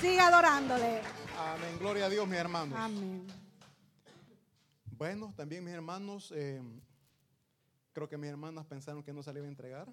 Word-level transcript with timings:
Siga 0.00 0.28
adorándole. 0.28 1.00
Amén. 1.36 1.78
Gloria 1.78 2.06
a 2.06 2.08
Dios, 2.08 2.26
mis 2.28 2.38
hermanos. 2.38 2.78
Amén. 2.78 3.26
Bueno, 4.96 5.32
también 5.36 5.64
mis 5.64 5.74
hermanos, 5.74 6.32
eh, 6.34 6.60
creo 7.92 8.08
que 8.08 8.16
mis 8.16 8.30
hermanas 8.30 8.64
pensaron 8.66 9.02
que 9.02 9.12
no 9.12 9.22
se 9.22 9.32
le 9.32 9.40
iba 9.40 9.46
a 9.46 9.50
entregar. 9.50 9.88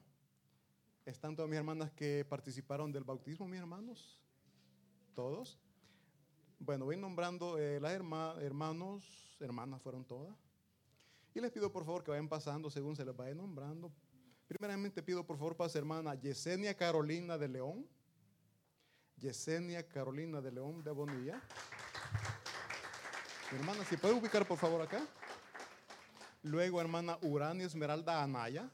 Están 1.06 1.36
todas 1.36 1.50
mis 1.50 1.58
hermanas 1.58 1.92
que 1.92 2.26
participaron 2.28 2.92
del 2.92 3.04
bautismo, 3.04 3.48
mis 3.48 3.60
hermanos. 3.60 4.20
Todos. 5.14 5.60
Bueno, 6.60 6.86
voy 6.86 6.98
nombrando 6.98 7.58
eh, 7.60 7.80
las 7.80 7.94
herma- 7.94 8.36
hermanos, 8.42 9.38
hermanas 9.40 9.82
fueron 9.82 10.04
todas. 10.06 10.36
Y 11.34 11.42
les 11.42 11.52
pido 11.52 11.72
por 11.72 11.84
favor 11.86 12.04
que 12.04 12.12
vayan 12.12 12.30
pasando 12.30 12.70
según 12.70 12.96
se 12.96 13.06
les 13.06 13.16
vaya 13.16 13.36
nombrando. 13.36 13.92
Primeramente 14.48 15.04
pido 15.04 15.26
por 15.26 15.38
favor 15.38 15.56
para 15.56 15.70
su 15.70 15.78
hermana 15.78 16.16
Yesenia 16.16 16.76
Carolina 16.76 17.38
de 17.38 17.48
León. 17.48 17.86
Yesenia 19.18 19.88
Carolina 19.88 20.42
de 20.42 20.52
León 20.52 20.84
de 20.84 20.92
Bonilla. 20.92 21.42
Hermana, 23.52 23.86
si 23.86 23.98
puede 23.98 24.14
ubicar 24.14 24.46
por 24.46 24.58
favor 24.58 24.82
acá. 24.82 25.06
Luego 26.44 26.80
hermana 26.82 27.18
Urania 27.22 27.66
Esmeralda 27.66 28.22
Anaya. 28.22 28.70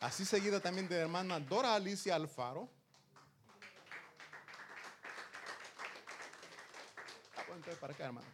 Así 0.00 0.24
seguida 0.24 0.60
también 0.60 0.88
de 0.88 0.96
hermana 0.96 1.38
Dora 1.40 1.74
Alicia 1.74 2.14
Alfaro. 2.14 2.68
Entonces 7.60 7.78
para 7.78 7.92
acá, 7.92 8.06
hermano. 8.06 8.26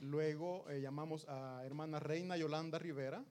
Luego 0.00 0.68
eh, 0.68 0.80
llamamos 0.80 1.28
a 1.28 1.62
hermana 1.64 2.00
Reina 2.00 2.36
Yolanda 2.36 2.80
Rivera. 2.80 3.22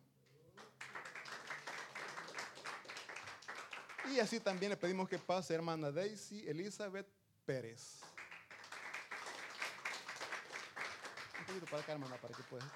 Y 4.10 4.20
así 4.20 4.40
también 4.40 4.72
le 4.72 4.78
pedimos 4.78 5.08
que 5.08 5.20
pase 5.20 5.54
hermana 5.54 5.92
Daisy 5.92 6.48
Elizabeth 6.48 7.08
Pérez. 7.46 8.02
Un 11.40 11.46
poquito 11.46 11.66
para 11.66 11.84
acá, 11.84 11.92
hermana, 11.94 12.18
para 12.18 12.34
que 12.36 12.44
pueda. 12.44 12.72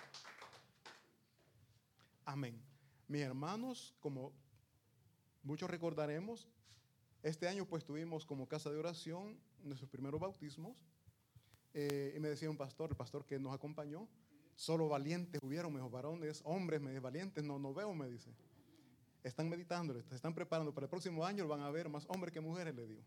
Amén. 2.25 2.61
Mis 3.07 3.21
hermanos, 3.21 3.95
como 3.99 4.33
muchos 5.43 5.69
recordaremos, 5.69 6.47
este 7.23 7.47
año 7.47 7.65
pues 7.65 7.83
tuvimos 7.83 8.25
como 8.25 8.47
casa 8.47 8.69
de 8.69 8.77
oración 8.77 9.39
nuestros 9.63 9.89
primeros 9.89 10.19
bautismos. 10.19 10.77
Eh, 11.73 12.13
y 12.15 12.19
me 12.19 12.29
decía 12.29 12.49
un 12.49 12.57
pastor, 12.57 12.91
el 12.91 12.95
pastor 12.95 13.25
que 13.25 13.37
nos 13.37 13.53
acompañó, 13.53 14.07
solo 14.55 14.87
valientes 14.87 15.41
hubieron, 15.43 15.73
mejor 15.73 15.91
varones, 15.91 16.41
hombres, 16.45 16.79
me 16.79 16.91
dice, 16.91 17.01
valientes, 17.01 17.43
no, 17.43 17.59
no 17.59 17.73
veo, 17.73 17.93
me 17.93 18.07
dice. 18.07 18.31
Están 19.25 19.49
meditando, 19.49 19.99
se 20.03 20.15
están 20.15 20.35
preparando 20.35 20.71
para 20.71 20.85
el 20.85 20.89
próximo 20.89 21.25
año, 21.25 21.47
van 21.47 21.61
a 21.61 21.71
ver 21.71 21.89
más 21.89 22.05
hombres 22.09 22.31
que 22.31 22.39
mujeres, 22.39 22.75
le 22.75 22.85
digo. 22.85 23.01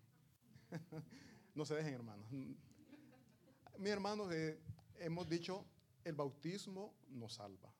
no 1.54 1.64
se 1.64 1.76
dejen, 1.76 1.94
hermanos. 1.94 2.26
Mis 2.32 3.92
hermanos, 3.92 4.28
eh, 4.32 4.58
hemos 4.98 5.28
dicho, 5.28 5.64
el 6.02 6.16
bautismo 6.16 6.92
nos 7.10 7.34
salva. 7.34 7.72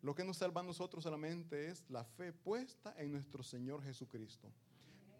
Lo 0.00 0.14
que 0.14 0.24
nos 0.24 0.38
salva 0.38 0.62
a 0.62 0.64
nosotros 0.64 1.04
solamente 1.04 1.68
es 1.68 1.84
la 1.90 2.02
fe 2.02 2.32
puesta 2.32 2.94
en 2.96 3.12
nuestro 3.12 3.42
Señor 3.42 3.82
Jesucristo. 3.82 4.50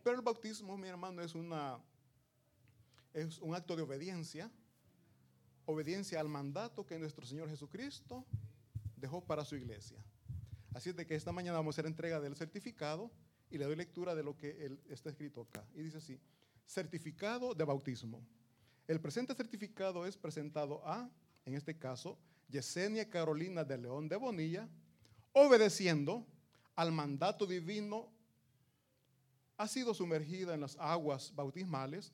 Pero 0.02 0.16
el 0.16 0.22
bautismo, 0.22 0.78
mi 0.78 0.88
hermano, 0.88 1.20
es 1.20 1.34
una 1.34 1.78
es 3.12 3.38
un 3.40 3.54
acto 3.54 3.76
de 3.76 3.82
obediencia, 3.82 4.50
obediencia 5.66 6.20
al 6.20 6.28
mandato 6.28 6.86
que 6.86 6.98
nuestro 6.98 7.26
Señor 7.26 7.50
Jesucristo 7.50 8.24
dejó 8.96 9.22
para 9.22 9.44
su 9.44 9.56
iglesia. 9.56 10.02
Así 10.74 10.90
es 10.90 10.96
de 10.96 11.06
que 11.06 11.14
esta 11.14 11.32
mañana 11.32 11.58
vamos 11.58 11.74
a 11.74 11.76
hacer 11.76 11.86
entrega 11.86 12.20
del 12.20 12.36
certificado 12.36 13.10
y 13.50 13.58
le 13.58 13.64
doy 13.64 13.76
lectura 13.76 14.14
de 14.14 14.22
lo 14.22 14.36
que 14.36 14.78
está 14.88 15.10
escrito 15.10 15.42
acá. 15.42 15.66
Y 15.74 15.82
dice 15.82 15.98
así, 15.98 16.20
certificado 16.66 17.54
de 17.54 17.64
bautismo. 17.64 18.22
El 18.86 19.00
presente 19.00 19.34
certificado 19.34 20.06
es 20.06 20.16
presentado 20.16 20.86
a, 20.86 21.10
en 21.44 21.54
este 21.54 21.76
caso, 21.78 22.18
Yesenia 22.48 23.08
Carolina 23.08 23.64
de 23.64 23.78
León 23.78 24.08
de 24.08 24.16
Bonilla, 24.16 24.68
obedeciendo 25.32 26.26
al 26.74 26.92
mandato 26.92 27.46
divino, 27.46 28.10
ha 29.56 29.66
sido 29.66 29.92
sumergida 29.92 30.54
en 30.54 30.60
las 30.60 30.76
aguas 30.78 31.34
bautismales, 31.34 32.12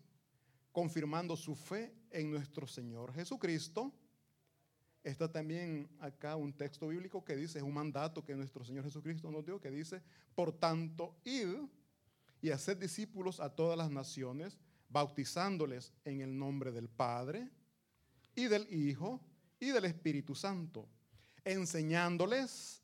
confirmando 0.73 1.37
su 1.37 1.55
fe 1.55 1.95
en 2.11 2.31
nuestro 2.31 2.67
Señor 2.67 3.13
Jesucristo. 3.13 3.93
Está 5.05 5.31
también 5.31 5.87
acá 6.01 6.35
un 6.35 6.55
texto 6.55 6.89
bíblico 6.89 7.23
que 7.23 7.37
dice, 7.37 7.59
es 7.59 7.65
un 7.65 7.75
mandato 7.75 8.25
que 8.25 8.35
nuestro 8.35 8.65
Señor 8.65 8.85
Jesucristo 8.85 9.31
nos 9.31 9.45
dio, 9.45 9.61
que 9.61 9.71
dice, 9.71 10.01
por 10.35 10.51
tanto, 10.51 11.15
id 11.25 11.59
y 12.41 12.51
haced 12.51 12.79
discípulos 12.79 13.39
a 13.39 13.51
todas 13.51 13.77
las 13.77 13.91
naciones, 13.91 14.57
bautizándoles 14.89 15.93
en 16.07 16.23
el 16.23 16.37
nombre 16.39 16.73
del 16.73 16.89
Padre 16.89 17.51
y 18.35 18.47
del 18.47 18.67
Hijo 18.73 19.21
y 19.61 19.67
del 19.67 19.85
Espíritu 19.85 20.35
Santo, 20.35 20.89
enseñándoles 21.45 22.83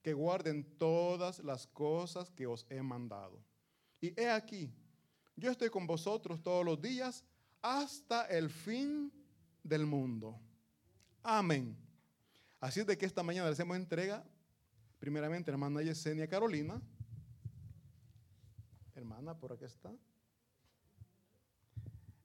que 0.00 0.14
guarden 0.14 0.64
todas 0.78 1.38
las 1.40 1.66
cosas 1.66 2.30
que 2.30 2.46
os 2.46 2.64
he 2.70 2.80
mandado. 2.80 3.44
Y 4.00 4.18
he 4.18 4.30
aquí, 4.30 4.72
yo 5.36 5.50
estoy 5.50 5.68
con 5.68 5.86
vosotros 5.86 6.42
todos 6.42 6.64
los 6.64 6.80
días 6.80 7.22
hasta 7.60 8.24
el 8.26 8.48
fin 8.48 9.12
del 9.62 9.84
mundo. 9.84 10.40
Amén. 11.22 11.76
Así 12.60 12.80
es 12.80 12.86
de 12.86 12.96
que 12.96 13.06
esta 13.06 13.22
mañana 13.22 13.46
le 13.46 13.52
hacemos 13.52 13.76
entrega, 13.76 14.24
primeramente, 14.98 15.50
hermana 15.50 15.82
Yesenia 15.82 16.28
Carolina. 16.28 16.80
Hermana, 18.94 19.38
por 19.38 19.52
aquí 19.52 19.64
está. 19.64 19.92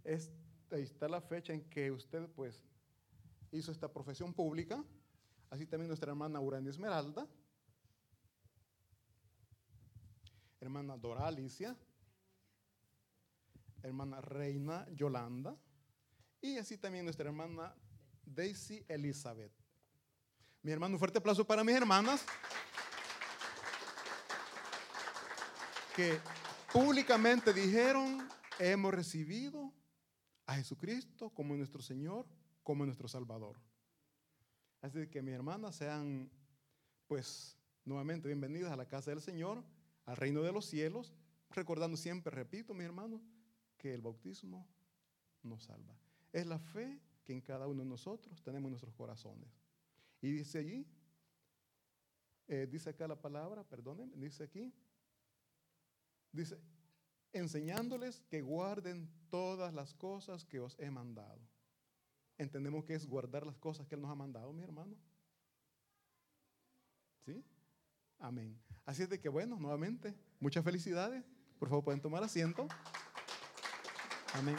Es- 0.03 0.31
ahí 0.71 0.83
está 0.83 1.07
la 1.07 1.21
fecha 1.21 1.53
en 1.53 1.69
que 1.69 1.91
usted, 1.91 2.27
pues, 2.29 2.63
hizo 3.51 3.71
esta 3.71 3.91
profesión 3.91 4.33
pública. 4.33 4.83
Así 5.49 5.67
también 5.67 5.87
nuestra 5.87 6.11
hermana 6.11 6.39
Urania 6.39 6.71
Esmeralda. 6.71 7.27
Hermana 10.59 10.97
Dora 10.97 11.27
Alicia 11.27 11.77
hermana 13.83 14.21
Reina 14.21 14.87
Yolanda 14.91 15.57
y 16.41 16.57
así 16.57 16.77
también 16.77 17.03
nuestra 17.03 17.27
hermana 17.27 17.75
Daisy 18.25 18.85
Elizabeth. 18.87 19.51
Mi 20.61 20.71
hermano, 20.71 20.95
un 20.95 20.99
fuerte 20.99 21.17
aplauso 21.17 21.45
para 21.45 21.63
mis 21.63 21.75
hermanas 21.75 22.25
que 25.95 26.19
públicamente 26.71 27.53
dijeron, 27.53 28.27
hemos 28.59 28.93
recibido 28.93 29.73
a 30.45 30.55
Jesucristo 30.55 31.29
como 31.29 31.55
nuestro 31.55 31.81
Señor, 31.81 32.25
como 32.63 32.85
nuestro 32.85 33.07
Salvador. 33.07 33.59
Así 34.81 35.07
que 35.07 35.21
mis 35.21 35.33
hermanas 35.33 35.75
sean, 35.75 36.29
pues, 37.07 37.57
nuevamente 37.85 38.27
bienvenidas 38.27 38.71
a 38.71 38.75
la 38.75 38.87
casa 38.87 39.11
del 39.11 39.21
Señor, 39.21 39.63
al 40.05 40.17
reino 40.17 40.41
de 40.41 40.51
los 40.51 40.65
cielos, 40.65 41.13
recordando 41.49 41.95
siempre, 41.95 42.35
repito, 42.35 42.73
mis 42.73 42.85
hermanos, 42.85 43.21
que 43.77 43.93
el 43.93 44.01
bautismo 44.01 44.67
nos 45.43 45.63
salva. 45.63 45.95
Es 46.31 46.45
la 46.47 46.59
fe 46.59 46.99
que 47.23 47.33
en 47.33 47.41
cada 47.41 47.67
uno 47.67 47.83
de 47.83 47.89
nosotros 47.89 48.41
tenemos 48.41 48.67
en 48.67 48.71
nuestros 48.71 48.93
corazones. 48.93 49.49
Y 50.21 50.31
dice 50.31 50.59
allí, 50.59 50.87
eh, 52.47 52.67
dice 52.69 52.89
acá 52.89 53.07
la 53.07 53.21
palabra, 53.21 53.63
perdónenme, 53.63 54.17
dice 54.17 54.43
aquí, 54.43 54.73
dice, 56.31 56.57
enseñándoles 57.31 58.21
que 58.29 58.41
guarden 58.41 59.09
todas 59.29 59.73
las 59.73 59.93
cosas 59.93 60.45
que 60.45 60.59
os 60.59 60.77
he 60.79 60.89
mandado. 60.89 61.41
Entendemos 62.37 62.83
que 62.83 62.95
es 62.95 63.07
guardar 63.07 63.45
las 63.45 63.57
cosas 63.57 63.87
que 63.87 63.95
Él 63.95 64.01
nos 64.01 64.11
ha 64.11 64.15
mandado, 64.15 64.51
mi 64.53 64.63
hermano. 64.63 64.95
¿Sí? 67.25 67.43
Amén. 68.19 68.59
Así 68.85 69.03
es 69.03 69.09
de 69.09 69.19
que, 69.19 69.29
bueno, 69.29 69.57
nuevamente, 69.57 70.13
muchas 70.39 70.63
felicidades. 70.63 71.23
Por 71.59 71.69
favor, 71.69 71.83
pueden 71.83 72.01
tomar 72.01 72.23
asiento. 72.23 72.67
Amén. 74.33 74.57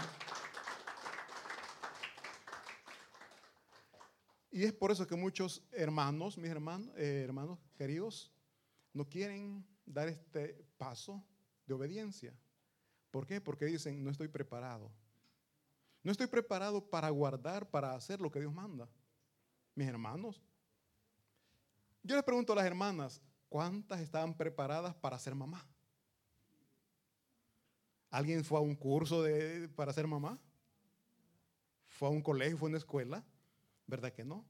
Y 4.54 4.62
es 4.62 4.72
por 4.72 4.92
eso 4.92 5.04
que 5.04 5.16
muchos 5.16 5.64
hermanos, 5.72 6.38
mis 6.38 6.48
hermanos, 6.48 6.88
eh, 6.96 7.22
hermanos 7.24 7.58
queridos, 7.76 8.32
no 8.92 9.04
quieren 9.08 9.66
dar 9.84 10.06
este 10.06 10.64
paso 10.78 11.26
de 11.66 11.74
obediencia. 11.74 12.32
¿Por 13.10 13.26
qué? 13.26 13.40
Porque 13.40 13.64
dicen, 13.64 14.04
no 14.04 14.10
estoy 14.12 14.28
preparado. 14.28 14.92
No 16.04 16.12
estoy 16.12 16.28
preparado 16.28 16.88
para 16.88 17.10
guardar, 17.10 17.68
para 17.68 17.96
hacer 17.96 18.20
lo 18.20 18.30
que 18.30 18.38
Dios 18.38 18.54
manda. 18.54 18.88
Mis 19.74 19.88
hermanos. 19.88 20.40
Yo 22.04 22.14
les 22.14 22.24
pregunto 22.24 22.52
a 22.52 22.56
las 22.56 22.64
hermanas, 22.64 23.20
¿cuántas 23.48 24.00
estaban 24.02 24.36
preparadas 24.36 24.94
para 24.94 25.18
ser 25.18 25.34
mamá? 25.34 25.66
¿Alguien 28.08 28.44
fue 28.44 28.58
a 28.58 28.62
un 28.62 28.76
curso 28.76 29.20
de, 29.20 29.68
para 29.70 29.92
ser 29.92 30.06
mamá? 30.06 30.38
¿Fue 31.88 32.06
a 32.06 32.12
un 32.12 32.22
colegio, 32.22 32.56
fue 32.56 32.68
a 32.68 32.70
una 32.70 32.78
escuela? 32.78 33.24
¿Verdad 33.86 34.12
que 34.12 34.24
no? 34.24 34.44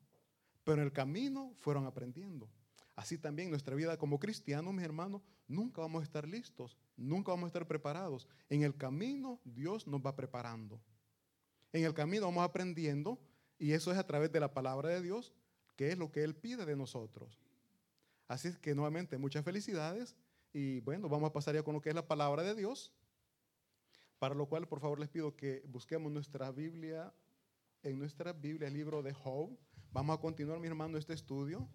Pero 0.64 0.81
en 0.81 0.84
el 0.84 0.92
camino 0.92 1.54
fueron 1.60 1.86
aprendiendo. 1.86 2.48
Así 2.96 3.19
también 3.19 3.50
nuestra 3.50 3.75
vida 3.75 3.98
como 3.98 4.19
cristianos, 4.19 4.72
mis 4.72 4.84
hermanos, 4.84 5.22
nunca 5.48 5.81
vamos 5.81 6.00
a 6.00 6.04
estar 6.04 6.28
listos, 6.28 6.78
nunca 6.96 7.32
vamos 7.32 7.44
a 7.44 7.48
estar 7.48 7.66
preparados. 7.66 8.28
En 8.48 8.62
el 8.62 8.76
camino 8.76 9.40
Dios 9.44 9.86
nos 9.86 10.00
va 10.00 10.14
preparando. 10.14 10.81
En 11.72 11.84
el 11.84 11.92
camino 11.92 12.26
vamos 12.26 12.44
aprendiendo 12.44 13.19
y 13.58 13.72
eso 13.72 13.90
es 13.90 13.98
a 13.98 14.06
través 14.06 14.31
de 14.31 14.40
la 14.40 14.54
palabra 14.54 14.90
de 14.90 15.02
Dios, 15.02 15.32
que 15.76 15.90
es 15.90 15.98
lo 15.98 16.12
que 16.12 16.22
Él 16.22 16.36
pide 16.36 16.64
de 16.64 16.76
nosotros. 16.76 17.40
Así 18.28 18.48
es 18.48 18.58
que 18.58 18.75
nuevamente 18.75 19.19
muchas 19.19 19.44
felicidades 19.44 20.16
y 20.52 20.81
bueno, 20.81 21.08
vamos 21.08 21.31
a 21.31 21.32
pasar 21.32 21.56
ya 21.56 21.64
con 21.64 21.75
lo 21.75 21.81
que 21.81 21.88
es 21.88 21.94
la 21.96 22.06
palabra 22.06 22.44
de 22.44 22.54
Dios, 22.54 22.92
para 24.20 24.36
lo 24.36 24.46
cual 24.46 24.69
por 24.69 24.78
favor 24.78 25.00
les 25.00 25.08
pido 25.08 25.36
que 25.36 25.64
busquemos 25.66 26.12
nuestra 26.12 26.52
Biblia, 26.52 27.12
en 27.84 27.98
nuestra 27.98 28.32
Biblia 28.32 28.69
el 28.69 28.75
libro 28.75 29.02
de 29.02 29.12
Job. 29.12 29.56
Vamos 29.92 30.16
a 30.16 30.20
continuar, 30.20 30.58
mi 30.58 30.66
hermano, 30.66 30.98
este 30.98 31.12
estudio. 31.12 31.69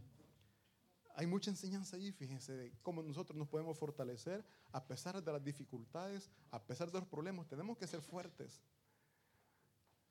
Hay 1.15 1.27
mucha 1.27 1.51
enseñanza 1.51 1.95
allí, 1.95 2.11
fíjense, 2.11 2.53
de 2.53 2.73
cómo 2.81 3.03
nosotros 3.03 3.37
nos 3.37 3.47
podemos 3.47 3.77
fortalecer 3.77 4.43
a 4.71 4.85
pesar 4.85 5.23
de 5.23 5.31
las 5.31 5.43
dificultades, 5.43 6.31
a 6.49 6.61
pesar 6.61 6.91
de 6.91 6.99
los 6.99 7.07
problemas. 7.07 7.47
Tenemos 7.47 7.77
que 7.77 7.87
ser 7.87 8.01
fuertes. 8.01 8.61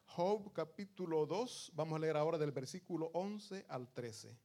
Job 0.04 0.52
capítulo 0.52 1.26
2, 1.26 1.72
vamos 1.74 1.96
a 1.96 2.00
leer 2.00 2.16
ahora 2.16 2.38
del 2.38 2.52
versículo 2.52 3.10
11 3.12 3.66
al 3.68 3.92
13. 3.92 4.36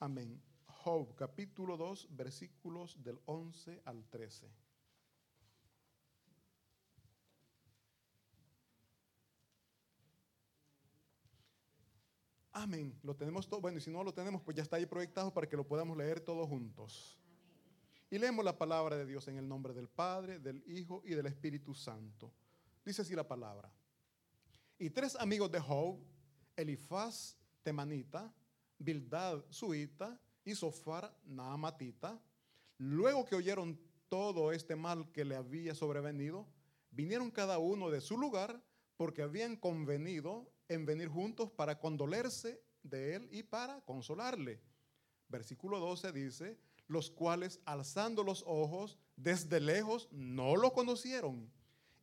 Amén. 0.00 0.42
Job 0.66 1.14
capítulo 1.14 1.76
2, 1.76 2.08
versículos 2.10 3.02
del 3.02 3.20
11 3.26 3.82
al 3.84 4.04
13. 4.08 4.63
Amén. 12.56 12.96
Lo 13.02 13.16
tenemos 13.16 13.48
todo. 13.48 13.60
Bueno, 13.60 13.78
y 13.78 13.80
si 13.80 13.90
no 13.90 14.04
lo 14.04 14.14
tenemos, 14.14 14.40
pues 14.40 14.56
ya 14.56 14.62
está 14.62 14.76
ahí 14.76 14.86
proyectado 14.86 15.34
para 15.34 15.48
que 15.48 15.56
lo 15.56 15.66
podamos 15.66 15.96
leer 15.96 16.20
todos 16.20 16.48
juntos. 16.48 17.18
Y 18.08 18.16
leemos 18.16 18.44
la 18.44 18.56
palabra 18.56 18.96
de 18.96 19.04
Dios 19.04 19.26
en 19.26 19.38
el 19.38 19.48
nombre 19.48 19.74
del 19.74 19.88
Padre, 19.88 20.38
del 20.38 20.62
Hijo 20.68 21.02
y 21.04 21.10
del 21.10 21.26
Espíritu 21.26 21.74
Santo. 21.74 22.32
Dice 22.84 23.02
así 23.02 23.12
la 23.16 23.26
palabra. 23.26 23.72
Y 24.78 24.88
tres 24.90 25.16
amigos 25.16 25.50
de 25.50 25.58
Job, 25.58 25.98
Elifaz 26.54 27.36
temanita, 27.64 28.32
Bildad 28.78 29.44
suita 29.50 30.16
y 30.44 30.54
Sofar 30.54 31.12
naamatita, 31.24 32.22
luego 32.78 33.24
que 33.24 33.34
oyeron 33.34 33.80
todo 34.08 34.52
este 34.52 34.76
mal 34.76 35.10
que 35.10 35.24
le 35.24 35.34
había 35.34 35.74
sobrevenido, 35.74 36.46
vinieron 36.92 37.32
cada 37.32 37.58
uno 37.58 37.90
de 37.90 38.00
su 38.00 38.16
lugar 38.16 38.62
porque 38.96 39.22
habían 39.22 39.56
convenido 39.56 40.53
en 40.74 40.86
venir 40.86 41.08
juntos 41.08 41.50
para 41.50 41.78
condolerse 41.78 42.62
de 42.82 43.16
él 43.16 43.28
y 43.32 43.42
para 43.42 43.80
consolarle. 43.82 44.60
Versículo 45.28 45.80
12 45.80 46.12
dice, 46.12 46.58
los 46.86 47.10
cuales 47.10 47.60
alzando 47.64 48.22
los 48.22 48.44
ojos 48.46 48.98
desde 49.16 49.60
lejos 49.60 50.08
no 50.10 50.56
lo 50.56 50.72
conocieron 50.72 51.50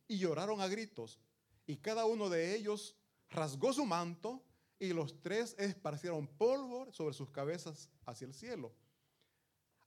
y 0.08 0.18
lloraron 0.18 0.60
a 0.60 0.68
gritos. 0.68 1.20
Y 1.66 1.76
cada 1.76 2.04
uno 2.04 2.28
de 2.28 2.54
ellos 2.54 2.96
rasgó 3.30 3.72
su 3.72 3.86
manto 3.86 4.42
y 4.78 4.92
los 4.92 5.20
tres 5.22 5.54
esparcieron 5.58 6.26
polvo 6.26 6.92
sobre 6.92 7.14
sus 7.14 7.30
cabezas 7.30 7.88
hacia 8.04 8.26
el 8.26 8.34
cielo. 8.34 8.74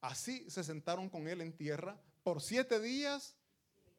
Así 0.01 0.49
se 0.49 0.63
sentaron 0.63 1.09
con 1.09 1.27
él 1.27 1.41
en 1.41 1.51
tierra 1.51 1.99
por 2.23 2.41
siete 2.41 2.79
días 2.79 3.35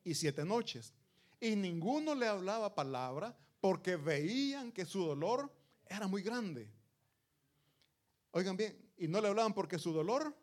y 0.04 0.14
siete 0.14 0.44
noches. 0.44 0.94
Y 1.40 1.54
ninguno 1.56 2.14
le 2.14 2.26
hablaba 2.26 2.74
palabra 2.74 3.36
porque 3.60 3.96
veían 3.96 4.72
que 4.72 4.84
su 4.84 5.04
dolor 5.04 5.52
era 5.86 6.06
muy 6.06 6.22
grande. 6.22 6.70
Oigan 8.30 8.56
bien, 8.56 8.76
y 8.96 9.08
no 9.08 9.20
le 9.20 9.28
hablaban 9.28 9.54
porque 9.54 9.78
su 9.78 9.92
dolor 9.92 10.36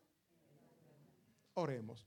Oremos. 1.54 2.04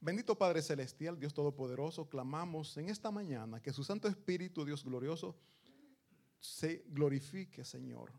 Bendito 0.00 0.38
Padre 0.38 0.62
Celestial, 0.62 1.18
Dios 1.18 1.34
Todopoderoso, 1.34 2.08
clamamos 2.08 2.76
en 2.76 2.88
esta 2.88 3.10
mañana 3.10 3.60
que 3.60 3.72
su 3.72 3.84
Santo 3.84 4.08
Espíritu, 4.08 4.64
Dios 4.64 4.84
glorioso, 4.84 5.36
se 6.38 6.84
glorifique, 6.86 7.64
Señor. 7.64 8.12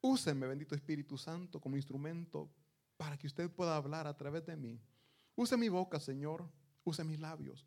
Úseme, 0.00 0.46
bendito 0.46 0.74
Espíritu 0.74 1.18
Santo, 1.18 1.60
como 1.60 1.76
instrumento 1.76 2.48
para 2.96 3.18
que 3.18 3.26
usted 3.26 3.50
pueda 3.50 3.76
hablar 3.76 4.06
a 4.06 4.16
través 4.16 4.46
de 4.46 4.56
mí. 4.56 4.80
Use 5.34 5.56
mi 5.56 5.68
boca, 5.68 6.00
Señor. 6.00 6.48
Use 6.84 7.02
mis 7.04 7.18
labios. 7.18 7.66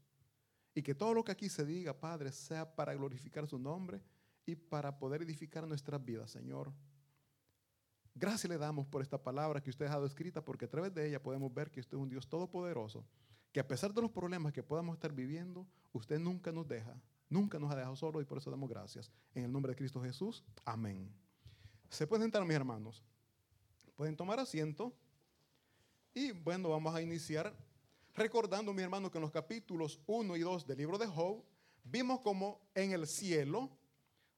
Y 0.80 0.82
que 0.82 0.96
todo 0.96 1.14
lo 1.14 1.26
que 1.26 1.34
aquí 1.34 1.50
se 1.50 1.66
diga, 1.66 1.94
Padre, 1.94 2.32
sea 2.32 2.74
para 2.74 2.94
glorificar 2.94 3.46
su 3.46 3.60
nombre 3.60 4.02
y 4.46 4.56
para 4.56 4.98
poder 4.98 5.22
edificar 5.24 5.68
nuestras 5.68 6.02
vidas, 6.06 6.32
Señor. 6.32 6.72
Gracias 8.16 8.50
le 8.50 8.58
damos 8.58 8.88
por 8.88 9.02
esta 9.02 9.22
palabra 9.22 9.60
que 9.60 9.72
usted 9.72 9.88
ha 9.88 9.90
dado 9.90 10.06
escrita, 10.06 10.42
porque 10.42 10.64
a 10.64 10.70
través 10.70 10.94
de 10.94 11.06
ella 11.06 11.22
podemos 11.22 11.54
ver 11.54 11.70
que 11.70 11.82
usted 11.82 11.98
es 11.98 12.02
un 12.02 12.08
Dios 12.08 12.30
todopoderoso, 12.30 13.06
que 13.52 13.60
a 13.60 13.68
pesar 13.68 13.94
de 13.94 14.02
los 14.02 14.10
problemas 14.10 14.54
que 14.54 14.64
podamos 14.64 14.94
estar 14.94 15.12
viviendo, 15.12 15.68
usted 15.92 16.18
nunca 16.18 16.54
nos 16.54 16.66
deja, 16.66 16.96
nunca 17.28 17.60
nos 17.60 17.70
ha 17.74 17.76
dejado 17.76 17.98
solo 17.98 18.22
y 18.22 18.24
por 18.24 18.38
eso 18.38 18.50
damos 18.50 18.70
gracias. 18.70 19.12
En 19.36 19.44
el 19.44 19.52
nombre 19.52 19.74
de 19.74 19.76
Cristo 19.76 20.02
Jesús, 20.02 20.46
amén. 20.64 21.14
Se 21.90 22.08
pueden 22.08 22.24
sentar, 22.24 22.46
mis 22.46 22.56
hermanos. 22.56 23.04
Pueden 23.98 24.16
tomar 24.16 24.40
asiento. 24.40 24.94
Y 26.14 26.32
bueno, 26.32 26.70
vamos 26.70 26.96
a 26.96 27.02
iniciar 27.02 27.54
recordando, 28.14 28.74
mis 28.74 28.84
hermanos, 28.84 29.12
que 29.12 29.18
en 29.18 29.24
los 29.24 29.32
capítulos 29.32 30.00
1 30.08 30.36
y 30.38 30.42
2 30.42 30.68
del 30.68 30.78
libro 30.78 30.98
de 30.98 31.08
Job, 31.08 31.44
vimos 31.84 32.20
como 32.22 32.62
en 32.74 32.92
el 32.92 33.08
cielo 33.08 33.70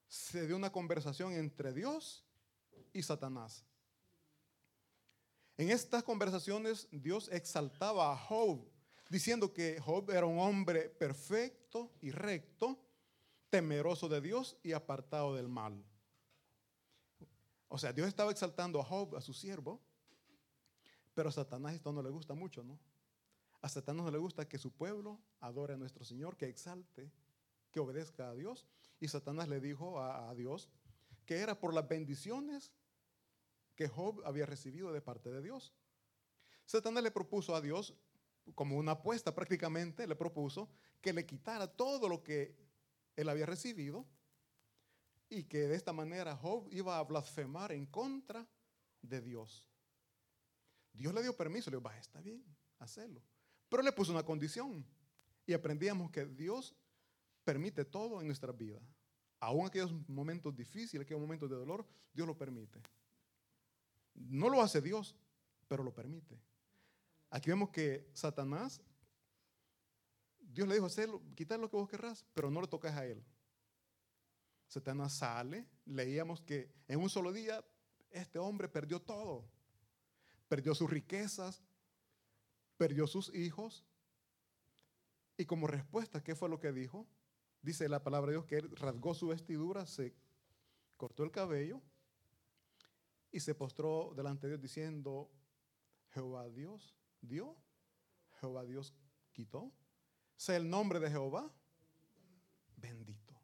se 0.08 0.46
dio 0.46 0.56
una 0.56 0.70
conversación 0.70 1.32
entre 1.32 1.72
Dios 1.72 2.24
y 2.92 3.02
Satanás. 3.02 3.64
En 5.56 5.70
estas 5.70 6.02
conversaciones 6.02 6.88
Dios 6.90 7.28
exaltaba 7.32 8.12
a 8.12 8.16
Job, 8.16 8.66
diciendo 9.08 9.52
que 9.52 9.80
Job 9.80 10.10
era 10.10 10.26
un 10.26 10.38
hombre 10.38 10.88
perfecto 10.88 11.92
y 12.00 12.10
recto, 12.10 12.78
temeroso 13.50 14.08
de 14.08 14.20
Dios 14.20 14.56
y 14.62 14.72
apartado 14.72 15.34
del 15.34 15.48
mal. 15.48 15.84
O 17.68 17.78
sea, 17.78 17.92
Dios 17.92 18.08
estaba 18.08 18.30
exaltando 18.30 18.80
a 18.80 18.84
Job, 18.84 19.16
a 19.16 19.20
su 19.20 19.32
siervo, 19.32 19.80
pero 21.14 21.28
a 21.28 21.32
Satanás 21.32 21.74
esto 21.74 21.92
no 21.92 22.02
le 22.02 22.10
gusta 22.10 22.34
mucho, 22.34 22.62
¿no? 22.62 22.78
A 23.62 23.68
Satanás 23.68 24.04
no 24.04 24.10
le 24.10 24.18
gusta 24.18 24.48
que 24.48 24.58
su 24.58 24.72
pueblo 24.72 25.20
adore 25.40 25.74
a 25.74 25.76
nuestro 25.76 26.04
Señor, 26.04 26.36
que 26.36 26.46
exalte, 26.46 27.12
que 27.70 27.78
obedezca 27.78 28.28
a 28.28 28.34
Dios. 28.34 28.66
Y 28.98 29.06
Satanás 29.06 29.48
le 29.48 29.60
dijo 29.60 30.00
a, 30.00 30.34
Dios 30.34 30.68
que 31.24 31.38
era 31.38 31.58
por 31.58 31.72
las 31.72 31.88
bendiciones 31.88 32.72
que 33.76 33.88
Job 33.88 34.20
había 34.24 34.46
recibido 34.46 34.92
de 34.92 35.00
parte 35.00 35.30
de 35.30 35.40
Dios. 35.40 35.72
Satanás 36.66 37.04
le 37.04 37.12
propuso 37.12 37.54
a 37.54 37.60
Dios, 37.60 37.94
como 38.56 38.76
una 38.76 38.92
apuesta 38.92 39.32
prácticamente, 39.32 40.08
le 40.08 40.16
propuso 40.16 40.68
que 41.00 41.12
le 41.12 41.24
quitara 41.24 41.68
todo 41.68 42.08
lo 42.08 42.24
que 42.24 42.56
él 43.14 43.28
había 43.28 43.46
recibido 43.46 44.04
y 45.28 45.44
que 45.44 45.68
de 45.68 45.76
esta 45.76 45.92
manera 45.92 46.36
Job 46.36 46.68
iba 46.72 46.98
a 46.98 47.04
blasfemar 47.04 47.70
en 47.70 47.86
contra 47.86 48.44
de 49.00 49.20
Dios. 49.20 49.64
Dios 50.92 51.14
le 51.14 51.22
dio 51.22 51.36
permiso, 51.36 51.70
le 51.70 51.76
dijo, 51.76 51.88
va, 51.88 51.96
está 51.96 52.20
bien, 52.20 52.44
hacerlo. 52.80 53.22
Pero 53.72 53.82
le 53.82 53.92
puso 53.92 54.12
una 54.12 54.22
condición 54.22 54.84
y 55.46 55.54
aprendíamos 55.54 56.10
que 56.10 56.26
Dios 56.26 56.76
permite 57.42 57.86
todo 57.86 58.20
en 58.20 58.26
nuestra 58.26 58.52
vida. 58.52 58.78
Aún 59.40 59.66
aquellos 59.66 59.94
momentos 60.10 60.54
difíciles, 60.54 61.06
aquellos 61.06 61.22
momentos 61.22 61.48
de 61.48 61.56
dolor, 61.56 61.86
Dios 62.12 62.26
lo 62.26 62.36
permite. 62.36 62.82
No 64.12 64.50
lo 64.50 64.60
hace 64.60 64.82
Dios, 64.82 65.16
pero 65.68 65.82
lo 65.82 65.94
permite. 65.94 66.38
Aquí 67.30 67.48
vemos 67.48 67.70
que 67.70 68.10
Satanás, 68.12 68.82
Dios 70.38 70.68
le 70.68 70.74
dijo, 70.74 70.84
hacerlo, 70.84 71.22
lo 71.34 71.70
que 71.70 71.76
vos 71.78 71.88
querrás, 71.88 72.26
pero 72.34 72.50
no 72.50 72.60
le 72.60 72.68
tocas 72.68 72.94
a 72.94 73.06
él. 73.06 73.24
Satanás 74.66 75.14
sale, 75.14 75.66
leíamos 75.86 76.42
que 76.42 76.70
en 76.88 77.00
un 77.00 77.08
solo 77.08 77.32
día 77.32 77.64
este 78.10 78.38
hombre 78.38 78.68
perdió 78.68 79.00
todo. 79.00 79.48
Perdió 80.46 80.74
sus 80.74 80.90
riquezas, 80.90 81.62
perdió 82.82 83.06
sus 83.06 83.32
hijos. 83.32 83.84
Y 85.36 85.44
como 85.44 85.68
respuesta, 85.68 86.20
¿qué 86.24 86.34
fue 86.34 86.48
lo 86.48 86.58
que 86.58 86.72
dijo? 86.72 87.06
Dice 87.60 87.88
la 87.88 88.02
palabra 88.02 88.32
de 88.32 88.38
Dios 88.38 88.46
que 88.46 88.56
él 88.56 88.74
rasgó 88.74 89.14
su 89.14 89.28
vestidura, 89.28 89.86
se 89.86 90.16
cortó 90.96 91.22
el 91.22 91.30
cabello 91.30 91.80
y 93.30 93.38
se 93.38 93.54
postró 93.54 94.14
delante 94.16 94.48
de 94.48 94.54
Dios 94.54 94.62
diciendo, 94.62 95.30
Jehová 96.08 96.48
Dios 96.48 96.96
dio, 97.20 97.56
Jehová 98.40 98.64
Dios 98.64 98.92
quitó. 99.30 99.72
Sea 100.34 100.56
el 100.56 100.68
nombre 100.68 100.98
de 100.98 101.08
Jehová 101.08 101.54
bendito. 102.78 103.40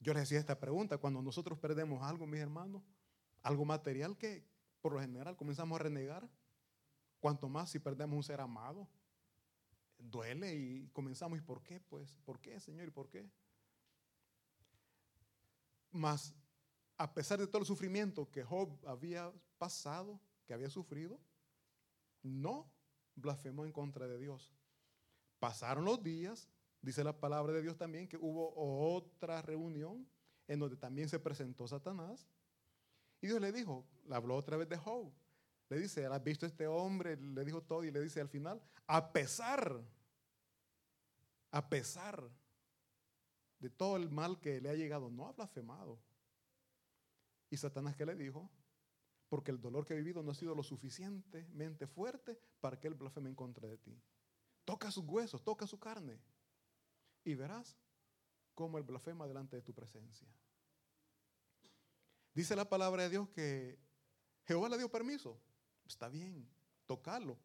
Yo 0.00 0.14
les 0.14 0.22
decía 0.22 0.38
esta 0.38 0.58
pregunta, 0.58 0.96
cuando 0.96 1.20
nosotros 1.20 1.58
perdemos 1.58 2.02
algo, 2.02 2.26
mis 2.26 2.40
hermanos, 2.40 2.82
algo 3.42 3.66
material 3.66 4.16
que 4.16 4.46
por 4.80 4.94
lo 4.94 5.00
general 5.00 5.36
comenzamos 5.36 5.78
a 5.78 5.82
renegar, 5.82 6.26
cuanto 7.20 7.48
más 7.48 7.70
si 7.70 7.78
perdemos 7.78 8.16
un 8.16 8.22
ser 8.22 8.40
amado, 8.40 8.88
duele 9.98 10.54
y 10.54 10.88
comenzamos, 10.92 11.38
¿y 11.38 11.42
por 11.42 11.62
qué? 11.62 11.80
Pues, 11.80 12.14
¿por 12.24 12.40
qué, 12.40 12.60
Señor? 12.60 12.88
¿Y 12.88 12.90
por 12.90 13.08
qué? 13.08 13.28
Más 15.90 16.34
a 16.98 17.14
pesar 17.14 17.38
de 17.38 17.46
todo 17.46 17.60
el 17.60 17.66
sufrimiento 17.66 18.28
que 18.28 18.42
Job 18.42 18.76
había 18.84 19.32
pasado, 19.56 20.20
que 20.44 20.52
había 20.52 20.68
sufrido, 20.68 21.18
no 22.22 22.68
blasfemó 23.14 23.64
en 23.64 23.72
contra 23.72 24.08
de 24.08 24.18
Dios. 24.18 24.52
Pasaron 25.38 25.84
los 25.84 26.02
días, 26.02 26.48
dice 26.82 27.04
la 27.04 27.18
palabra 27.18 27.52
de 27.52 27.62
Dios 27.62 27.76
también, 27.76 28.08
que 28.08 28.16
hubo 28.16 28.52
otra 28.96 29.40
reunión 29.42 30.08
en 30.48 30.58
donde 30.58 30.76
también 30.76 31.08
se 31.08 31.20
presentó 31.20 31.68
Satanás. 31.68 32.26
Y 33.20 33.28
Dios 33.28 33.40
le 33.40 33.52
dijo, 33.52 33.86
le 34.08 34.16
habló 34.16 34.34
otra 34.34 34.56
vez 34.56 34.68
de 34.68 34.76
Job. 34.76 35.12
Le 35.68 35.78
dice, 35.78 36.06
¿has 36.06 36.24
visto 36.24 36.46
este 36.46 36.66
hombre? 36.66 37.16
Le 37.16 37.44
dijo 37.44 37.62
todo 37.62 37.84
y 37.84 37.90
le 37.90 38.00
dice 38.00 38.20
al 38.20 38.28
final, 38.28 38.62
a 38.86 39.12
pesar, 39.12 39.82
a 41.50 41.68
pesar 41.68 42.30
de 43.58 43.70
todo 43.70 43.96
el 43.96 44.10
mal 44.10 44.40
que 44.40 44.60
le 44.60 44.70
ha 44.70 44.74
llegado, 44.74 45.10
no 45.10 45.26
ha 45.26 45.32
blasfemado. 45.32 46.00
¿Y 47.50 47.56
Satanás 47.56 47.96
qué 47.96 48.06
le 48.06 48.14
dijo? 48.14 48.50
Porque 49.28 49.50
el 49.50 49.60
dolor 49.60 49.84
que 49.84 49.92
ha 49.92 49.96
vivido 49.96 50.22
no 50.22 50.30
ha 50.30 50.34
sido 50.34 50.54
lo 50.54 50.62
suficientemente 50.62 51.86
fuerte 51.86 52.38
para 52.60 52.78
que 52.80 52.88
él 52.88 52.94
blasfeme 52.94 53.28
en 53.28 53.34
contra 53.34 53.68
de 53.68 53.76
ti. 53.76 54.00
Toca 54.64 54.90
sus 54.90 55.04
huesos, 55.04 55.44
toca 55.44 55.66
su 55.66 55.78
carne. 55.78 56.18
Y 57.24 57.34
verás 57.34 57.76
cómo 58.54 58.78
él 58.78 58.84
blasfema 58.84 59.26
delante 59.26 59.56
de 59.56 59.62
tu 59.62 59.74
presencia. 59.74 60.28
Dice 62.32 62.56
la 62.56 62.68
palabra 62.68 63.02
de 63.02 63.10
Dios 63.10 63.28
que 63.30 63.78
Jehová 64.46 64.68
le 64.68 64.78
dio 64.78 64.90
permiso. 64.90 65.38
Está 65.88 66.08
bien, 66.08 66.48
tocarlo. 66.86 67.38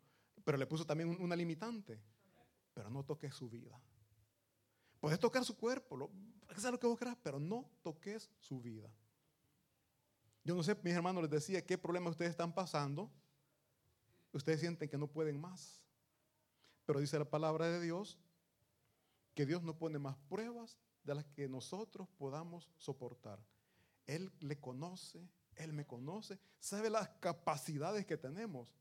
Pero 0.43 0.57
le 0.57 0.67
puso 0.67 0.85
también 0.85 1.17
una 1.19 1.35
limitante. 1.35 1.99
Pero 2.73 2.89
no 2.89 3.03
toques 3.03 3.33
su 3.33 3.49
vida. 3.49 3.79
Puedes 4.99 5.19
tocar 5.19 5.43
su 5.43 5.57
cuerpo, 5.57 5.97
lo, 5.97 6.09
lo 6.71 6.79
que 6.79 6.87
vos 6.87 6.97
quieras, 6.97 7.17
pero 7.21 7.39
no 7.39 7.69
toques 7.81 8.29
su 8.39 8.61
vida. 8.61 8.89
Yo 10.43 10.55
no 10.55 10.63
sé, 10.63 10.75
mis 10.83 10.93
hermanos 10.93 11.23
les 11.23 11.31
decía 11.31 11.65
qué 11.65 11.77
problemas 11.77 12.11
ustedes 12.11 12.31
están 12.31 12.53
pasando. 12.53 13.11
Ustedes 14.33 14.59
sienten 14.59 14.89
que 14.89 14.97
no 14.97 15.07
pueden 15.07 15.39
más. 15.39 15.83
Pero 16.85 16.99
dice 16.99 17.17
la 17.19 17.29
palabra 17.29 17.67
de 17.69 17.79
Dios 17.79 18.17
que 19.33 19.45
Dios 19.45 19.63
no 19.63 19.77
pone 19.77 19.99
más 19.99 20.17
pruebas 20.29 20.77
de 21.03 21.15
las 21.15 21.25
que 21.25 21.47
nosotros 21.47 22.07
podamos 22.17 22.69
soportar. 22.77 23.39
Él 24.05 24.31
le 24.39 24.59
conoce, 24.59 25.27
Él 25.55 25.73
me 25.73 25.85
conoce, 25.85 26.39
sabe 26.59 26.89
las 26.89 27.09
capacidades 27.19 28.05
que 28.05 28.17
tenemos. 28.17 28.73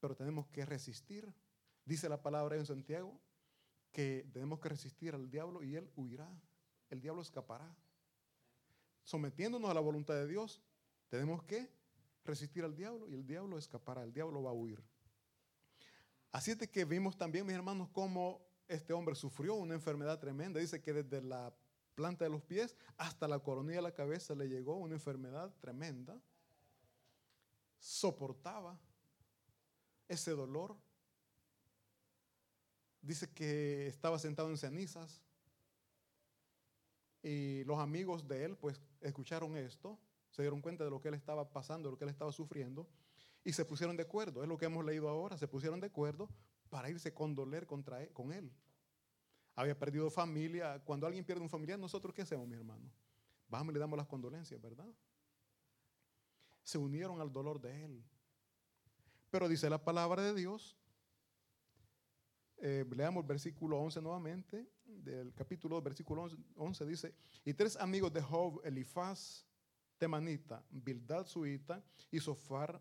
Pero 0.00 0.16
tenemos 0.16 0.46
que 0.48 0.64
resistir. 0.64 1.32
Dice 1.84 2.08
la 2.08 2.22
palabra 2.22 2.56
en 2.56 2.66
Santiago 2.66 3.20
que 3.90 4.28
tenemos 4.32 4.60
que 4.60 4.68
resistir 4.68 5.14
al 5.14 5.30
diablo 5.30 5.62
y 5.62 5.76
Él 5.76 5.90
huirá. 5.96 6.28
El 6.90 7.00
diablo 7.00 7.22
escapará 7.22 7.74
sometiéndonos 9.04 9.70
a 9.70 9.74
la 9.74 9.80
voluntad 9.80 10.14
de 10.14 10.26
Dios, 10.26 10.62
tenemos 11.08 11.42
que 11.44 11.68
resistir 12.24 12.64
al 12.64 12.74
diablo 12.74 13.08
y 13.08 13.14
el 13.14 13.26
diablo 13.26 13.58
escapará, 13.58 14.04
el 14.04 14.12
diablo 14.12 14.42
va 14.42 14.50
a 14.50 14.54
huir. 14.54 14.82
Así 16.30 16.52
es 16.52 16.68
que 16.68 16.84
vimos 16.84 17.16
también, 17.16 17.44
mis 17.44 17.54
hermanos, 17.54 17.88
cómo 17.92 18.40
este 18.68 18.92
hombre 18.92 19.14
sufrió 19.14 19.54
una 19.54 19.74
enfermedad 19.74 20.18
tremenda. 20.18 20.60
Dice 20.60 20.80
que 20.80 20.94
desde 20.94 21.20
la 21.20 21.52
planta 21.94 22.24
de 22.24 22.30
los 22.30 22.42
pies 22.42 22.76
hasta 22.96 23.28
la 23.28 23.38
coronilla 23.38 23.76
de 23.76 23.82
la 23.82 23.94
cabeza 23.94 24.34
le 24.34 24.48
llegó 24.48 24.76
una 24.76 24.94
enfermedad 24.94 25.54
tremenda. 25.60 26.20
Soportaba 27.78 28.78
ese 30.08 30.32
dolor. 30.32 30.76
Dice 33.00 33.28
que 33.32 33.88
estaba 33.88 34.18
sentado 34.18 34.48
en 34.50 34.56
cenizas, 34.56 35.22
y 37.22 37.62
los 37.64 37.78
amigos 37.78 38.26
de 38.26 38.44
él, 38.44 38.56
pues, 38.56 38.80
escucharon 39.00 39.56
esto, 39.56 39.98
se 40.30 40.42
dieron 40.42 40.60
cuenta 40.60 40.84
de 40.84 40.90
lo 40.90 41.00
que 41.00 41.08
él 41.08 41.14
estaba 41.14 41.48
pasando, 41.48 41.88
de 41.88 41.92
lo 41.92 41.98
que 41.98 42.04
él 42.04 42.10
estaba 42.10 42.32
sufriendo, 42.32 42.88
y 43.44 43.52
se 43.52 43.64
pusieron 43.64 43.96
de 43.96 44.02
acuerdo. 44.02 44.42
Es 44.42 44.48
lo 44.48 44.56
que 44.56 44.66
hemos 44.66 44.84
leído 44.84 45.08
ahora. 45.08 45.36
Se 45.36 45.48
pusieron 45.48 45.80
de 45.80 45.86
acuerdo 45.88 46.28
para 46.68 46.90
irse 46.90 47.12
con 47.12 47.34
doler 47.34 47.66
contra 47.66 48.02
él, 48.02 48.12
con 48.12 48.32
él. 48.32 48.52
Había 49.54 49.78
perdido 49.78 50.10
familia. 50.10 50.80
Cuando 50.84 51.06
alguien 51.06 51.24
pierde 51.24 51.42
un 51.42 51.50
familiar, 51.50 51.78
¿nosotros 51.78 52.14
qué 52.14 52.22
hacemos, 52.22 52.46
mi 52.48 52.54
hermano? 52.54 52.90
Vamos 53.48 53.72
y 53.72 53.74
le 53.74 53.80
damos 53.80 53.96
las 53.96 54.06
condolencias, 54.06 54.60
¿verdad? 54.60 54.88
Se 56.62 56.78
unieron 56.78 57.20
al 57.20 57.32
dolor 57.32 57.60
de 57.60 57.84
él. 57.84 58.04
Pero 59.30 59.48
dice 59.48 59.68
la 59.68 59.82
palabra 59.82 60.22
de 60.22 60.34
Dios 60.34 60.76
eh, 62.64 62.86
leamos 62.94 63.22
el 63.22 63.28
versículo 63.28 63.76
11 63.80 64.00
nuevamente, 64.00 64.64
del 64.84 65.34
capítulo 65.34 65.74
2, 65.76 65.84
versículo 65.84 66.28
11, 66.54 66.86
dice, 66.86 67.12
y 67.44 67.54
tres 67.54 67.76
amigos 67.76 68.12
de 68.12 68.22
Job, 68.22 68.60
Elifaz, 68.62 69.44
Temanita, 69.98 70.64
Bildad 70.70 71.26
Suita 71.26 71.82
y 72.08 72.20
Sofar 72.20 72.80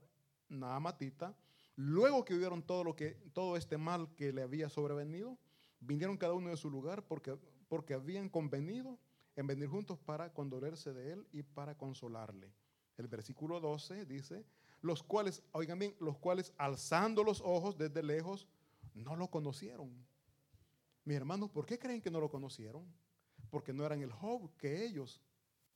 Naamatita, 0.50 1.36
luego 1.76 2.24
que 2.24 2.38
vieron 2.38 2.62
todo, 2.62 2.84
lo 2.84 2.96
que, 2.96 3.18
todo 3.34 3.58
este 3.58 3.76
mal 3.76 4.14
que 4.14 4.32
le 4.32 4.44
había 4.44 4.70
sobrevenido, 4.70 5.40
vinieron 5.82 6.16
cada 6.16 6.34
uno 6.34 6.50
de 6.50 6.58
su 6.58 6.70
lugar 6.70 7.06
porque, 7.06 7.38
porque 7.68 7.94
habían 7.94 8.30
convenido 8.30 8.98
en 9.36 9.48
venir 9.48 9.68
juntos 9.68 10.00
para 10.00 10.34
condolerse 10.34 10.94
de 10.94 11.14
él 11.14 11.28
y 11.32 11.44
para 11.44 11.78
consolarle. 11.78 12.54
El 12.98 13.08
versículo 13.08 13.60
12 13.60 14.06
dice, 14.06 14.46
los 14.82 15.04
cuales, 15.04 15.44
oigan 15.52 15.80
bien, 15.80 15.96
los 16.00 16.18
cuales 16.18 16.54
alzando 16.58 17.24
los 17.24 17.42
ojos 17.42 17.78
desde 17.78 18.04
lejos, 18.04 18.48
no 18.94 19.16
lo 19.16 19.30
conocieron. 19.30 19.92
Mis 21.04 21.18
hermanos, 21.18 21.50
¿por 21.50 21.66
qué 21.66 21.80
creen 21.80 22.02
que 22.02 22.12
no 22.12 22.20
lo 22.20 22.30
conocieron? 22.30 22.86
Porque 23.50 23.74
no 23.74 23.86
eran 23.86 24.02
el 24.02 24.12
Job 24.12 24.56
que 24.58 24.86
ellos 24.86 25.22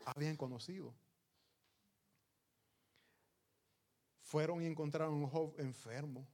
habían 0.05 0.37
conocido. 0.37 0.93
Fueron 4.21 4.61
y 4.61 4.65
encontraron 4.65 5.15
un 5.15 5.27
Job 5.27 5.55
enfermo, 5.59 6.27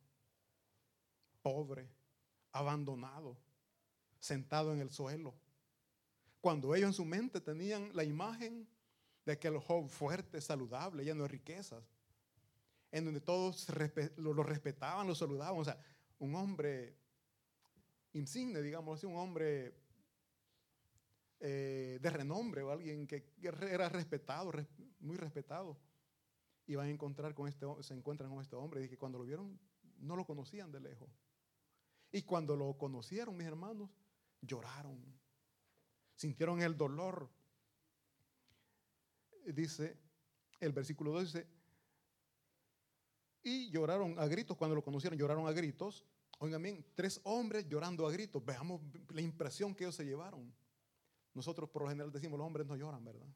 pobre, 1.42 1.90
abandonado, 2.52 3.38
sentado 4.22 4.72
en 4.72 4.80
el 4.80 4.92
suelo. 4.92 5.34
Cuando 6.40 6.74
ellos 6.74 6.88
en 6.88 6.94
su 6.94 7.04
mente 7.04 7.42
tenían 7.42 7.92
la 7.94 8.06
imagen 8.06 8.68
de 9.26 9.34
aquel 9.34 9.58
Job 9.58 9.90
fuerte, 9.90 10.40
saludable, 10.40 11.04
lleno 11.04 11.24
de 11.24 11.30
riquezas, 11.30 11.84
en 12.92 13.06
donde 13.06 13.20
todos 13.20 13.68
lo 14.18 14.44
respetaban, 14.44 15.08
lo 15.08 15.16
saludaban. 15.16 15.60
O 15.60 15.66
sea, 15.66 15.78
un 16.20 16.36
hombre 16.36 16.96
insigne, 18.14 18.62
digamos 18.62 19.00
así, 19.00 19.06
un 19.06 19.18
hombre 19.18 19.76
eh, 21.40 22.00
de 22.02 22.10
renombre 22.10 22.62
o 22.62 22.72
alguien 22.72 23.08
que 23.08 23.34
era 23.42 23.90
respetado, 23.90 24.52
muy 25.00 25.18
respetado. 25.18 25.78
Y 26.68 26.76
a 26.76 26.88
encontrar 26.88 27.34
con 27.34 27.48
este, 27.48 27.66
se 27.82 27.94
encuentran 27.94 28.30
con 28.30 28.42
este 28.42 28.56
hombre 28.56 28.84
y 28.84 28.90
que 28.90 28.98
cuando 28.98 29.18
lo 29.18 29.26
vieron 29.26 29.60
no 29.98 30.16
lo 30.16 30.26
conocían 30.26 30.72
de 30.72 30.80
lejos. 30.80 31.10
Y 32.12 32.24
cuando 32.24 32.56
lo 32.56 32.78
conocieron, 32.78 33.38
mis 33.38 33.48
hermanos, 33.48 33.90
lloraron, 34.42 35.00
sintieron 36.16 36.62
el 36.62 36.78
dolor. 36.78 37.30
Dice 39.46 39.98
el 40.60 40.72
versículo 40.72 41.12
2 41.12 41.34
dice, 41.34 41.48
y 43.44 43.70
lloraron 43.72 44.20
a 44.20 44.28
gritos, 44.28 44.56
cuando 44.56 44.76
lo 44.76 44.84
conocieron, 44.84 45.18
lloraron 45.18 45.48
a 45.48 45.52
gritos. 45.52 46.06
Oigan 46.38 46.62
bien, 46.62 46.86
tres 46.96 47.20
hombres 47.24 47.68
llorando 47.68 48.06
a 48.06 48.12
gritos. 48.12 48.44
Veamos 48.46 48.82
la 49.10 49.22
impresión 49.22 49.74
que 49.74 49.84
ellos 49.84 49.96
se 49.96 50.06
llevaron. 50.06 50.54
Nosotros 51.34 51.70
por 51.70 51.84
lo 51.84 51.90
general 51.90 52.12
decimos, 52.12 52.38
los 52.38 52.46
hombres 52.46 52.68
no 52.68 52.76
lloran, 52.76 53.04
¿verdad? 53.04 53.28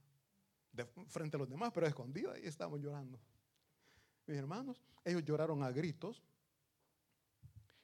Frente 1.08 1.38
a 1.38 1.40
los 1.40 1.50
demás, 1.50 1.72
pero 1.74 1.88
escondidos 1.88 2.36
ahí 2.36 2.46
estamos 2.46 2.80
llorando. 2.82 3.20
Mis 4.28 4.38
hermanos, 4.38 4.82
ellos 5.04 5.24
lloraron 5.24 5.64
a 5.64 5.72
gritos. 5.72 6.22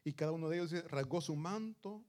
Y 0.03 0.13
cada 0.13 0.31
uno 0.31 0.49
de 0.49 0.57
ellos 0.57 0.83
rasgó 0.89 1.21
su 1.21 1.35
manto 1.35 2.03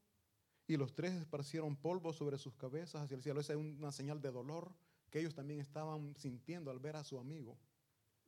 y 0.72 0.76
los 0.78 0.94
tres 0.94 1.12
esparcieron 1.12 1.76
polvo 1.76 2.14
sobre 2.14 2.38
sus 2.38 2.54
cabezas 2.54 3.02
hacia 3.02 3.14
el 3.14 3.22
cielo. 3.22 3.40
Esa 3.40 3.52
es 3.52 3.58
una 3.58 3.92
señal 3.92 4.22
de 4.22 4.30
dolor 4.30 4.72
que 5.10 5.20
ellos 5.20 5.34
también 5.34 5.60
estaban 5.60 6.16
sintiendo 6.16 6.70
al 6.70 6.78
ver 6.78 6.96
a 6.96 7.04
su 7.04 7.18
amigo, 7.18 7.58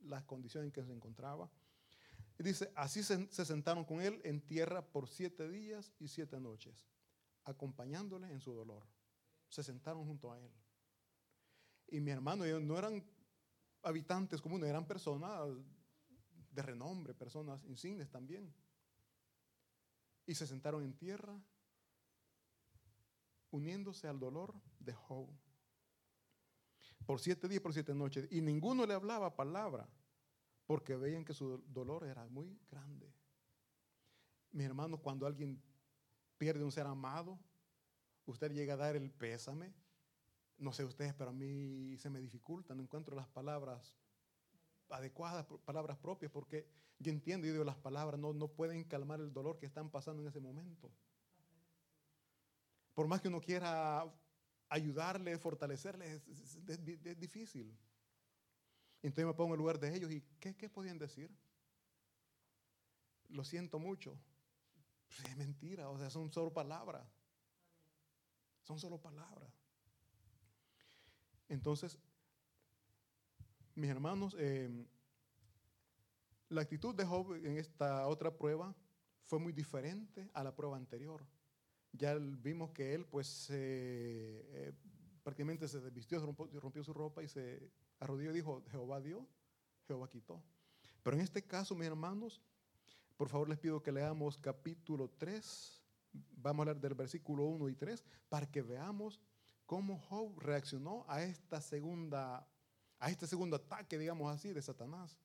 las 0.01 0.23
condiciones 0.25 0.67
en 0.67 0.71
que 0.71 0.83
se 0.83 0.93
encontraba. 0.93 1.49
Y 2.37 2.43
dice, 2.43 2.71
así 2.75 3.01
se, 3.01 3.27
sentaron 3.45 3.83
con 3.83 3.99
él 3.99 4.21
en 4.23 4.41
tierra 4.41 4.85
por 4.85 5.07
siete 5.07 5.49
días 5.49 5.91
y 5.97 6.07
siete 6.07 6.39
noches, 6.39 6.85
acompañándole 7.45 8.31
en 8.31 8.39
su 8.39 8.53
dolor. 8.53 8.83
Se 9.49 9.63
sentaron 9.63 10.05
junto 10.05 10.31
a 10.31 10.39
él. 10.39 10.51
Y 11.87 11.99
mi 11.99 12.11
hermano, 12.11 12.45
ellos 12.45 12.61
no 12.61 12.77
eran 12.77 13.03
habitantes 13.81 14.39
comunes, 14.39 14.69
eran 14.69 14.85
personas 14.85 15.49
de 16.51 16.61
renombre, 16.61 17.15
personas 17.15 17.63
insignes 17.63 18.07
también. 18.11 18.53
Y 20.27 20.35
se 20.35 20.45
sentaron 20.45 20.83
en 20.83 20.93
tierra, 20.93 21.35
uniéndose 23.55 24.07
al 24.07 24.19
dolor 24.19 24.53
de 24.79 24.93
Job. 24.93 25.27
Por 27.05 27.19
siete 27.19 27.47
días, 27.47 27.61
por 27.61 27.73
siete 27.73 27.93
noches. 27.93 28.27
Y 28.31 28.41
ninguno 28.41 28.85
le 28.85 28.93
hablaba 28.93 29.35
palabra 29.35 29.87
porque 30.65 30.95
veían 30.95 31.23
que 31.23 31.33
su 31.33 31.63
dolor 31.67 32.05
era 32.05 32.25
muy 32.27 32.59
grande. 32.69 33.13
Mis 34.51 34.65
hermanos, 34.65 34.99
cuando 35.01 35.25
alguien 35.25 35.61
pierde 36.37 36.63
un 36.63 36.71
ser 36.71 36.87
amado, 36.87 37.39
usted 38.25 38.51
llega 38.51 38.73
a 38.73 38.77
dar 38.77 38.95
el 38.95 39.11
pésame, 39.11 39.73
No 40.57 40.71
sé 40.71 40.83
ustedes, 40.85 41.13
pero 41.13 41.29
a 41.29 41.33
mí 41.33 41.97
se 41.97 42.09
me 42.09 42.19
dificulta, 42.19 42.73
no 42.73 42.81
encuentro 42.81 43.15
las 43.15 43.27
palabras 43.27 43.95
adecuadas, 44.89 45.45
palabras 45.65 45.97
propias, 45.97 46.31
porque 46.31 46.65
yo 46.97 47.11
entiendo 47.11 47.45
y 47.45 47.51
digo, 47.51 47.63
las 47.63 47.75
palabras 47.75 48.19
no, 48.19 48.33
no 48.33 48.47
pueden 48.47 48.83
calmar 48.85 49.19
el 49.19 49.33
dolor 49.33 49.59
que 49.59 49.65
están 49.65 49.89
pasando 49.89 50.21
en 50.21 50.29
ese 50.29 50.39
momento. 50.39 50.91
Por 52.95 53.07
más 53.07 53.21
que 53.21 53.27
uno 53.27 53.41
quiera 53.41 54.09
ayudarle, 54.69 55.37
fortalecerle, 55.37 56.13
es, 56.13 57.19
difícil. 57.19 57.77
Entonces 59.03 59.25
me 59.25 59.33
pongo 59.33 59.53
en 59.53 59.59
lugar 59.59 59.79
de 59.79 59.93
ellos 59.95 60.11
y 60.11 60.21
¿qué, 60.39 60.69
podían 60.69 60.97
decir? 60.97 61.29
Lo 63.29 63.43
siento 63.43 63.77
mucho. 63.79 64.17
Pues 65.07 65.29
es 65.29 65.37
mentira, 65.37 65.89
o 65.89 65.99
sea, 65.99 66.09
son 66.09 66.31
solo 66.31 66.51
palabras. 66.51 67.05
Son 68.63 68.79
solo 68.79 68.97
palabras. 68.97 69.53
Entonces, 71.49 71.99
mis 73.75 73.89
hermanos, 73.89 74.35
eh, 74.39 74.87
la 76.49 76.61
actitud 76.61 76.95
de 76.95 77.05
Job 77.05 77.35
en 77.35 77.57
esta 77.57 78.07
otra 78.07 78.35
prueba 78.35 78.73
fue 79.25 79.37
muy 79.37 79.51
diferente 79.51 80.29
a 80.33 80.43
la 80.43 80.55
prueba 80.55 80.77
anterior. 80.77 81.23
Ya 81.97 82.15
vimos 82.15 82.71
que 82.71 82.93
él, 82.93 83.05
pues, 83.05 83.47
eh, 83.51 84.73
prácticamente 85.23 85.67
se 85.67 85.79
desvistió, 85.79 86.19
rompió, 86.19 86.59
rompió, 86.59 86.83
su 86.83 86.93
ropa 86.93 87.23
y 87.23 87.27
se 87.27 87.71
arrodilló 87.99 88.31
y 88.31 88.35
dijo: 88.35 88.63
Jehová 88.69 88.99
dio, 89.01 89.27
Jehová 89.87 90.09
quitó. 90.09 90.43
Pero 91.03 91.17
en 91.17 91.23
este 91.23 91.43
caso, 91.43 91.75
mis 91.75 91.87
hermanos, 91.87 92.41
por 93.17 93.29
favor 93.29 93.47
les 93.47 93.59
pido 93.59 93.81
que 93.81 93.91
leamos 93.91 94.37
capítulo 94.37 95.09
3, 95.17 95.81
vamos 96.37 96.59
a 96.59 96.69
hablar 96.69 96.81
del 96.81 96.95
versículo 96.95 97.45
1 97.45 97.69
y 97.69 97.75
3, 97.75 98.03
para 98.27 98.45
que 98.49 98.61
veamos 98.61 99.21
cómo 99.65 99.99
Job 99.99 100.37
reaccionó 100.39 101.05
a 101.07 101.23
esta 101.23 101.61
segunda, 101.61 102.47
a 102.99 103.09
este 103.09 103.25
segundo 103.25 103.55
ataque, 103.55 103.97
digamos 103.97 104.33
así, 104.33 104.51
de 104.51 104.61
Satanás. 104.61 105.17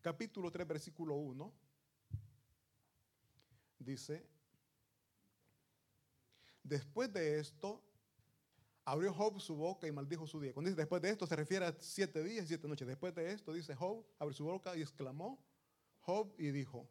Capítulo 0.00 0.50
3, 0.50 0.66
versículo 0.66 1.14
1, 1.14 1.52
dice, 3.78 4.26
después 6.64 7.12
de 7.12 7.38
esto, 7.38 7.80
abrió 8.84 9.14
Job 9.14 9.40
su 9.40 9.54
boca 9.54 9.86
y 9.86 9.92
maldijo 9.92 10.26
su 10.26 10.40
día. 10.40 10.52
Cuando 10.52 10.70
dice 10.70 10.80
después 10.80 11.00
de 11.00 11.10
esto, 11.10 11.26
se 11.26 11.36
refiere 11.36 11.66
a 11.66 11.76
siete 11.78 12.22
días 12.22 12.44
y 12.44 12.48
siete 12.48 12.66
noches. 12.66 12.86
Después 12.86 13.14
de 13.14 13.32
esto, 13.32 13.52
dice 13.52 13.74
Job, 13.74 14.04
abrió 14.18 14.36
su 14.36 14.44
boca 14.44 14.76
y 14.76 14.82
exclamó, 14.82 15.38
Job 16.00 16.34
y 16.36 16.50
dijo, 16.50 16.88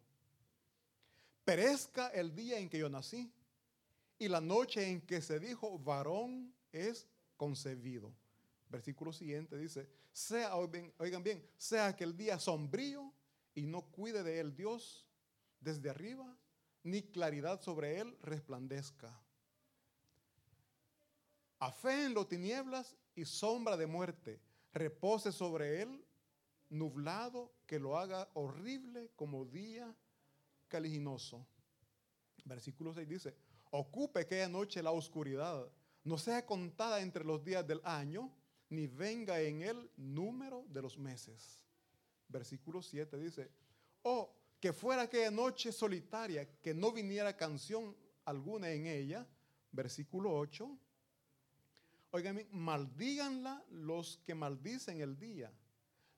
perezca 1.44 2.08
el 2.08 2.34
día 2.34 2.58
en 2.58 2.68
que 2.68 2.78
yo 2.78 2.88
nací 2.88 3.30
y 4.18 4.28
la 4.28 4.40
noche 4.40 4.88
en 4.88 5.00
que 5.02 5.20
se 5.20 5.38
dijo, 5.38 5.78
varón 5.78 6.52
es 6.72 7.06
concebido. 7.36 8.12
Versículo 8.70 9.12
siguiente 9.12 9.56
dice, 9.56 9.88
sea, 10.12 10.56
oigan 10.56 11.22
bien, 11.22 11.44
sea 11.56 11.94
que 11.94 12.04
el 12.04 12.16
día 12.16 12.38
sombrío 12.38 13.12
y 13.54 13.66
no 13.66 13.82
cuide 13.82 14.22
de 14.22 14.40
él 14.40 14.56
Dios 14.56 15.06
desde 15.60 15.90
arriba, 15.90 16.36
ni 16.82 17.02
claridad 17.02 17.60
sobre 17.62 18.00
él 18.00 18.16
resplandezca. 18.20 19.23
A 21.64 21.72
fe 21.72 22.04
en 22.04 22.12
lo 22.12 22.26
tinieblas 22.26 22.94
y 23.14 23.24
sombra 23.24 23.78
de 23.78 23.86
muerte, 23.86 24.38
repose 24.74 25.32
sobre 25.32 25.80
él 25.80 26.04
nublado 26.68 27.54
que 27.64 27.78
lo 27.78 27.96
haga 27.96 28.28
horrible 28.34 29.10
como 29.16 29.46
día 29.46 29.96
caliginoso. 30.68 31.46
Versículo 32.44 32.92
6 32.92 33.08
dice, 33.08 33.34
ocupe 33.70 34.20
aquella 34.20 34.46
noche 34.46 34.82
la 34.82 34.90
oscuridad, 34.90 35.66
no 36.02 36.18
sea 36.18 36.44
contada 36.44 37.00
entre 37.00 37.24
los 37.24 37.42
días 37.42 37.66
del 37.66 37.80
año, 37.82 38.30
ni 38.68 38.86
venga 38.86 39.40
en 39.40 39.62
él 39.62 39.90
número 39.96 40.66
de 40.68 40.82
los 40.82 40.98
meses. 40.98 41.62
Versículo 42.28 42.82
7 42.82 43.16
dice, 43.16 43.50
oh, 44.02 44.36
que 44.60 44.74
fuera 44.74 45.00
aquella 45.00 45.30
noche 45.30 45.72
solitaria, 45.72 46.46
que 46.60 46.74
no 46.74 46.92
viniera 46.92 47.34
canción 47.34 47.96
alguna 48.26 48.70
en 48.70 48.86
ella. 48.86 49.26
Versículo 49.72 50.30
8, 50.30 50.78
oigan, 52.14 52.46
maldíganla 52.52 53.64
los 53.70 54.18
que 54.24 54.34
maldicen 54.34 55.00
el 55.00 55.18
día 55.18 55.52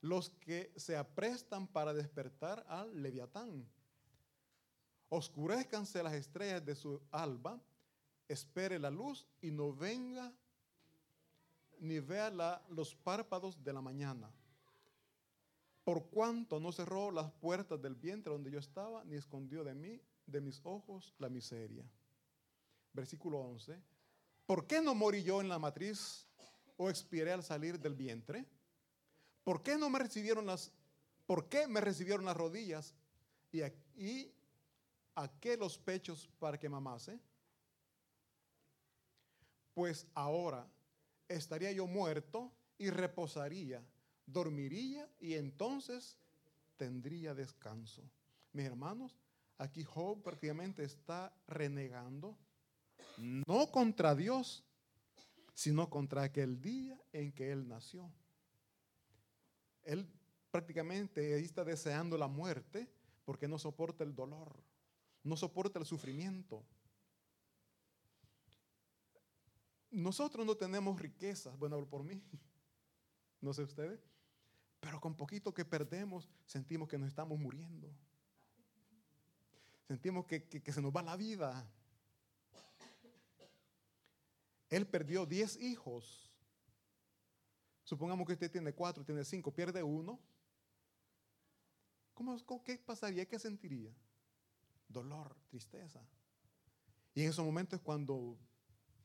los 0.01 0.29
que 0.29 0.71
se 0.75 0.95
aprestan 0.95 1.67
para 1.67 1.93
despertar 1.93 2.65
al 2.67 3.01
leviatán. 3.01 3.67
Oscurezcanse 5.09 6.03
las 6.03 6.13
estrellas 6.13 6.63
de 6.65 6.75
su 6.75 7.01
alba, 7.11 7.59
espere 8.27 8.77
la 8.77 8.91
luz 8.91 9.27
y 9.41 9.51
no 9.51 9.73
venga 9.73 10.33
ni 11.79 11.99
vea 11.99 12.29
los 12.69 12.95
párpados 12.95 13.63
de 13.63 13.73
la 13.73 13.81
mañana. 13.81 14.31
Por 15.83 16.09
cuanto 16.09 16.59
no 16.59 16.71
cerró 16.71 17.11
las 17.11 17.31
puertas 17.31 17.81
del 17.81 17.95
vientre 17.95 18.31
donde 18.33 18.51
yo 18.51 18.59
estaba, 18.59 19.05
ni 19.05 19.15
escondió 19.15 19.63
de 19.63 19.73
mí, 19.73 20.01
de 20.25 20.41
mis 20.41 20.59
ojos, 20.65 21.13
la 21.17 21.29
miseria. 21.29 21.85
Versículo 22.91 23.39
11. 23.39 23.81
¿Por 24.47 24.65
qué 24.65 24.81
no 24.81 24.95
morí 24.95 25.23
yo 25.23 25.41
en 25.41 25.49
la 25.49 25.59
matriz 25.59 26.25
o 26.77 26.89
expiré 26.89 27.33
al 27.33 27.43
salir 27.43 27.77
del 27.77 27.93
vientre? 27.93 28.45
¿Por 29.43 29.61
qué 29.61 29.77
no 29.77 29.89
me 29.89 29.99
recibieron 29.99 30.45
las, 30.45 30.71
por 31.25 31.49
qué 31.49 31.67
me 31.67 31.81
recibieron 31.81 32.23
las 32.23 32.37
rodillas 32.37 32.95
y, 33.51 33.61
y 34.01 34.33
a 35.15 35.27
qué 35.41 35.57
los 35.57 35.77
pechos 35.77 36.29
para 36.39 36.57
que 36.57 36.69
mamase? 36.69 37.19
Pues 39.73 40.07
ahora 40.13 40.65
estaría 41.27 41.73
yo 41.73 41.85
muerto 41.85 42.49
y 42.77 42.89
reposaría, 42.89 43.83
dormiría 44.25 45.09
y 45.19 45.33
entonces 45.33 46.17
tendría 46.77 47.35
descanso. 47.35 48.01
Mis 48.53 48.65
hermanos, 48.65 49.17
aquí 49.57 49.83
Job 49.83 50.23
prácticamente 50.23 50.85
está 50.85 51.35
renegando, 51.47 52.37
no 53.17 53.71
contra 53.71 54.15
Dios, 54.15 54.63
sino 55.53 55.89
contra 55.89 56.23
aquel 56.23 56.61
día 56.61 56.99
en 57.13 57.31
que 57.31 57.51
él 57.51 57.67
nació. 57.67 58.11
Él 59.83 60.07
prácticamente 60.51 61.39
está 61.39 61.63
deseando 61.63 62.17
la 62.17 62.27
muerte 62.27 62.87
porque 63.25 63.47
no 63.47 63.57
soporta 63.57 64.03
el 64.03 64.13
dolor, 64.13 64.55
no 65.23 65.35
soporta 65.35 65.79
el 65.79 65.85
sufrimiento. 65.85 66.63
Nosotros 69.89 70.45
no 70.45 70.55
tenemos 70.55 70.99
riquezas, 70.99 71.57
bueno, 71.57 71.83
por 71.87 72.03
mí, 72.03 72.21
no 73.41 73.53
sé 73.53 73.63
ustedes, 73.63 73.99
pero 74.79 75.01
con 75.01 75.15
poquito 75.15 75.53
que 75.53 75.65
perdemos 75.65 76.29
sentimos 76.45 76.87
que 76.87 76.97
nos 76.97 77.07
estamos 77.07 77.39
muriendo. 77.39 77.91
Sentimos 79.87 80.25
que, 80.25 80.47
que 80.47 80.73
se 80.73 80.81
nos 80.81 80.95
va 80.95 81.01
la 81.01 81.15
vida. 81.15 81.65
Él 84.69 84.87
perdió 84.87 85.25
10 85.25 85.61
hijos 85.61 86.27
Supongamos 87.87 88.27
que 88.27 88.33
usted 88.33 88.51
tiene 88.51 88.73
cuatro, 88.73 89.05
tiene 89.05 89.23
cinco, 89.23 89.49
pierde 89.49 89.81
uno. 89.81 90.19
¿Cómo, 92.13 92.35
¿Qué 92.61 92.77
pasaría? 92.79 93.25
¿Qué 93.25 93.39
sentiría? 93.39 93.95
Dolor, 94.89 95.33
tristeza. 95.47 96.05
Y 97.15 97.21
en 97.23 97.29
esos 97.29 97.45
momentos 97.45 97.79
cuando 97.79 98.37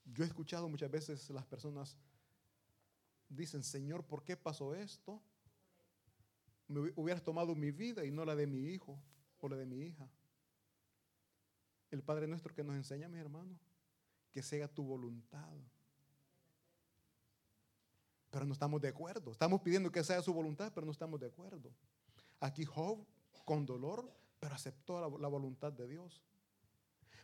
yo 0.04 0.24
he 0.24 0.26
escuchado 0.26 0.68
muchas 0.68 0.90
veces 0.90 1.30
las 1.30 1.46
personas 1.46 1.96
dicen, 3.28 3.62
Señor, 3.62 4.04
¿por 4.04 4.24
qué 4.24 4.36
pasó 4.36 4.74
esto? 4.74 5.22
Me 6.66 6.92
hubieras 6.96 7.22
tomado 7.22 7.54
mi 7.54 7.70
vida 7.70 8.04
y 8.04 8.10
no 8.10 8.24
la 8.24 8.34
de 8.34 8.48
mi 8.48 8.66
hijo 8.66 9.00
o 9.38 9.48
la 9.48 9.54
de 9.54 9.66
mi 9.66 9.78
hija. 9.78 10.10
El 11.92 12.02
Padre 12.02 12.26
nuestro 12.26 12.52
que 12.52 12.64
nos 12.64 12.74
enseña, 12.74 13.06
mis 13.06 13.20
hermanos, 13.20 13.60
que 14.32 14.42
sea 14.42 14.66
tu 14.66 14.82
voluntad 14.82 15.52
pero 18.32 18.46
no 18.46 18.54
estamos 18.54 18.80
de 18.80 18.88
acuerdo. 18.88 19.30
Estamos 19.30 19.60
pidiendo 19.60 19.92
que 19.92 20.02
sea 20.02 20.22
su 20.22 20.32
voluntad, 20.32 20.72
pero 20.74 20.86
no 20.86 20.92
estamos 20.92 21.20
de 21.20 21.26
acuerdo. 21.26 21.70
Aquí 22.40 22.64
Job, 22.64 23.06
con 23.44 23.66
dolor, 23.66 24.10
pero 24.40 24.54
aceptó 24.54 25.18
la, 25.18 25.28
voluntad 25.28 25.70
de 25.70 25.86
Dios. 25.86 26.22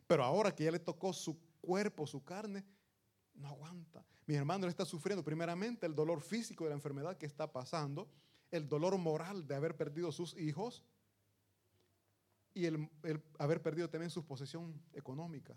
Pero 0.07 0.23
ahora 0.23 0.55
que 0.55 0.65
ya 0.65 0.71
le 0.71 0.79
tocó 0.79 1.15
su 1.15 1.41
cuerpo, 1.63 2.07
su 2.07 2.23
carne, 2.23 2.63
no 3.35 3.49
aguanta. 3.49 4.05
Mi 4.27 4.35
hermano 4.35 4.67
le 4.67 4.71
está 4.71 4.85
sufriendo 4.85 5.25
primeramente 5.25 5.87
el 5.87 5.95
dolor 5.95 6.21
físico 6.21 6.65
de 6.65 6.71
la 6.71 6.77
enfermedad 6.77 7.17
que 7.17 7.25
está 7.25 7.51
pasando, 7.51 8.11
el 8.51 8.69
dolor 8.69 8.99
moral 8.99 9.47
de 9.47 9.55
haber 9.55 9.79
perdido 9.79 10.13
sus 10.13 10.37
hijos 10.37 10.85
y 12.53 12.67
el, 12.67 12.87
el 13.03 13.23
haber 13.39 13.63
perdido 13.63 13.89
también 13.89 14.11
su 14.11 14.27
posesión 14.27 14.79
económica. 14.93 15.57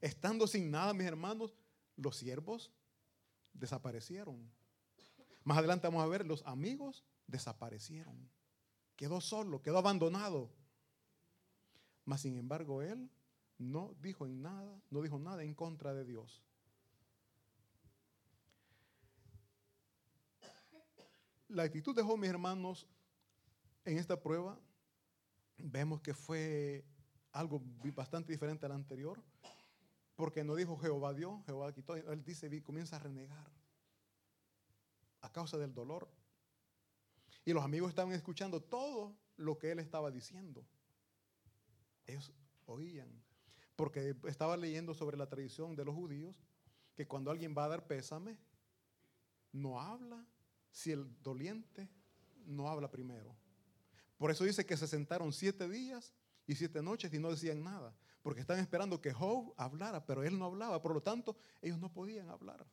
Estando 0.00 0.46
sin 0.46 0.70
nada, 0.70 0.94
mis 0.94 1.06
hermanos, 1.06 1.54
los 1.96 2.16
siervos 2.16 2.70
desaparecieron. 3.52 4.50
Más 5.44 5.58
adelante 5.58 5.86
vamos 5.86 6.02
a 6.02 6.06
ver, 6.06 6.26
los 6.26 6.44
amigos 6.46 7.04
desaparecieron. 7.26 8.28
Quedó 8.96 9.20
solo, 9.20 9.62
quedó 9.62 9.78
abandonado. 9.78 10.50
Mas 12.04 12.22
sin 12.22 12.36
embargo, 12.36 12.82
él 12.82 13.10
no 13.58 13.94
dijo 14.00 14.26
en 14.26 14.42
nada, 14.42 14.80
no 14.90 15.02
dijo 15.02 15.18
nada 15.18 15.42
en 15.42 15.54
contra 15.54 15.94
de 15.94 16.04
Dios. 16.04 16.42
La 21.48 21.62
actitud 21.62 21.96
de 21.96 22.02
Job, 22.02 22.18
mis 22.18 22.28
hermanos, 22.28 22.86
en 23.84 23.98
esta 23.98 24.20
prueba, 24.20 24.58
vemos 25.56 26.00
que 26.02 26.12
fue 26.12 26.84
algo 27.32 27.62
bastante 27.94 28.32
diferente 28.32 28.66
a 28.66 28.68
la 28.68 28.74
anterior 28.74 29.22
porque 30.18 30.42
no 30.42 30.56
dijo 30.56 30.76
Jehová 30.76 31.14
dio, 31.14 31.44
Jehová 31.46 31.72
quitó, 31.72 31.94
él 31.94 32.24
dice, 32.24 32.50
comienza 32.64 32.96
a 32.96 32.98
renegar 32.98 33.52
a 35.20 35.30
causa 35.30 35.56
del 35.58 35.72
dolor. 35.72 36.08
Y 37.44 37.52
los 37.52 37.62
amigos 37.62 37.90
estaban 37.90 38.12
escuchando 38.12 38.60
todo 38.60 39.16
lo 39.36 39.60
que 39.60 39.70
él 39.70 39.78
estaba 39.78 40.10
diciendo. 40.10 40.66
Ellos 42.04 42.32
oían, 42.66 43.08
porque 43.76 44.16
estaba 44.24 44.56
leyendo 44.56 44.92
sobre 44.92 45.16
la 45.16 45.28
tradición 45.28 45.76
de 45.76 45.84
los 45.84 45.94
judíos, 45.94 46.42
que 46.96 47.06
cuando 47.06 47.30
alguien 47.30 47.54
va 47.56 47.66
a 47.66 47.68
dar 47.68 47.86
pésame, 47.86 48.40
no 49.52 49.80
habla 49.80 50.26
si 50.72 50.90
el 50.90 51.06
doliente 51.22 51.88
no 52.44 52.68
habla 52.68 52.90
primero. 52.90 53.36
Por 54.16 54.32
eso 54.32 54.42
dice 54.42 54.66
que 54.66 54.76
se 54.76 54.88
sentaron 54.88 55.32
siete 55.32 55.68
días 55.68 56.12
y 56.44 56.56
siete 56.56 56.82
noches 56.82 57.14
y 57.14 57.20
no 57.20 57.30
decían 57.30 57.62
nada, 57.62 57.94
porque 58.28 58.42
estaban 58.42 58.60
esperando 58.60 59.00
que 59.00 59.10
Job 59.10 59.54
hablara, 59.56 60.04
pero 60.04 60.22
él 60.22 60.38
no 60.38 60.44
hablaba, 60.44 60.82
por 60.82 60.92
lo 60.92 61.00
tanto 61.02 61.38
ellos 61.62 61.78
no 61.78 61.90
podían 61.90 62.28
hablar. 62.28 62.66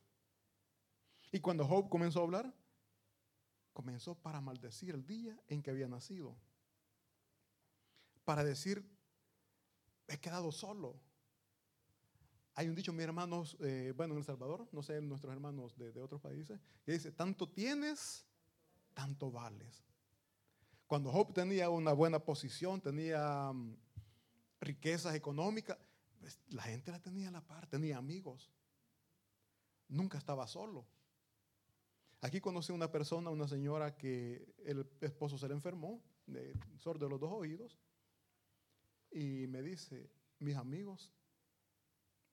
Y 1.31 1.39
cuando 1.39 1.65
Job 1.65 1.87
comenzó 1.87 2.19
a 2.19 2.23
hablar, 2.23 2.53
comenzó 3.71 4.15
para 4.15 4.41
maldecir 4.41 4.93
el 4.93 5.07
día 5.07 5.41
en 5.47 5.63
que 5.63 5.71
había 5.71 5.87
nacido, 5.87 6.35
para 8.25 8.43
decir, 8.43 8.85
he 10.09 10.19
quedado 10.19 10.51
solo. 10.51 10.99
Hay 12.55 12.67
un 12.67 12.75
dicho, 12.75 12.91
mis 12.91 13.05
hermanos, 13.05 13.55
eh, 13.61 13.93
bueno, 13.95 14.13
en 14.13 14.17
El 14.17 14.25
Salvador, 14.25 14.67
no 14.73 14.83
sé, 14.83 14.99
nuestros 14.99 15.31
hermanos 15.31 15.77
de, 15.77 16.01
otros 16.01 16.19
países, 16.19 16.59
que 16.83 16.91
dice, 16.91 17.13
tanto 17.13 17.47
tienes, 17.47 18.25
tanto 18.93 19.31
vales. 19.31 19.85
Cuando 20.85 21.13
Job 21.13 21.31
tenía 21.31 21.69
una 21.69 21.93
buena 21.93 22.19
posición, 22.19 22.81
tenía 22.81 23.51
um, 23.51 23.77
riquezas 24.59 25.15
económicas, 25.15 25.77
pues, 26.19 26.39
la 26.49 26.63
gente 26.63 26.91
la 26.91 27.01
tenía 27.01 27.29
a 27.29 27.31
la 27.31 27.45
par, 27.45 27.67
tenía 27.67 27.97
amigos. 27.97 28.51
Nunca 29.87 30.17
estaba 30.17 30.47
solo. 30.47 30.87
Aquí 32.21 32.41
conocí 32.41 32.71
a 32.71 32.75
una 32.75 32.91
persona, 32.91 33.29
una 33.29 33.47
señora 33.47 33.95
que 33.95 34.55
el 34.65 34.89
esposo 35.01 35.37
se 35.37 35.47
le 35.47 35.53
enfermó, 35.53 36.01
de, 36.25 36.57
sordo 36.77 37.05
de 37.05 37.11
los 37.11 37.19
dos 37.19 37.31
oídos, 37.31 37.79
y 39.11 39.45
me 39.47 39.61
dice, 39.61 40.09
mis 40.39 40.55
amigos 40.55 41.13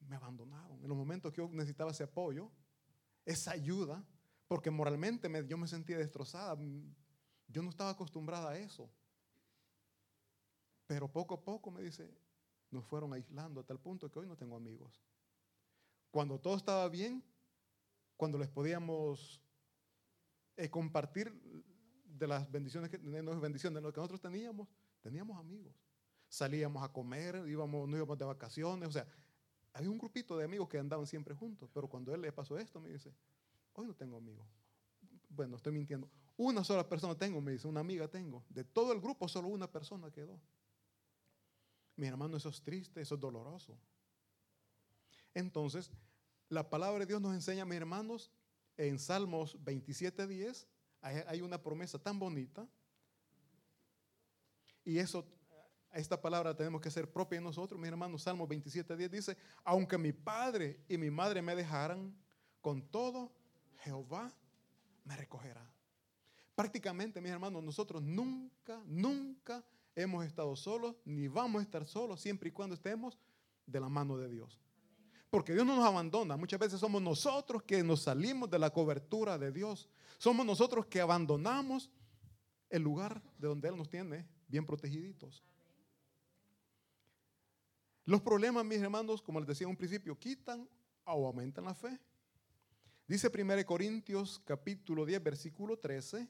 me 0.00 0.16
abandonaron. 0.16 0.82
En 0.82 0.88
los 0.88 0.96
momentos 0.96 1.32
que 1.32 1.42
yo 1.42 1.48
necesitaba 1.48 1.90
ese 1.90 2.04
apoyo, 2.04 2.50
esa 3.24 3.52
ayuda, 3.52 4.04
porque 4.48 4.70
moralmente 4.70 5.28
me, 5.28 5.46
yo 5.46 5.58
me 5.58 5.68
sentía 5.68 5.98
destrozada, 5.98 6.58
yo 7.48 7.62
no 7.62 7.68
estaba 7.68 7.90
acostumbrada 7.90 8.50
a 8.50 8.58
eso. 8.58 8.90
Pero 10.92 11.08
poco 11.08 11.36
a 11.36 11.40
poco 11.42 11.70
me 11.70 11.80
dice, 11.80 12.06
nos 12.70 12.84
fueron 12.84 13.14
aislando 13.14 13.60
hasta 13.60 13.72
el 13.72 13.78
punto 13.78 14.10
que 14.10 14.18
hoy 14.18 14.26
no 14.26 14.36
tengo 14.36 14.56
amigos. 14.56 15.02
Cuando 16.10 16.38
todo 16.38 16.54
estaba 16.54 16.86
bien, 16.90 17.24
cuando 18.14 18.36
les 18.36 18.50
podíamos 18.50 19.40
eh, 20.54 20.68
compartir 20.68 21.32
de 22.04 22.26
las 22.26 22.52
bendiciones 22.52 22.90
que, 22.90 22.98
de 22.98 23.10
de 23.10 23.22
lo 23.22 23.40
que 23.90 24.00
nosotros 24.00 24.20
teníamos, 24.20 24.68
teníamos 25.00 25.38
amigos. 25.38 25.74
Salíamos 26.28 26.84
a 26.84 26.92
comer, 26.92 27.42
íbamos, 27.48 27.88
nos 27.88 27.96
íbamos 27.96 28.18
de 28.18 28.26
vacaciones, 28.26 28.86
o 28.86 28.92
sea, 28.92 29.06
había 29.72 29.88
un 29.88 29.96
grupito 29.96 30.36
de 30.36 30.44
amigos 30.44 30.68
que 30.68 30.78
andaban 30.78 31.06
siempre 31.06 31.34
juntos, 31.34 31.70
pero 31.72 31.88
cuando 31.88 32.14
él 32.14 32.20
le 32.20 32.32
pasó 32.32 32.58
esto, 32.58 32.82
me 32.82 32.90
dice, 32.90 33.14
hoy 33.72 33.86
no 33.86 33.94
tengo 33.94 34.18
amigos. 34.18 34.46
Bueno, 35.30 35.56
estoy 35.56 35.72
mintiendo. 35.72 36.10
Una 36.36 36.62
sola 36.62 36.86
persona 36.86 37.14
tengo, 37.14 37.40
me 37.40 37.52
dice, 37.52 37.66
una 37.66 37.80
amiga 37.80 38.08
tengo. 38.08 38.44
De 38.50 38.62
todo 38.62 38.92
el 38.92 39.00
grupo, 39.00 39.26
solo 39.26 39.48
una 39.48 39.72
persona 39.72 40.10
quedó. 40.10 40.38
Mi 41.96 42.06
hermano, 42.06 42.36
eso 42.36 42.48
es 42.48 42.62
triste, 42.62 43.00
eso 43.00 43.14
es 43.14 43.20
doloroso. 43.20 43.78
Entonces, 45.34 45.90
la 46.48 46.68
palabra 46.68 47.00
de 47.00 47.06
Dios 47.06 47.20
nos 47.20 47.34
enseña, 47.34 47.64
mis 47.64 47.76
hermanos, 47.76 48.30
en 48.76 48.98
Salmos 48.98 49.58
27.10, 49.64 50.66
hay 51.00 51.40
una 51.40 51.62
promesa 51.62 51.98
tan 51.98 52.18
bonita. 52.18 52.66
Y 54.84 54.98
eso, 54.98 55.24
esta 55.92 56.20
palabra 56.20 56.56
tenemos 56.56 56.80
que 56.80 56.90
ser 56.90 57.10
propia 57.10 57.38
en 57.38 57.44
nosotros, 57.44 57.80
mis 57.80 57.88
hermanos. 57.88 58.22
Salmos 58.22 58.48
27.10 58.48 59.08
dice, 59.08 59.36
aunque 59.64 59.98
mi 59.98 60.12
padre 60.12 60.80
y 60.88 60.98
mi 60.98 61.10
madre 61.10 61.42
me 61.42 61.54
dejaran, 61.54 62.14
con 62.60 62.82
todo 62.82 63.32
Jehová 63.78 64.32
me 65.04 65.16
recogerá. 65.16 65.68
Prácticamente, 66.54 67.20
mis 67.20 67.32
hermanos, 67.32 67.62
nosotros 67.62 68.02
nunca, 68.02 68.82
nunca 68.86 69.64
hemos 69.94 70.24
estado 70.24 70.54
solos, 70.56 70.96
ni 71.04 71.28
vamos 71.28 71.60
a 71.60 71.62
estar 71.62 71.86
solos, 71.86 72.20
siempre 72.20 72.48
y 72.48 72.52
cuando 72.52 72.74
estemos 72.74 73.18
de 73.66 73.80
la 73.80 73.88
mano 73.88 74.16
de 74.16 74.28
Dios. 74.28 74.60
Porque 75.30 75.54
Dios 75.54 75.64
no 75.64 75.76
nos 75.76 75.86
abandona. 75.86 76.36
Muchas 76.36 76.60
veces 76.60 76.78
somos 76.78 77.00
nosotros 77.00 77.62
que 77.62 77.82
nos 77.82 78.02
salimos 78.02 78.50
de 78.50 78.58
la 78.58 78.70
cobertura 78.70 79.38
de 79.38 79.50
Dios. 79.50 79.88
Somos 80.18 80.44
nosotros 80.44 80.86
que 80.86 81.00
abandonamos 81.00 81.90
el 82.68 82.82
lugar 82.82 83.22
de 83.38 83.48
donde 83.48 83.68
Él 83.68 83.76
nos 83.76 83.88
tiene 83.88 84.28
bien 84.46 84.66
protegiditos. 84.66 85.42
Los 88.04 88.20
problemas, 88.20 88.64
mis 88.64 88.78
hermanos, 88.78 89.22
como 89.22 89.38
les 89.40 89.48
decía 89.48 89.64
en 89.64 89.70
un 89.70 89.76
principio, 89.76 90.18
quitan 90.18 90.68
o 91.04 91.26
aumentan 91.26 91.64
la 91.64 91.74
fe. 91.74 91.98
Dice 93.06 93.30
1 93.32 93.64
Corintios 93.64 94.40
capítulo 94.44 95.06
10, 95.06 95.22
versículo 95.22 95.78
13. 95.78 96.28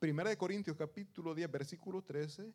1 0.00 0.38
Corintios 0.38 0.76
capítulo 0.76 1.34
10, 1.34 1.50
versículo 1.50 2.02
13. 2.02 2.54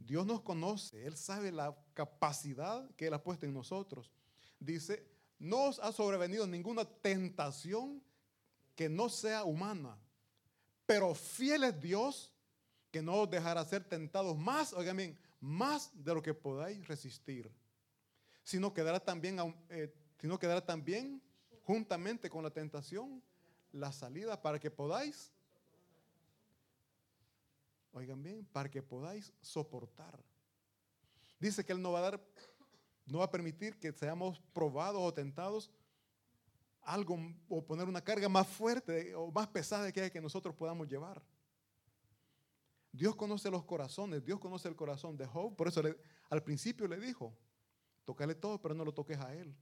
Dios 0.00 0.26
nos 0.26 0.40
conoce, 0.42 1.06
Él 1.06 1.16
sabe 1.16 1.52
la 1.52 1.76
capacidad 1.94 2.88
que 2.96 3.06
Él 3.06 3.14
ha 3.14 3.22
puesto 3.22 3.46
en 3.46 3.54
nosotros. 3.54 4.10
Dice, 4.58 5.06
no 5.38 5.66
os 5.66 5.78
ha 5.78 5.92
sobrevenido 5.92 6.46
ninguna 6.46 6.84
tentación 6.84 8.02
que 8.74 8.88
no 8.88 9.08
sea 9.08 9.44
humana, 9.44 9.96
pero 10.86 11.14
fiel 11.14 11.64
es 11.64 11.80
Dios 11.80 12.32
que 12.90 13.02
no 13.02 13.22
os 13.22 13.30
dejará 13.30 13.64
ser 13.64 13.84
tentados 13.84 14.36
más, 14.36 14.72
oigan 14.72 14.96
bien, 14.96 15.18
más 15.40 15.90
de 15.94 16.14
lo 16.14 16.22
que 16.22 16.34
podáis 16.34 16.86
resistir, 16.88 17.50
sino 18.42 18.72
quedará 18.72 19.00
también, 19.00 19.38
eh, 19.68 19.94
sino 20.20 20.38
quedará 20.38 20.64
también 20.64 21.22
juntamente 21.62 22.30
con 22.30 22.42
la 22.42 22.50
tentación 22.50 23.22
la 23.72 23.92
salida 23.92 24.40
para 24.40 24.58
que 24.58 24.70
podáis, 24.70 25.32
oigan 27.96 28.22
bien, 28.22 28.44
para 28.52 28.70
que 28.70 28.82
podáis 28.82 29.32
soportar. 29.40 30.22
Dice 31.40 31.64
que 31.64 31.72
Él 31.72 31.80
no 31.80 31.92
va 31.92 32.00
a 32.00 32.10
dar 32.10 32.20
no 33.06 33.18
va 33.18 33.24
a 33.24 33.30
permitir 33.30 33.78
que 33.78 33.92
seamos 33.92 34.40
probados 34.52 35.00
o 35.00 35.14
tentados 35.14 35.70
algo 36.82 37.16
o 37.48 37.64
poner 37.64 37.86
una 37.86 38.02
carga 38.02 38.28
más 38.28 38.46
fuerte 38.48 39.14
o 39.14 39.30
más 39.30 39.46
pesada 39.46 39.90
que, 39.92 40.10
que 40.10 40.20
nosotros 40.20 40.54
podamos 40.54 40.88
llevar. 40.88 41.22
Dios 42.92 43.14
conoce 43.14 43.50
los 43.50 43.64
corazones, 43.64 44.24
Dios 44.24 44.40
conoce 44.40 44.68
el 44.68 44.74
corazón 44.74 45.16
de 45.16 45.26
Job, 45.26 45.54
por 45.54 45.68
eso 45.68 45.82
al 46.28 46.42
principio 46.42 46.88
le 46.88 46.98
dijo, 46.98 47.32
tócale 48.04 48.34
todo, 48.34 48.60
pero 48.60 48.74
no 48.74 48.84
lo 48.84 48.92
toques 48.92 49.18
a 49.18 49.34
él. 49.34 49.54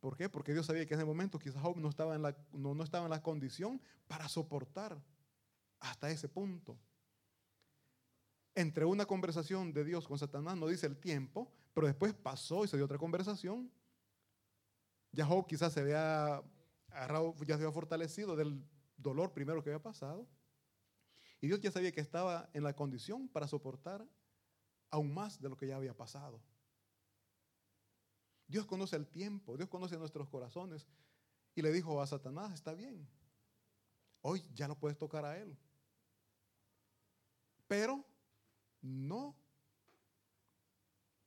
¿Por 0.00 0.16
qué? 0.16 0.28
Porque 0.28 0.52
Dios 0.52 0.66
sabía 0.66 0.86
que 0.86 0.94
en 0.94 1.00
ese 1.00 1.06
momento 1.06 1.38
quizás 1.38 1.62
Job 1.62 1.78
no 1.78 1.88
estaba 1.88 2.14
en 2.14 2.22
la, 2.22 2.36
no, 2.52 2.74
no 2.74 2.82
estaba 2.82 3.04
en 3.04 3.10
la 3.10 3.22
condición 3.22 3.80
para 4.08 4.28
soportar 4.28 4.98
hasta 5.82 6.10
ese 6.10 6.28
punto 6.28 6.78
entre 8.54 8.84
una 8.84 9.06
conversación 9.06 9.72
de 9.72 9.84
Dios 9.84 10.06
con 10.06 10.18
Satanás, 10.18 10.56
no 10.56 10.66
dice 10.66 10.86
el 10.86 10.98
tiempo, 10.98 11.50
pero 11.72 11.86
después 11.86 12.12
pasó 12.12 12.64
y 12.64 12.68
se 12.68 12.76
dio 12.76 12.84
otra 12.84 12.98
conversación. 12.98 13.70
Ya 15.12 15.26
quizás 15.46 15.72
se 15.72 15.80
agarrado, 15.80 17.34
ya 17.40 17.56
se 17.56 17.62
había 17.62 17.72
fortalecido 17.72 18.36
del 18.36 18.62
dolor 18.96 19.32
primero 19.32 19.62
que 19.62 19.70
había 19.70 19.82
pasado. 19.82 20.26
Y 21.40 21.46
Dios 21.46 21.60
ya 21.60 21.70
sabía 21.70 21.92
que 21.92 22.00
estaba 22.00 22.48
en 22.52 22.62
la 22.62 22.74
condición 22.74 23.28
para 23.28 23.48
soportar 23.48 24.06
aún 24.90 25.12
más 25.12 25.40
de 25.40 25.48
lo 25.48 25.56
que 25.56 25.66
ya 25.66 25.76
había 25.76 25.96
pasado. 25.96 26.40
Dios 28.46 28.66
conoce 28.66 28.96
el 28.96 29.06
tiempo, 29.06 29.56
Dios 29.56 29.68
conoce 29.68 29.96
nuestros 29.96 30.28
corazones. 30.28 30.86
Y 31.54 31.62
le 31.62 31.72
dijo 31.72 32.00
a 32.00 32.06
Satanás, 32.06 32.52
está 32.52 32.72
bien, 32.74 33.06
hoy 34.22 34.42
ya 34.54 34.68
lo 34.68 34.78
puedes 34.78 34.96
tocar 34.96 35.24
a 35.24 35.38
él. 35.38 35.56
Pero 37.72 38.04
no 38.82 39.34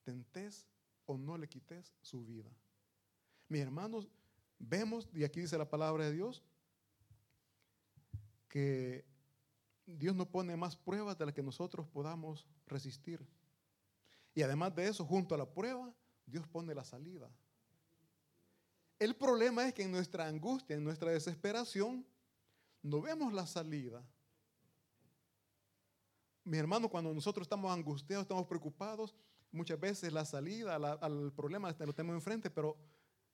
tentes 0.03 0.67
o 1.08 1.17
no 1.17 1.39
le 1.39 1.49
quites 1.49 1.91
su 2.03 2.23
vida. 2.23 2.51
Mis 3.49 3.62
hermanos, 3.62 4.08
vemos, 4.60 5.10
y 5.12 5.23
aquí 5.23 5.39
dice 5.39 5.58
la 5.58 5.67
palabra 5.67 6.05
de 6.05 6.12
Dios, 6.12 6.43
que 8.47 9.03
Dios 9.88 10.15
no 10.15 10.29
pone 10.29 10.55
más 10.55 10.75
pruebas 10.75 11.17
de 11.17 11.25
las 11.25 11.34
que 11.34 11.41
nosotros 11.41 11.88
podamos 11.88 12.45
resistir. 12.67 13.25
Y 14.36 14.43
además 14.43 14.75
de 14.75 14.88
eso, 14.88 15.03
junto 15.03 15.34
a 15.34 15.39
la 15.39 15.51
prueba, 15.51 15.91
Dios 16.27 16.47
pone 16.47 16.75
la 16.75 16.84
salida. 16.84 17.27
El 18.99 19.15
problema 19.15 19.67
es 19.67 19.73
que 19.73 19.81
en 19.81 19.91
nuestra 19.91 20.27
angustia, 20.27 20.75
en 20.75 20.84
nuestra 20.84 21.10
desesperación, 21.10 22.05
no 22.84 23.01
vemos 23.01 23.34
la 23.34 23.47
salida. 23.47 24.08
Mi 26.45 26.58
hermano, 26.58 26.89
cuando 26.89 27.13
nosotros 27.13 27.45
estamos 27.45 27.71
angustiados, 27.73 28.23
estamos 28.23 28.45
preocupados, 28.45 29.15
muchas 29.51 29.79
veces 29.79 30.13
la 30.13 30.25
salida 30.25 30.75
al 30.75 31.34
problema 31.34 31.75
lo 31.79 31.93
tenemos 31.93 32.15
enfrente, 32.15 32.51
pero 32.51 32.77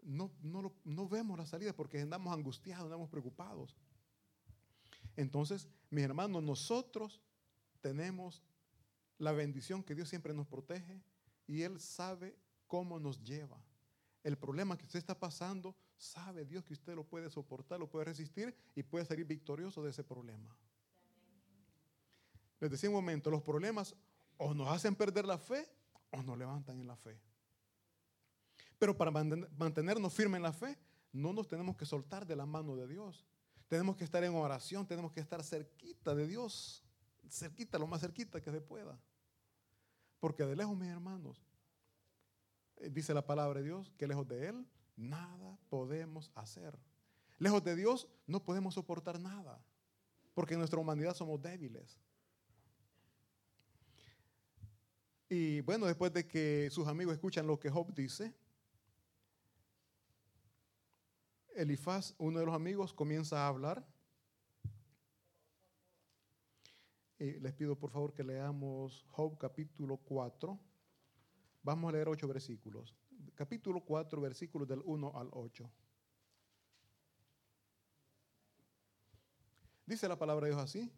no, 0.02 0.32
no, 0.41 0.74
no 0.86 1.10
vemos 1.10 1.38
la 1.38 1.45
salida 1.45 1.74
porque 1.74 2.00
andamos 2.00 2.34
angustiados, 2.34 2.86
andamos 2.86 3.10
preocupados. 3.10 3.76
Entonces, 5.17 5.67
mis 5.89 6.06
hermanos, 6.06 6.41
nosotros 6.41 7.21
tenemos 7.82 8.41
la 9.17 9.34
bendición 9.34 9.84
que 9.84 9.93
Dios 9.93 10.08
siempre 10.08 10.34
nos 10.34 10.47
protege 10.47 11.02
y 11.47 11.63
Él 11.63 11.82
sabe 11.82 12.38
cómo 12.65 12.97
nos 12.97 13.21
lleva. 13.21 13.62
El 14.24 14.38
problema 14.38 14.78
que 14.78 14.86
usted 14.86 15.00
está 15.00 15.19
pasando, 15.19 15.76
sabe 15.97 16.45
Dios 16.45 16.63
que 16.63 16.74
usted 16.74 16.95
lo 16.95 17.04
puede 17.04 17.30
soportar, 17.30 17.78
lo 17.78 17.89
puede 17.89 18.06
resistir 18.06 18.56
y 18.74 18.84
puede 18.84 19.06
salir 19.06 19.26
victorioso 19.26 19.84
de 19.84 19.89
ese 19.89 20.04
problema. 20.04 20.56
Les 22.62 22.71
decía 22.71 22.89
un 22.89 22.95
momento, 22.95 23.30
los 23.30 23.41
problemas 23.41 23.95
o 24.38 24.54
nos 24.54 24.69
hacen 24.69 24.95
perder 24.95 25.26
la 25.26 25.38
fe 25.38 25.67
o 26.12 26.21
nos 26.24 26.38
levantan 26.38 26.80
en 26.80 26.88
la 26.88 26.95
fe. 26.95 27.19
Pero 28.78 28.95
para 28.95 29.12
mantenernos 29.12 30.13
firmes 30.13 30.38
en 30.38 30.43
la 30.43 30.54
fe, 30.54 30.78
no 31.12 31.34
nos 31.34 31.47
tenemos 31.47 31.76
que 31.76 31.86
soltar 31.86 32.26
de 32.26 32.36
la 32.36 32.45
mano 32.45 32.76
de 32.76 32.88
Dios. 32.88 33.26
Tenemos 33.67 33.95
que 33.95 34.04
estar 34.04 34.24
en 34.24 34.34
oración, 34.36 34.88
tenemos 34.88 35.12
que 35.12 35.19
estar 35.19 35.43
cerquita 35.43 36.13
de 36.13 36.28
Dios, 36.28 36.84
cerquita, 37.30 37.80
lo 37.80 37.88
más 37.88 38.02
cerquita 38.02 38.41
que 38.41 38.52
se 38.52 38.62
pueda. 38.62 39.00
Porque 40.19 40.45
de 40.45 40.56
lejos, 40.56 40.78
mis 40.78 40.89
hermanos, 40.89 41.43
eh, 42.78 42.89
dice 42.89 43.13
la 43.13 43.26
palabra 43.26 43.60
de 43.60 43.65
Dios, 43.65 43.91
que 43.97 44.08
lejos 44.08 44.28
de 44.28 44.50
Él 44.50 44.67
nada 44.95 45.58
podemos 45.69 46.32
hacer. 46.36 46.78
Lejos 47.39 47.63
de 47.63 47.76
Dios 47.76 48.08
no 48.28 48.43
podemos 48.43 48.76
soportar 48.76 49.19
nada, 49.19 49.63
porque 50.36 50.54
en 50.54 50.60
nuestra 50.60 50.80
humanidad 50.80 51.15
somos 51.15 51.41
débiles. 51.41 52.00
Y 55.34 55.62
bueno, 55.62 55.86
después 55.86 56.12
de 56.12 56.28
que 56.28 56.70
sus 56.72 56.86
amigos 56.89 57.13
escuchan 57.13 57.48
lo 57.48 57.58
que 57.58 57.70
Job 57.70 57.94
dice, 57.96 58.36
Elifaz, 61.56 62.13
uno 62.17 62.41
de 62.41 62.46
los 62.46 62.54
amigos, 62.54 62.91
comienza 62.94 63.46
a 63.46 63.48
hablar. 63.48 63.88
Y 67.17 67.39
les 67.39 67.54
pido 67.54 67.80
por 67.80 67.91
favor 67.91 68.13
que 68.13 68.26
leamos 68.26 69.06
Job 69.12 69.38
capítulo 69.38 69.96
4. 69.96 70.60
Vamos 71.63 71.88
a 71.88 71.94
leer 71.94 72.10
ocho 72.10 72.28
versículos. 72.28 72.94
Capítulo 73.34 73.86
4, 73.86 74.20
versículos 74.20 74.67
del 74.67 74.82
1 74.84 75.17
al 75.17 75.30
8. 75.32 75.72
Dice 79.86 80.10
la 80.10 80.20
palabra 80.20 80.48
de 80.48 80.52
Dios 80.52 80.62
así. 80.62 80.91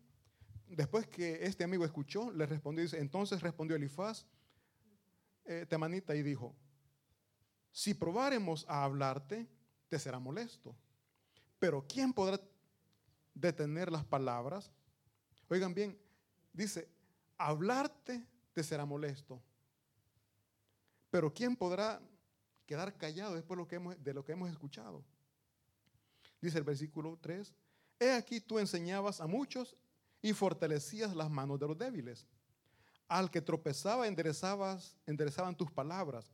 Después 0.76 1.06
que 1.08 1.46
este 1.46 1.64
amigo 1.64 1.86
escuchó, 1.86 2.32
le 2.32 2.48
respondió, 2.48 2.84
dice, 2.84 3.00
entonces 3.00 3.42
respondió 3.42 3.76
Elifaz, 3.76 4.26
eh, 5.46 5.68
temanita, 5.70 6.16
y 6.16 6.24
dijo, 6.24 6.56
si 7.72 7.94
probáremos 7.94 8.66
a 8.68 8.84
hablarte, 8.84 9.48
te 9.88 10.00
será 10.00 10.18
molesto. 10.18 10.76
Pero 11.60 11.86
¿quién 11.88 12.12
podrá 12.12 12.42
detener 13.36 13.92
las 13.92 14.04
palabras? 14.04 14.72
Oigan 15.48 15.76
bien, 15.76 15.96
dice, 16.52 16.90
hablarte 17.38 18.26
te 18.54 18.64
será 18.64 18.86
molesto. 18.86 19.40
Pero 21.12 21.32
¿quién 21.32 21.56
podrá 21.56 22.02
quedar 22.66 22.98
callado 22.98 23.36
después 23.36 23.58
de 23.58 23.62
lo 23.62 23.68
que 23.68 23.76
hemos, 23.76 24.04
de 24.04 24.14
lo 24.14 24.26
que 24.26 24.32
hemos 24.32 24.50
escuchado? 24.50 25.04
Dice 26.42 26.58
el 26.58 26.64
versículo 26.64 27.20
3, 27.22 27.54
he 28.00 28.12
aquí 28.14 28.42
tú 28.42 28.58
enseñabas 28.58 29.22
a 29.22 29.28
muchos 29.28 29.78
y 30.24 30.32
fortalecías 30.34 31.16
las 31.16 31.30
manos 31.30 31.60
de 31.60 31.68
los 31.68 31.78
débiles. 31.78 32.26
Al 33.10 33.30
que 33.30 33.42
tropezaba 33.42 34.08
enderezabas, 34.08 34.96
enderezaban 35.06 35.56
tus 35.56 35.70
palabras 35.70 36.34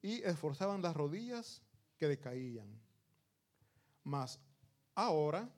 y 0.00 0.22
esforzaban 0.22 0.80
las 0.80 0.96
rodillas 0.96 1.62
que 1.98 2.08
decaían. 2.08 2.66
Mas 4.02 4.40
ahora 4.94 5.48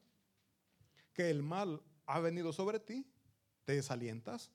que 1.14 1.30
el 1.30 1.44
mal 1.44 1.80
ha 2.06 2.18
venido 2.18 2.52
sobre 2.52 2.80
ti, 2.80 3.06
te 3.64 3.74
desalientas. 3.74 4.50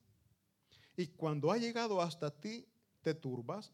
Y 0.98 1.08
cuando 1.08 1.54
ha 1.54 1.58
llegado 1.58 2.02
hasta 2.02 2.30
ti, 2.30 2.68
te 3.02 3.14
turbas. 3.14 3.72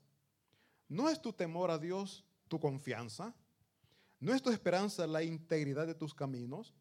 ¿No 0.87 1.09
es 1.09 1.19
tu 1.19 1.33
temor 1.33 1.71
a 1.71 1.79
Dios 1.79 2.23
tu 2.47 2.59
confianza? 2.59 3.33
¿No 4.19 4.35
es 4.35 4.43
tu 4.43 4.51
esperanza 4.51 5.07
la 5.07 5.23
integridad 5.23 5.87
de 5.87 5.95
tus 5.95 6.13
caminos? 6.13 6.75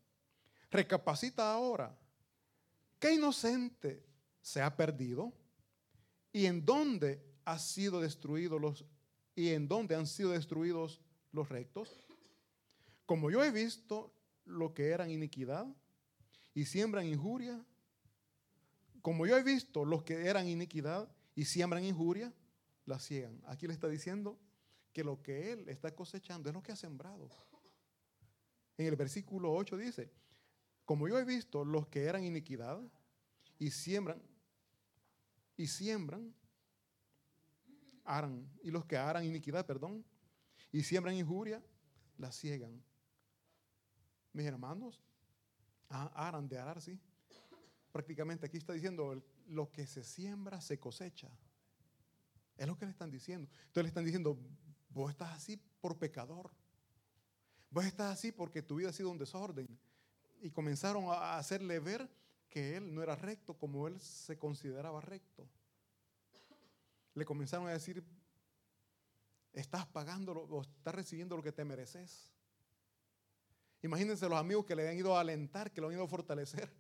Recapacita 0.70 1.51
ahora 1.51 1.96
¿Qué 3.00 3.14
inocente 3.14 4.06
se 4.42 4.60
ha 4.60 4.76
perdido? 4.76 5.32
¿Y 6.32 6.44
en 6.46 6.64
dónde 6.64 7.24
ha 7.44 7.58
sido 7.58 8.00
destruido 8.00 8.58
los 8.58 8.84
y 9.34 9.48
en 9.48 9.66
dónde 9.66 9.96
han 9.96 10.06
sido 10.06 10.30
destruidos 10.30 11.00
los 11.32 11.48
rectos? 11.48 11.96
Como 13.06 13.30
yo 13.30 13.42
he 13.42 13.50
visto 13.50 14.14
lo 14.44 14.74
que 14.74 14.90
eran 14.90 15.10
iniquidad 15.10 15.66
y 16.54 16.66
siembran 16.66 17.06
injuria, 17.06 17.64
como 19.00 19.26
yo 19.26 19.38
he 19.38 19.42
visto 19.42 19.86
los 19.86 20.02
que 20.02 20.26
eran 20.26 20.46
iniquidad 20.46 21.10
y 21.34 21.46
siembran 21.46 21.84
injuria, 21.84 22.34
la 22.84 22.98
ciegan. 22.98 23.40
Aquí 23.46 23.66
le 23.66 23.72
está 23.72 23.88
diciendo 23.88 24.38
que 24.92 25.04
lo 25.04 25.22
que 25.22 25.52
él 25.52 25.68
está 25.70 25.94
cosechando 25.94 26.50
es 26.50 26.54
lo 26.54 26.62
que 26.62 26.72
ha 26.72 26.76
sembrado. 26.76 27.30
En 28.76 28.86
el 28.86 28.96
versículo 28.96 29.52
8 29.54 29.76
dice, 29.78 30.10
como 30.90 31.07
yo 31.07 31.20
he 31.20 31.24
visto 31.24 31.64
los 31.64 31.87
que 31.87 32.03
eran 32.03 32.24
iniquidad 32.24 32.81
y 33.61 33.70
siembran, 33.70 34.20
y 35.57 35.68
siembran, 35.68 36.35
aran, 38.03 38.50
y 38.64 38.72
los 38.72 38.85
que 38.87 38.96
aran 38.96 39.24
iniquidad, 39.24 39.64
perdón, 39.64 40.05
y 40.72 40.83
siembran 40.83 41.14
injuria, 41.14 41.62
la 42.18 42.33
ciegan. 42.33 42.83
Mis 44.33 44.44
hermanos, 44.46 45.00
ah, 45.90 46.11
aran 46.12 46.48
de 46.48 46.59
arar, 46.59 46.83
sí. 46.83 46.98
Prácticamente 47.92 48.46
aquí 48.46 48.57
está 48.57 48.72
diciendo, 48.72 49.22
lo 49.46 49.70
que 49.70 49.87
se 49.87 50.03
siembra 50.03 50.61
se 50.61 50.81
cosecha. 50.81 51.31
Es 52.57 52.66
lo 52.66 52.76
que 52.76 52.87
le 52.87 52.90
están 52.90 53.12
diciendo. 53.12 53.48
Entonces 53.59 53.85
le 53.85 53.88
están 53.90 54.05
diciendo, 54.05 54.37
vos 54.88 55.12
estás 55.12 55.37
así 55.37 55.57
por 55.81 56.00
pecador. 56.00 56.50
Vos 57.70 57.85
estás 57.85 58.12
así 58.12 58.33
porque 58.33 58.61
tu 58.61 58.74
vida 58.74 58.88
ha 58.88 58.92
sido 58.92 59.11
un 59.11 59.18
desorden 59.18 59.79
y 60.40 60.50
comenzaron 60.50 61.05
a 61.09 61.37
hacerle 61.38 61.79
ver 61.79 62.09
que 62.48 62.76
él 62.76 62.92
no 62.94 63.03
era 63.03 63.14
recto 63.14 63.55
como 63.55 63.87
él 63.87 64.00
se 64.00 64.38
consideraba 64.38 65.00
recto. 65.00 65.46
Le 67.14 67.24
comenzaron 67.24 67.68
a 67.68 67.72
decir, 67.72 68.05
estás 69.53 69.87
pagando 69.87 70.33
o 70.33 70.62
estás 70.62 70.94
recibiendo 70.94 71.37
lo 71.37 71.42
que 71.42 71.53
te 71.53 71.64
mereces. 71.64 72.31
Imagínense 73.83 74.29
los 74.29 74.38
amigos 74.38 74.66
que 74.66 74.76
le 74.76 74.88
han 74.88 74.96
ido 74.96 75.16
a 75.16 75.20
alentar, 75.20 75.70
que 75.72 75.81
lo 75.81 75.88
han 75.88 75.94
ido 75.94 76.05
a 76.05 76.09
fortalecer. 76.09 76.70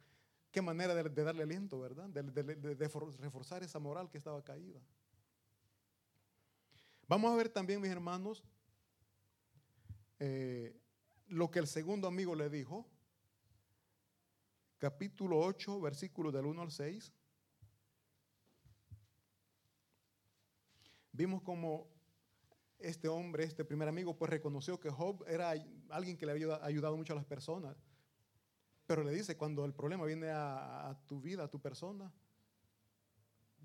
Qué 0.50 0.60
manera 0.60 0.94
de, 0.94 1.24
darle 1.24 1.44
aliento, 1.44 1.78
¿verdad? 1.78 2.08
De, 2.08 2.88
reforzar 3.18 3.62
esa 3.62 3.78
moral 3.78 4.10
que 4.10 4.18
estaba 4.18 4.42
caída. 4.42 4.80
Vamos 7.06 7.32
a 7.32 7.36
ver 7.36 7.48
también, 7.48 7.80
mis 7.80 7.90
hermanos, 7.90 8.42
eh, 10.18 10.76
lo 11.28 11.50
que 11.50 11.60
el 11.60 11.66
segundo 11.66 12.08
amigo 12.08 12.34
le 12.34 12.50
dijo 12.50 12.86
capítulo 14.80 15.38
8, 15.38 15.78
versículos 15.80 16.32
del 16.32 16.46
1 16.46 16.62
al 16.62 16.70
6, 16.72 17.12
vimos 21.12 21.42
como 21.42 21.86
este 22.78 23.06
hombre, 23.06 23.44
este 23.44 23.62
primer 23.62 23.88
amigo, 23.88 24.16
pues 24.16 24.30
reconoció 24.30 24.80
que 24.80 24.88
Job 24.88 25.22
era 25.28 25.52
alguien 25.90 26.16
que 26.16 26.24
le 26.24 26.32
había 26.32 26.64
ayudado 26.64 26.96
mucho 26.96 27.12
a 27.12 27.16
las 27.16 27.26
personas. 27.26 27.76
Pero 28.86 29.04
le 29.04 29.12
dice, 29.12 29.36
cuando 29.36 29.66
el 29.66 29.74
problema 29.74 30.06
viene 30.06 30.30
a, 30.30 30.98
tu 31.06 31.20
vida, 31.20 31.44
a 31.44 31.48
tu 31.48 31.60
persona, 31.60 32.10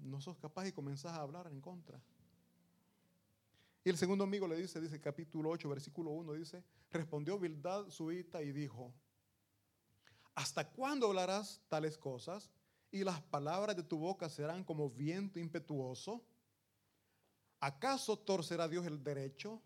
no 0.02 0.20
sos 0.20 0.38
capaz 0.38 0.68
y 0.68 0.74
comenzás 0.74 1.14
a 1.14 1.22
hablar 1.22 1.48
en 1.48 1.62
contra. 1.62 2.00
Y 3.86 3.90
el 3.90 3.98
segundo 3.98 4.26
amigo 4.26 4.50
le 4.50 4.58
dice, 4.58 4.82
dice 4.82 5.00
capítulo 5.00 5.50
8, 5.52 5.70
versículo 5.70 6.12
1, 6.12 6.34
dice, 6.34 6.62
respondió 6.92 7.40
Bildad 7.40 7.90
suita 7.90 8.44
y 8.44 8.52
dijo, 8.52 8.94
¿Hasta 10.36 10.70
cuándo 10.70 11.08
hablarás 11.08 11.62
tales 11.70 11.98
cosas? 11.98 12.52
Y 12.92 13.04
las 13.04 13.22
palabras 13.22 13.76
de 13.76 13.84
tu 13.84 13.98
boca 13.98 14.30
serán 14.30 14.64
como 14.64 14.90
viento 14.90 15.40
impetuoso. 15.40 16.24
¿Acaso 17.62 18.20
torcerá 18.20 18.68
Dios 18.68 18.86
el 18.86 19.02
derecho? 19.02 19.62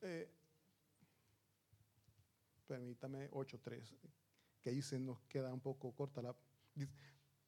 Eh, 0.00 0.28
permítame 2.66 3.30
8.3, 3.30 3.80
que 4.60 4.70
ahí 4.70 4.82
se 4.82 4.98
nos 4.98 5.20
queda 5.28 5.52
un 5.52 5.60
poco 5.60 5.92
corta 5.92 6.22
la... 6.22 6.34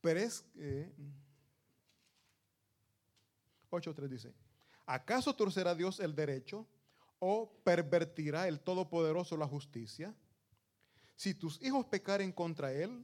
Pero 0.00 0.20
es... 0.20 0.44
Eh, 0.56 0.92
8.3 3.70 4.08
dice, 4.08 4.34
¿acaso 4.86 5.34
torcerá 5.34 5.74
Dios 5.74 5.98
el 5.98 6.14
derecho? 6.14 6.68
O 7.26 7.50
pervertirá 7.64 8.48
el 8.48 8.60
Todopoderoso 8.60 9.38
la 9.38 9.46
justicia? 9.46 10.14
Si 11.16 11.32
tus 11.32 11.62
hijos 11.62 11.86
pecaren 11.86 12.30
contra 12.32 12.70
Él, 12.70 13.02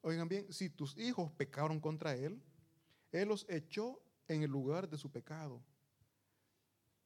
oigan 0.00 0.28
bien, 0.28 0.52
si 0.52 0.70
tus 0.70 0.96
hijos 0.96 1.32
pecaron 1.32 1.80
contra 1.80 2.14
Él, 2.14 2.40
Él 3.10 3.26
los 3.26 3.44
echó 3.48 4.00
en 4.28 4.44
el 4.44 4.50
lugar 4.52 4.88
de 4.88 4.98
su 4.98 5.10
pecado. 5.10 5.64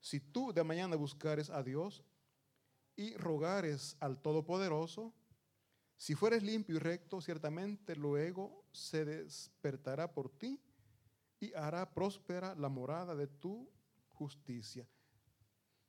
Si 0.01 0.21
tú 0.21 0.53
de 0.53 0.63
mañana 0.63 0.97
buscares 0.97 1.49
a 1.49 1.63
Dios 1.63 2.05
y 2.95 3.17
rogares 3.17 3.97
al 4.01 4.21
Todopoderoso, 4.21 5.15
si 5.97 6.15
fueres 6.15 6.43
limpio 6.43 6.77
y 6.77 6.79
recto, 6.79 7.23
ciertamente 7.23 7.97
luego 7.97 8.67
se 8.73 9.07
despertará 9.07 10.13
por 10.13 10.29
ti 10.29 10.61
y 11.41 11.55
hará 11.55 11.91
próspera 11.95 12.55
la 12.55 12.69
morada 12.69 13.15
de 13.15 13.29
tu 13.29 13.78
justicia. 14.19 14.87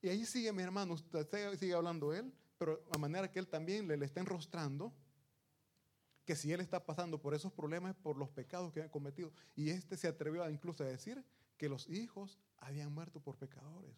Y 0.01 0.09
ahí 0.09 0.25
sigue 0.25 0.53
mi 0.53 0.63
hermano, 0.63 0.95
sigue 1.59 1.73
hablando 1.73 2.13
él, 2.13 2.31
pero 2.57 2.81
a 2.91 2.97
manera 2.97 3.29
que 3.31 3.39
él 3.39 3.47
también 3.47 3.87
le, 3.87 3.97
le 3.97 4.05
está 4.05 4.21
enrostrando 4.21 4.93
que 6.25 6.35
si 6.35 6.53
él 6.53 6.61
está 6.61 6.85
pasando 6.85 7.19
por 7.19 7.33
esos 7.33 7.51
problemas 7.51 7.95
por 7.95 8.15
los 8.15 8.29
pecados 8.29 8.71
que 8.71 8.83
ha 8.83 8.91
cometido. 8.91 9.33
Y 9.55 9.71
este 9.71 9.97
se 9.97 10.07
atrevió 10.07 10.47
incluso 10.49 10.83
a 10.83 10.87
decir 10.87 11.25
que 11.57 11.67
los 11.67 11.89
hijos 11.89 12.37
habían 12.57 12.93
muerto 12.93 13.19
por 13.19 13.35
pecadores. 13.35 13.95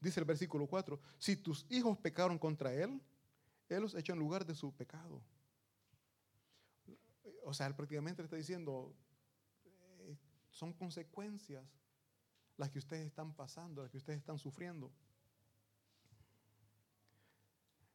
Dice 0.00 0.20
el 0.20 0.26
versículo 0.26 0.66
4, 0.66 0.98
si 1.18 1.36
tus 1.36 1.66
hijos 1.68 1.98
pecaron 1.98 2.38
contra 2.38 2.72
él, 2.72 3.00
él 3.68 3.82
los 3.82 3.94
echó 3.94 4.14
en 4.14 4.18
lugar 4.18 4.46
de 4.46 4.54
su 4.54 4.72
pecado. 4.74 5.22
O 7.44 7.52
sea, 7.52 7.66
él 7.66 7.74
prácticamente 7.74 8.22
le 8.22 8.26
está 8.26 8.36
diciendo, 8.36 8.94
eh, 9.64 10.16
son 10.50 10.72
consecuencias 10.72 11.64
las 12.60 12.70
que 12.70 12.78
ustedes 12.78 13.06
están 13.06 13.32
pasando, 13.32 13.80
las 13.80 13.90
que 13.90 13.96
ustedes 13.96 14.18
están 14.18 14.38
sufriendo. 14.38 14.92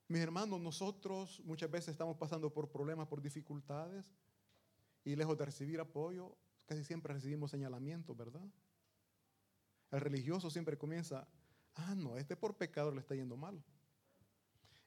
Mis 0.07 0.21
hermanos, 0.21 0.59
nosotros 0.59 1.39
muchas 1.45 1.69
veces 1.69 1.89
estamos 1.89 2.17
pasando 2.17 2.51
por 2.51 2.71
problemas, 2.71 3.07
por 3.07 3.21
dificultades, 3.21 4.11
y 5.03 5.15
lejos 5.15 5.37
de 5.37 5.45
recibir 5.45 5.79
apoyo, 5.79 6.35
casi 6.65 6.83
siempre 6.83 7.13
recibimos 7.13 7.51
señalamientos, 7.51 8.17
¿verdad? 8.17 8.41
El 9.91 10.01
religioso 10.01 10.49
siempre 10.49 10.79
comienza, 10.79 11.27
ah, 11.75 11.93
no, 11.93 12.17
este 12.17 12.35
por 12.35 12.57
pecado 12.57 12.91
le 12.91 13.01
está 13.01 13.13
yendo 13.13 13.37
mal. 13.37 13.63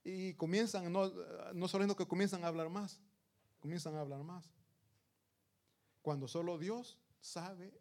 Y 0.02 0.34
comienzan, 0.34 0.92
no, 0.92 1.08
no 1.54 1.68
solo 1.68 1.94
que 1.94 2.08
comienzan 2.08 2.42
a 2.42 2.48
hablar 2.48 2.68
más, 2.68 3.00
comienzan 3.60 3.94
a 3.94 4.00
hablar 4.00 4.24
más. 4.24 4.52
Cuando 6.02 6.26
solo 6.26 6.58
Dios 6.58 6.98
sabe 7.20 7.80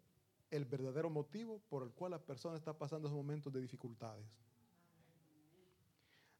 el 0.50 0.64
verdadero 0.64 1.10
motivo 1.10 1.60
por 1.68 1.82
el 1.82 1.92
cual 1.92 2.12
la 2.12 2.24
persona 2.24 2.56
está 2.56 2.76
pasando 2.76 3.08
esos 3.08 3.16
momentos 3.16 3.52
de 3.52 3.60
dificultades. 3.60 4.26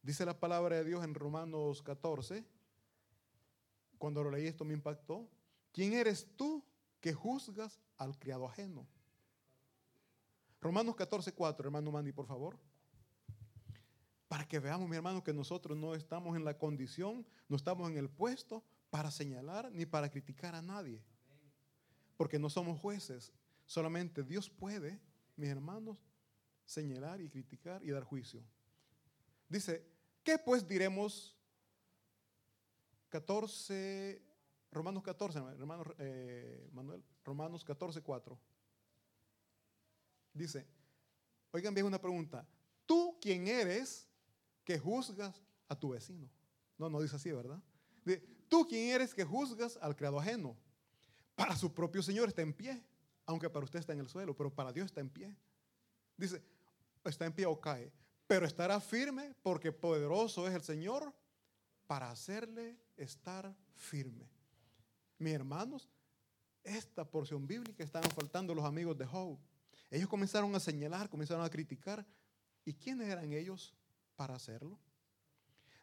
Dice 0.01 0.25
la 0.25 0.39
palabra 0.39 0.77
de 0.77 0.85
Dios 0.85 1.03
en 1.03 1.13
Romanos 1.13 1.83
14, 1.83 2.45
cuando 3.97 4.23
lo 4.23 4.31
leí 4.31 4.47
esto 4.47 4.63
me 4.63 4.73
impactó, 4.73 5.27
¿quién 5.73 5.93
eres 5.93 6.27
tú 6.37 6.63
que 7.01 7.13
juzgas 7.13 7.79
al 7.97 8.17
criado 8.17 8.47
ajeno? 8.47 8.87
Romanos 10.61 10.95
14, 10.95 11.33
4, 11.33 11.67
hermano 11.67 11.91
Mandy, 11.91 12.11
por 12.11 12.25
favor. 12.25 12.57
Para 14.27 14.47
que 14.47 14.59
veamos, 14.59 14.87
mi 14.87 14.95
hermano, 14.95 15.23
que 15.23 15.33
nosotros 15.33 15.77
no 15.77 15.95
estamos 15.95 16.35
en 16.35 16.45
la 16.45 16.57
condición, 16.57 17.25
no 17.47 17.55
estamos 17.55 17.89
en 17.89 17.97
el 17.97 18.09
puesto 18.09 18.63
para 18.89 19.11
señalar 19.11 19.71
ni 19.71 19.85
para 19.85 20.09
criticar 20.09 20.55
a 20.55 20.61
nadie. 20.61 21.03
Porque 22.15 22.39
no 22.39 22.49
somos 22.49 22.79
jueces. 22.79 23.33
Solamente 23.69 24.23
Dios 24.23 24.49
puede, 24.49 24.99
mis 25.35 25.47
hermanos, 25.47 25.95
señalar 26.65 27.21
y 27.21 27.29
criticar 27.29 27.83
y 27.83 27.91
dar 27.91 28.03
juicio. 28.03 28.43
Dice, 29.47 29.85
¿qué 30.23 30.39
pues 30.39 30.67
diremos? 30.67 31.37
14, 33.09 34.19
Romanos 34.71 35.03
14, 35.03 35.37
hermano 35.37 35.83
eh, 35.99 36.67
Manuel, 36.71 37.03
Romanos 37.23 37.63
14, 37.63 38.01
4. 38.01 38.39
Dice, 40.33 40.65
oigan 41.51 41.75
bien 41.75 41.85
una 41.85 42.01
pregunta, 42.01 42.47
¿tú 42.87 43.19
quién 43.21 43.47
eres 43.47 44.09
que 44.63 44.79
juzgas 44.79 45.43
a 45.67 45.79
tu 45.79 45.89
vecino? 45.89 46.27
No, 46.75 46.89
no 46.89 46.99
dice 46.99 47.17
así, 47.17 47.31
¿verdad? 47.31 47.61
Dice, 48.03 48.23
¿Tú 48.47 48.65
quién 48.67 48.89
eres 48.89 49.13
que 49.13 49.23
juzgas 49.23 49.77
al 49.79 49.95
creado 49.95 50.19
ajeno? 50.19 50.57
Para 51.35 51.55
su 51.55 51.71
propio 51.71 52.01
Señor 52.01 52.29
está 52.29 52.41
en 52.41 52.51
pie, 52.51 52.83
aunque 53.29 53.49
para 53.49 53.63
usted 53.63 53.79
está 53.79 53.93
en 53.93 53.99
el 53.99 54.09
suelo, 54.09 54.35
pero 54.35 54.53
para 54.53 54.73
Dios 54.73 54.87
está 54.87 55.01
en 55.01 55.09
pie. 55.09 55.35
Dice, 56.17 56.41
está 57.05 57.25
en 57.25 57.33
pie 57.33 57.45
o 57.45 57.59
cae 57.59 57.91
pero 58.29 58.45
estará 58.45 58.79
firme 58.79 59.33
porque 59.41 59.71
poderoso 59.71 60.47
es 60.47 60.53
el 60.53 60.61
Señor 60.61 61.11
para 61.87 62.11
hacerle 62.11 62.77
estar 62.95 63.51
firme. 63.73 64.29
Mis 65.17 65.33
hermanos, 65.33 65.89
esta 66.63 67.03
porción 67.03 67.47
bíblica 67.47 67.83
estaban 67.83 68.11
faltando 68.11 68.53
los 68.53 68.63
amigos 68.63 68.95
de 68.99 69.07
Job. 69.07 69.35
Ellos 69.89 70.07
comenzaron 70.07 70.53
a 70.53 70.59
señalar, 70.59 71.09
comenzaron 71.09 71.43
a 71.43 71.49
criticar. 71.49 72.05
¿Y 72.63 72.75
quiénes 72.75 73.07
eran 73.07 73.33
ellos 73.33 73.73
para 74.15 74.35
hacerlo? 74.35 74.77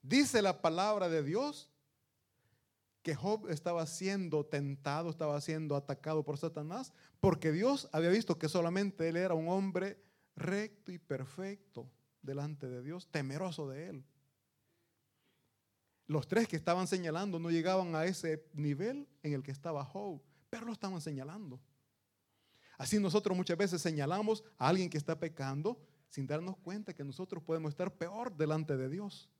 Dice 0.00 0.40
la 0.40 0.62
palabra 0.62 1.08
de 1.08 1.24
Dios 1.24 1.68
que 3.06 3.14
Job 3.14 3.48
estaba 3.50 3.86
siendo 3.86 4.44
tentado, 4.44 5.10
estaba 5.10 5.40
siendo 5.40 5.76
atacado 5.76 6.24
por 6.24 6.38
Satanás, 6.38 6.92
porque 7.20 7.52
Dios 7.52 7.88
había 7.92 8.10
visto 8.10 8.36
que 8.36 8.48
solamente 8.48 9.08
él 9.08 9.16
era 9.16 9.32
un 9.32 9.48
hombre 9.48 10.02
recto 10.34 10.90
y 10.90 10.98
perfecto 10.98 11.88
delante 12.20 12.66
de 12.66 12.82
Dios, 12.82 13.06
temeroso 13.12 13.68
de 13.68 13.90
Él. 13.90 14.04
Los 16.08 16.26
tres 16.26 16.48
que 16.48 16.56
estaban 16.56 16.88
señalando 16.88 17.38
no 17.38 17.52
llegaban 17.52 17.94
a 17.94 18.06
ese 18.06 18.44
nivel 18.54 19.06
en 19.22 19.34
el 19.34 19.44
que 19.44 19.52
estaba 19.52 19.84
Job, 19.84 20.20
pero 20.50 20.66
lo 20.66 20.72
estaban 20.72 21.00
señalando. 21.00 21.60
Así 22.76 22.98
nosotros 22.98 23.36
muchas 23.36 23.56
veces 23.56 23.80
señalamos 23.80 24.42
a 24.58 24.66
alguien 24.66 24.90
que 24.90 24.98
está 24.98 25.16
pecando 25.16 25.80
sin 26.08 26.26
darnos 26.26 26.56
cuenta 26.56 26.92
que 26.92 27.04
nosotros 27.04 27.40
podemos 27.44 27.68
estar 27.68 27.96
peor 27.96 28.36
delante 28.36 28.76
de 28.76 28.88
Dios. 28.88 29.30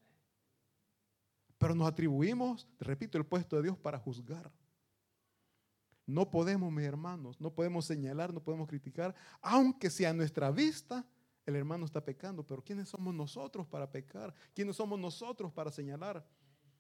Pero 1.59 1.75
nos 1.75 1.89
atribuimos, 1.89 2.69
repito, 2.79 3.19
el 3.19 3.27
puesto 3.27 3.57
de 3.57 3.63
Dios 3.63 3.79
para 3.79 3.99
juzgar. 3.99 4.53
No 6.07 6.31
podemos, 6.31 6.73
mis 6.73 6.85
hermanos, 6.85 7.41
no 7.41 7.53
podemos 7.53 7.85
señalar, 7.85 8.33
no 8.33 8.43
podemos 8.43 8.69
criticar, 8.69 9.15
aunque 9.41 9.91
sea 9.91 10.11
a 10.11 10.15
nuestra 10.15 10.51
vista 10.51 11.05
el 11.47 11.55
hermano 11.55 11.85
está 11.87 12.05
pecando, 12.05 12.45
pero 12.45 12.63
¿quiénes 12.63 12.89
somos 12.89 13.15
nosotros 13.15 13.67
para 13.69 13.91
pecar? 13.91 14.35
¿Quiénes 14.53 14.75
somos 14.75 14.99
nosotros 14.99 15.53
para 15.53 15.71
señalar? 15.71 16.27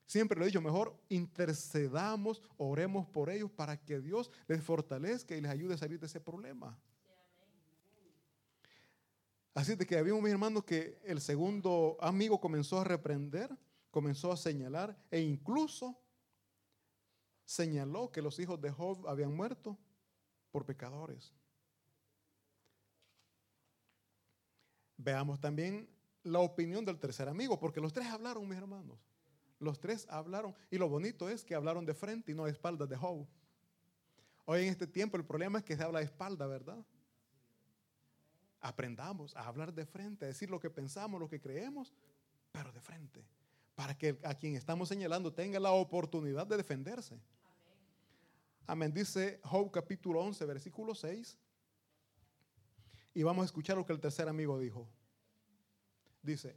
Siempre 0.07 0.39
lo 0.39 0.45
he 0.45 0.49
dicho, 0.49 0.61
mejor 0.61 1.01
intercedamos, 1.09 2.43
oremos 2.57 3.07
por 3.07 3.31
ellos 3.31 3.51
para 3.51 3.77
que 3.77 4.01
Dios 4.01 4.31
les 4.49 4.62
fortalezca 4.62 5.37
y 5.37 5.41
les 5.41 5.51
ayude 5.51 5.74
a 5.74 5.79
salir 5.79 6.01
de 6.01 6.07
ese 6.07 6.20
problema. 6.20 6.77
Así 9.55 9.74
de 9.74 9.87
que 9.87 9.97
había 9.97 10.14
un 10.14 10.27
hermano 10.27 10.62
que 10.62 11.01
el 11.05 11.20
segundo 11.20 11.97
amigo 12.01 12.41
comenzó 12.41 12.81
a 12.81 12.85
reprender, 12.85 13.57
comenzó 13.97 14.30
a 14.30 14.36
señalar 14.36 14.94
e 15.11 15.22
incluso 15.22 15.99
señaló 17.47 18.12
que 18.12 18.20
los 18.20 18.38
hijos 18.38 18.61
de 18.61 18.70
Job 18.70 19.09
habían 19.09 19.34
muerto 19.34 19.78
por 20.51 20.66
pecadores. 20.66 21.32
Veamos 24.99 25.40
también 25.40 25.88
la 26.24 26.40
opinión 26.40 26.84
del 26.84 26.99
tercer 26.99 27.26
amigo, 27.26 27.59
porque 27.59 27.80
los 27.80 27.94
tres 27.94 28.07
hablaron, 28.09 28.47
mis 28.47 28.59
hermanos. 28.59 28.99
Los 29.61 29.80
tres 29.80 30.07
hablaron. 30.11 30.55
Y 30.70 30.76
lo 30.76 30.90
bonito 30.90 31.30
es 31.30 31.42
que 31.42 31.55
hablaron 31.55 31.86
de 31.86 31.94
frente 31.94 32.32
y 32.32 32.34
no 32.34 32.44
de 32.44 32.51
espaldas 32.51 32.90
de 32.90 32.99
Job. 32.99 33.26
Hoy 34.44 34.64
en 34.64 34.68
este 34.68 34.86
tiempo 34.86 35.16
el 35.16 35.24
problema 35.24 35.61
es 35.61 35.64
que 35.64 35.74
se 35.74 35.82
habla 35.82 36.01
de 36.01 36.05
espalda, 36.05 36.47
¿verdad? 36.47 36.84
Aprendamos 38.61 39.34
a 39.34 39.47
hablar 39.47 39.72
de 39.72 39.86
frente, 39.86 40.26
a 40.26 40.28
decir 40.28 40.51
lo 40.51 40.61
que 40.61 40.68
pensamos, 40.68 41.18
lo 41.18 41.30
que 41.30 41.40
creemos, 41.40 41.94
pero 42.53 42.70
de 42.72 42.80
frente. 42.82 43.24
Para 43.77 43.97
que 43.97 44.18
a 44.24 44.35
quien 44.35 44.57
estamos 44.57 44.89
señalando 44.89 45.33
tenga 45.33 45.61
la 45.61 45.70
oportunidad 45.70 46.47
de 46.47 46.57
defenderse. 46.57 47.20
Amén. 48.66 48.93
Dice 48.93 49.39
Job 49.45 49.70
capítulo 49.70 50.20
11, 50.20 50.45
versículo 50.47 50.95
6. 50.95 51.39
Y 53.14 53.22
vamos 53.22 53.43
a 53.43 53.47
escuchar 53.47 53.77
lo 53.77 53.87
que 53.87 53.93
el 53.93 54.01
tercer 54.01 54.29
amigo 54.29 54.59
dijo. 54.59 54.89
Dice, 56.22 56.57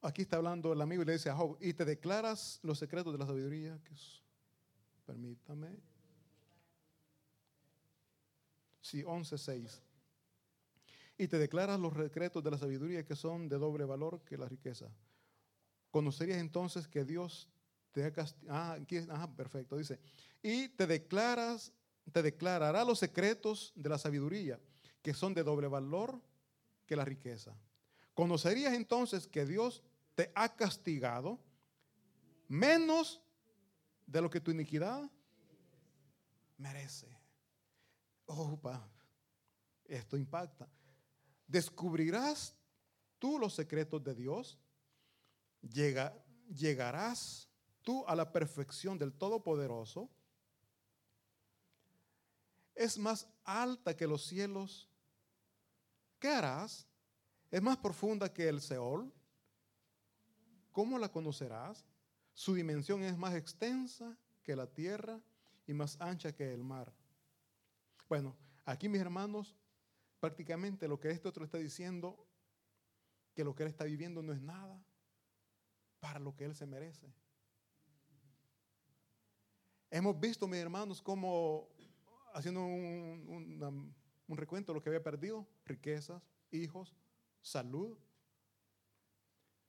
aquí 0.00 0.22
está 0.22 0.36
hablando 0.36 0.72
el 0.72 0.80
amigo 0.80 1.02
y 1.02 1.06
le 1.06 1.12
dice 1.12 1.30
a 1.30 1.36
Job, 1.36 1.56
y 1.60 1.72
te 1.74 1.84
declaras 1.84 2.58
los 2.62 2.78
secretos 2.78 3.12
de 3.12 3.18
la 3.18 3.26
sabiduría, 3.26 3.78
que 3.84 3.94
es, 3.94 4.22
permítame, 5.06 5.78
sí, 8.80 9.02
11.6. 9.02 9.80
Y 11.16 11.28
te 11.28 11.38
declaras 11.38 11.78
los 11.78 11.94
secretos 11.94 12.42
de 12.42 12.50
la 12.50 12.58
sabiduría 12.58 13.04
que 13.04 13.14
son 13.14 13.48
de 13.48 13.56
doble 13.56 13.84
valor 13.84 14.22
que 14.24 14.36
la 14.36 14.48
riqueza. 14.48 14.88
Conocerías 15.90 16.38
entonces 16.38 16.88
que 16.88 17.04
Dios 17.04 17.48
te 17.92 18.04
ha 18.04 18.12
casti- 18.12 18.46
ah, 18.48 19.30
perfecto, 19.36 19.76
dice, 19.76 20.00
y 20.42 20.68
te 20.70 20.86
declaras, 20.88 21.72
te 22.12 22.22
declarará 22.22 22.84
los 22.84 22.98
secretos 22.98 23.72
de 23.76 23.88
la 23.88 23.98
sabiduría, 23.98 24.58
que 25.00 25.14
son 25.14 25.32
de 25.34 25.44
doble 25.44 25.68
valor 25.68 26.20
que 26.86 26.96
la 26.96 27.04
riqueza. 27.04 27.56
Conocerías 28.14 28.74
entonces 28.74 29.28
que 29.28 29.46
Dios 29.46 29.82
te 30.16 30.32
ha 30.34 30.54
castigado 30.56 31.38
menos 32.48 33.20
de 34.06 34.20
lo 34.20 34.28
que 34.28 34.40
tu 34.40 34.50
iniquidad 34.50 35.08
merece. 36.58 37.06
Opa, 38.26 38.88
esto 39.84 40.16
impacta. 40.16 40.68
Descubrirás 41.46 42.54
tú 43.18 43.38
los 43.38 43.54
secretos 43.54 44.02
de 44.02 44.14
Dios, 44.14 44.58
Llega- 45.62 46.12
llegarás 46.54 47.48
tú 47.82 48.04
a 48.06 48.14
la 48.14 48.30
perfección 48.30 48.98
del 48.98 49.14
Todopoderoso. 49.14 50.10
Es 52.74 52.98
más 52.98 53.26
alta 53.44 53.96
que 53.96 54.06
los 54.06 54.26
cielos. 54.26 54.90
¿Qué 56.18 56.28
harás? 56.28 56.86
Es 57.50 57.62
más 57.62 57.78
profunda 57.78 58.30
que 58.30 58.46
el 58.48 58.60
Seol. 58.60 59.10
¿Cómo 60.70 60.98
la 60.98 61.10
conocerás? 61.10 61.84
Su 62.34 62.52
dimensión 62.54 63.02
es 63.04 63.16
más 63.16 63.34
extensa 63.34 64.18
que 64.42 64.54
la 64.56 64.66
tierra 64.66 65.18
y 65.66 65.72
más 65.72 65.98
ancha 66.00 66.34
que 66.34 66.52
el 66.52 66.62
mar. 66.62 66.92
Bueno, 68.06 68.36
aquí 68.66 68.88
mis 68.88 69.00
hermanos, 69.00 69.56
prácticamente 70.24 70.88
lo 70.88 70.98
que 70.98 71.10
este 71.10 71.28
otro 71.28 71.44
está 71.44 71.58
diciendo, 71.58 72.26
que 73.34 73.44
lo 73.44 73.54
que 73.54 73.62
él 73.62 73.68
está 73.68 73.84
viviendo 73.84 74.22
no 74.22 74.32
es 74.32 74.40
nada 74.40 74.82
para 76.00 76.18
lo 76.18 76.34
que 76.34 76.46
él 76.46 76.54
se 76.54 76.64
merece. 76.64 77.12
Hemos 79.90 80.18
visto, 80.18 80.48
mis 80.48 80.60
hermanos, 80.60 81.02
como 81.02 81.68
haciendo 82.32 82.64
un, 82.64 83.94
recuento 84.28 84.72
de 84.72 84.78
lo 84.78 84.82
que 84.82 84.88
había 84.88 85.02
perdido, 85.02 85.46
riquezas, 85.66 86.22
hijos, 86.50 86.96
salud. 87.42 87.98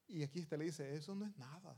Y 0.07 0.23
aquí 0.23 0.39
usted 0.39 0.57
le 0.57 0.63
dice, 0.63 0.95
eso 0.95 1.15
no 1.15 1.25
es 1.25 1.35
nada. 1.35 1.77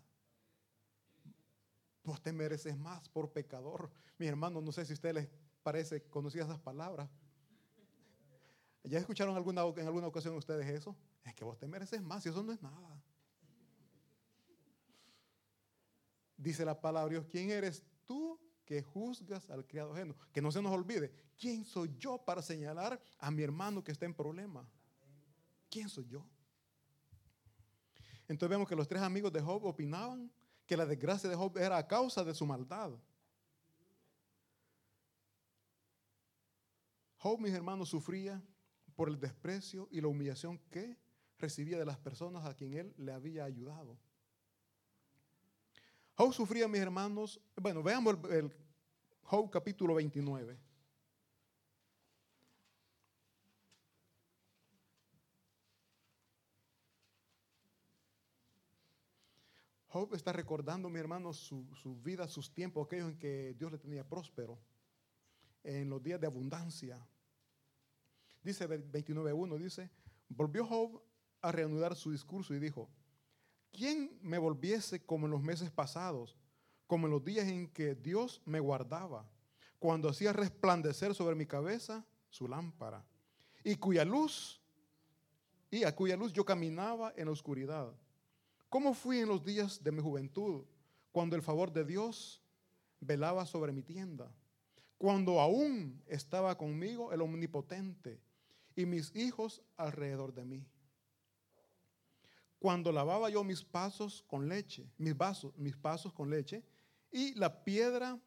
Vos 2.03 2.21
te 2.21 2.31
mereces 2.31 2.77
más 2.77 3.09
por 3.09 3.33
pecador. 3.33 3.89
Mi 4.19 4.27
hermano, 4.27 4.61
no 4.61 4.71
sé 4.71 4.85
si 4.85 4.93
a 4.93 4.93
usted 4.93 5.15
les 5.15 5.27
parece 5.63 6.07
conocida 6.11 6.43
esas 6.43 6.59
palabras. 6.59 7.09
¿Ya 8.87 8.99
escucharon 8.99 9.35
alguna, 9.35 9.63
en 9.63 9.85
alguna 9.85 10.07
ocasión 10.07 10.35
ustedes 10.35 10.65
eso? 10.67 10.95
Es 11.23 11.35
que 11.35 11.43
vos 11.43 11.57
te 11.57 11.67
mereces 11.67 12.01
más 12.01 12.25
y 12.25 12.29
eso 12.29 12.41
no 12.41 12.53
es 12.53 12.61
nada. 12.61 13.03
Dice 16.37 16.63
la 16.63 16.79
palabra 16.79 17.09
Dios, 17.09 17.25
¿quién 17.29 17.49
eres 17.49 17.83
tú 18.05 18.39
que 18.63 18.81
juzgas 18.81 19.49
al 19.49 19.65
criado 19.65 19.93
ajeno? 19.93 20.15
Que 20.31 20.41
no 20.41 20.51
se 20.51 20.61
nos 20.61 20.71
olvide, 20.71 21.11
¿quién 21.37 21.65
soy 21.65 21.95
yo 21.97 22.23
para 22.23 22.41
señalar 22.41 23.01
a 23.17 23.31
mi 23.31 23.43
hermano 23.43 23.83
que 23.83 23.91
está 23.91 24.05
en 24.05 24.13
problema? 24.13 24.69
¿Quién 25.69 25.89
soy 25.89 26.07
yo? 26.07 26.25
Entonces 28.27 28.49
vemos 28.49 28.69
que 28.69 28.75
los 28.75 28.87
tres 28.87 29.01
amigos 29.01 29.33
de 29.33 29.41
Job 29.41 29.65
opinaban 29.65 30.31
que 30.65 30.77
la 30.77 30.85
desgracia 30.85 31.29
de 31.29 31.35
Job 31.35 31.57
era 31.57 31.77
a 31.77 31.87
causa 31.87 32.23
de 32.23 32.33
su 32.33 32.45
maldad. 32.45 32.91
Job, 37.17 37.39
mis 37.39 37.53
hermanos, 37.53 37.89
sufría 37.89 38.41
por 38.97 39.09
el 39.09 39.19
desprecio 39.19 39.87
y 39.91 40.01
la 40.01 40.07
humillación 40.07 40.57
que 40.71 40.97
recibía 41.37 41.77
de 41.77 41.85
las 41.85 41.99
personas 41.99 42.43
a 42.45 42.55
quien 42.55 42.73
él 42.73 42.93
le 42.97 43.13
había 43.13 43.45
ayudado. 43.45 43.95
Job 46.15 46.33
sufría, 46.33 46.67
mis 46.67 46.81
hermanos, 46.81 47.39
bueno, 47.61 47.83
veamos 47.83 48.17
el, 48.23 48.31
el 48.31 48.55
Job 49.21 49.51
capítulo 49.51 49.93
29. 49.93 50.57
Job 59.89 60.15
está 60.15 60.33
recordando, 60.33 60.89
mi 60.89 60.99
hermano, 60.99 61.33
su, 61.33 61.67
su 61.75 62.01
vida, 62.01 62.27
sus 62.27 62.51
tiempos, 62.51 62.87
aquellos 62.87 63.11
en 63.11 63.19
que 63.19 63.53
Dios 63.53 63.71
le 63.71 63.77
tenía 63.77 64.03
próspero, 64.03 64.57
en 65.63 65.87
los 65.87 66.01
días 66.01 66.19
de 66.19 66.25
abundancia. 66.25 67.07
Dice 68.43 68.67
29.1, 68.67 69.57
dice, 69.57 69.89
volvió 70.29 70.65
Job 70.65 71.01
a 71.41 71.51
reanudar 71.51 71.95
su 71.95 72.11
discurso 72.11 72.53
y 72.53 72.59
dijo, 72.59 72.89
¿quién 73.71 74.17
me 74.21 74.37
volviese 74.37 75.05
como 75.05 75.25
en 75.25 75.31
los 75.31 75.41
meses 75.41 75.71
pasados, 75.71 76.37
como 76.87 77.07
en 77.07 77.11
los 77.11 77.23
días 77.23 77.47
en 77.47 77.67
que 77.67 77.95
Dios 77.95 78.41
me 78.45 78.59
guardaba, 78.59 79.29
cuando 79.79 80.09
hacía 80.09 80.33
resplandecer 80.33 81.13
sobre 81.13 81.35
mi 81.35 81.45
cabeza 81.45 82.05
su 82.29 82.47
lámpara, 82.47 83.05
y 83.63 83.75
cuya 83.75 84.05
luz, 84.05 84.61
y 85.69 85.83
a 85.83 85.93
cuya 85.95 86.15
luz 86.15 86.31
yo 86.33 86.45
caminaba 86.45 87.13
en 87.15 87.25
la 87.25 87.31
oscuridad? 87.31 87.93
¿Cómo 88.69 88.93
fui 88.93 89.19
en 89.19 89.29
los 89.29 89.43
días 89.43 89.83
de 89.83 89.91
mi 89.91 90.01
juventud, 90.01 90.65
cuando 91.11 91.35
el 91.35 91.41
favor 91.41 91.71
de 91.71 91.85
Dios 91.85 92.41
velaba 92.99 93.45
sobre 93.45 93.71
mi 93.71 93.83
tienda? 93.83 94.31
Cuando 94.97 95.39
aún 95.39 96.01
estaba 96.07 96.57
conmigo 96.57 97.13
el 97.13 97.21
omnipotente 97.21 98.19
y 98.77 98.85
mis 98.85 99.13
hijos 99.15 99.61
alrededor 99.75 100.33
de 100.33 100.45
mí. 100.45 100.65
Cuando 102.59 102.91
lavaba 102.91 103.29
yo 103.29 103.43
mis 103.43 103.63
pasos 103.63 104.23
con 104.27 104.47
leche, 104.47 104.87
mis 104.97 105.17
vasos, 105.17 105.51
mis 105.57 105.75
pasos 105.75 106.13
con 106.13 106.29
leche, 106.29 106.63
y 107.11 107.33
la 107.33 107.63
piedra 107.63 108.19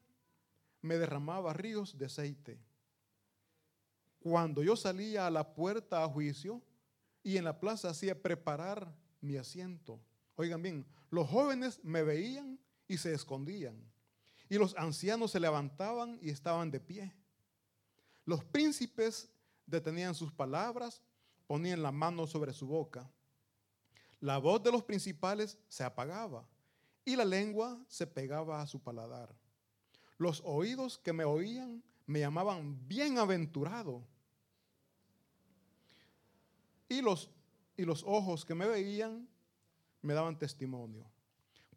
me 0.83 0.99
derramaba 0.99 1.53
ríos 1.53 1.97
de 1.97 2.07
aceite. 2.07 2.61
Cuando 4.19 4.63
yo 4.65 4.75
salía 4.75 5.29
a 5.29 5.31
la 5.31 5.55
puerta 5.55 6.03
a 6.03 6.09
juicio 6.09 6.61
y 7.23 7.37
en 7.37 7.45
la 7.45 7.61
plaza 7.61 7.91
hacía 7.91 8.21
preparar 8.21 8.93
mi 9.21 9.37
asiento. 9.37 10.01
Oigan 10.35 10.63
bien, 10.63 10.87
los 11.11 11.29
jóvenes 11.29 11.79
me 11.85 12.03
veían 12.03 12.59
y 12.89 12.99
se 12.99 13.15
escondían, 13.15 13.89
y 14.49 14.57
los 14.57 14.77
ancianos 14.77 15.31
se 15.31 15.39
levantaban 15.39 16.19
y 16.21 16.31
estaban 16.31 16.73
de 16.73 16.81
pie. 16.81 17.15
Los 18.25 18.45
príncipes 18.45 19.31
detenían 19.71 20.15
sus 20.15 20.33
palabras, 20.33 21.03
ponían 21.47 21.83
la 21.83 21.93
mano 21.93 22.27
sobre 22.27 22.53
su 22.53 22.67
boca. 22.67 23.11
La 24.21 24.39
voz 24.39 24.63
de 24.63 24.73
los 24.73 24.83
principales 24.83 25.59
se 25.69 25.85
apagaba 25.85 26.47
y 27.05 27.17
la 27.17 27.25
lengua 27.25 27.83
se 27.89 28.07
pegaba 28.07 28.61
a 28.61 28.67
su 28.67 28.81
paladar. 28.81 29.35
Los 30.19 30.43
oídos 30.45 30.99
que 30.99 31.13
me 31.13 31.25
oían 31.25 31.83
me 32.07 32.21
llamaban 32.21 32.87
bienaventurado. 32.87 34.07
Y 36.89 37.01
los, 37.01 37.31
y 37.77 37.85
los 37.85 38.03
ojos 38.05 38.45
que 38.45 38.55
me 38.55 38.67
veían 38.67 39.29
me 40.03 40.13
daban 40.13 40.39
testimonio. 40.39 41.11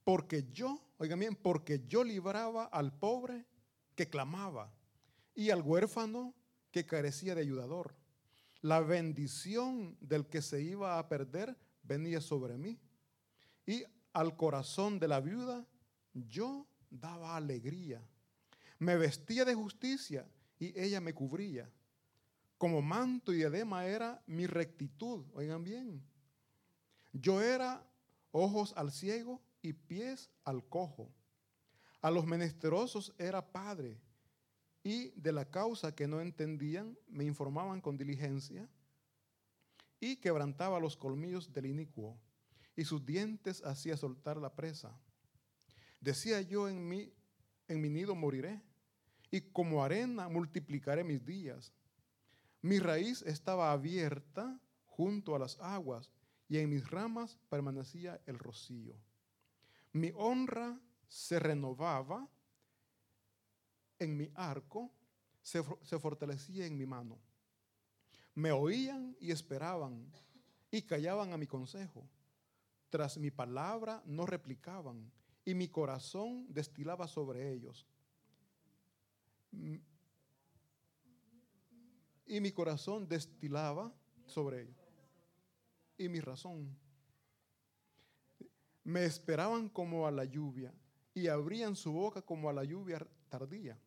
Porque 0.04 0.46
yo, 0.52 0.82
oigan 0.98 1.20
bien, 1.20 1.36
porque 1.36 1.84
yo 1.88 2.04
libraba 2.04 2.66
al 2.66 2.92
pobre 2.92 3.46
que 3.96 4.10
clamaba 4.10 4.74
y 5.36 5.50
al 5.50 5.62
huérfano 5.62 6.34
que 6.74 6.86
carecía 6.88 7.36
de 7.36 7.42
ayudador. 7.42 7.96
La 8.62 8.80
bendición 8.80 9.96
del 10.02 10.26
que 10.26 10.42
se 10.42 10.60
iba 10.62 10.98
a 10.98 11.08
perder 11.08 11.56
venía 11.84 12.20
sobre 12.20 12.58
mí. 12.58 12.80
Y 13.66 13.84
al 14.12 14.36
corazón 14.36 15.00
de 15.00 15.08
la 15.08 15.22
viuda 15.22 15.68
yo 16.14 16.68
daba 16.90 17.38
alegría. 17.38 18.02
Me 18.80 18.98
vestía 18.98 19.46
de 19.46 19.54
justicia 19.54 20.28
y 20.60 20.78
ella 20.78 21.00
me 21.00 21.14
cubría. 21.14 21.72
Como 22.58 22.82
manto 22.82 23.34
y 23.34 23.44
edema 23.44 23.86
era 23.86 24.24
mi 24.26 24.48
rectitud. 24.48 25.26
Oigan 25.34 25.64
bien. 25.64 26.04
Yo 27.12 27.40
era 27.40 27.86
ojos 28.32 28.74
al 28.76 28.92
ciego 28.92 29.44
y 29.62 29.74
pies 29.74 30.32
al 30.44 30.68
cojo. 30.68 31.14
A 32.02 32.10
los 32.10 32.26
menesterosos 32.26 33.14
era 33.20 33.46
padre, 33.46 34.02
y 34.84 35.10
de 35.12 35.32
la 35.32 35.50
causa 35.50 35.96
que 35.96 36.08
no 36.08 36.20
entendían 36.20 36.98
me 37.08 37.24
informaban 37.24 37.80
con 37.80 37.98
diligencia, 37.98 38.70
y 40.00 40.18
quebrantaba 40.18 40.80
los 40.80 40.98
colmillos 40.98 41.54
del 41.54 41.68
inicuo, 41.68 42.20
y 42.76 42.84
sus 42.84 43.06
dientes 43.06 43.64
hacía 43.64 43.96
soltar 43.96 44.38
la 44.38 44.54
presa. 44.54 45.00
Decía 46.02 46.42
yo 46.42 46.68
en 46.68 46.88
mí, 46.88 47.14
en 47.70 47.80
mi 47.80 47.90
nido 47.90 48.14
moriré, 48.14 48.62
y 49.32 49.40
como 49.40 49.84
arena 49.84 50.28
multiplicaré 50.28 51.04
mis 51.04 51.26
días. 51.26 51.72
Mi 52.62 52.80
raíz 52.80 53.22
estaba 53.22 53.72
abierta 53.72 54.60
junto 54.86 55.36
a 55.36 55.40
las 55.40 55.58
aguas, 55.60 56.12
y 56.50 56.58
en 56.58 56.70
mis 56.70 56.90
ramas 56.90 57.40
permanecía 57.50 58.22
el 58.26 58.38
rocío. 58.38 58.96
Mi 59.94 60.12
honra 60.16 60.80
se 61.08 61.40
renovaba 61.40 62.28
en 64.00 64.18
mi 64.18 64.32
arco, 64.36 64.92
se, 65.42 65.64
fortalecía 66.00 66.66
en 66.66 66.78
mi 66.78 66.86
mano. 66.86 67.20
Me 68.36 68.52
oían 68.52 69.16
y 69.20 69.32
esperaban 69.32 70.12
y 70.72 70.82
callaban 70.82 71.34
a 71.34 71.38
mi 71.38 71.46
consejo. 71.46 72.08
Tras 72.90 73.18
mi 73.18 73.32
palabra 73.32 74.02
no 74.06 74.26
replicaban 74.26 75.12
y 75.46 75.54
mi 75.54 75.68
corazón 75.68 76.46
destilaba 76.50 77.08
sobre 77.08 77.52
ellos. 77.52 77.86
Y 82.26 82.40
mi 82.40 82.52
corazón 82.52 83.08
destilaba 83.08 83.94
sobre 84.26 84.64
ellos. 84.64 84.78
Y 85.98 86.10
mi 86.10 86.20
razón. 86.20 86.76
Me 88.84 89.06
esperaban 89.06 89.70
como 89.70 90.08
a 90.08 90.12
la 90.12 90.26
lluvia 90.26 90.74
y 91.14 91.28
abrían 91.28 91.76
su 91.76 91.92
boca 91.92 92.22
como 92.22 92.50
a 92.50 92.54
la 92.54 92.64
lluvia 92.64 93.06
tardía. 93.30 93.78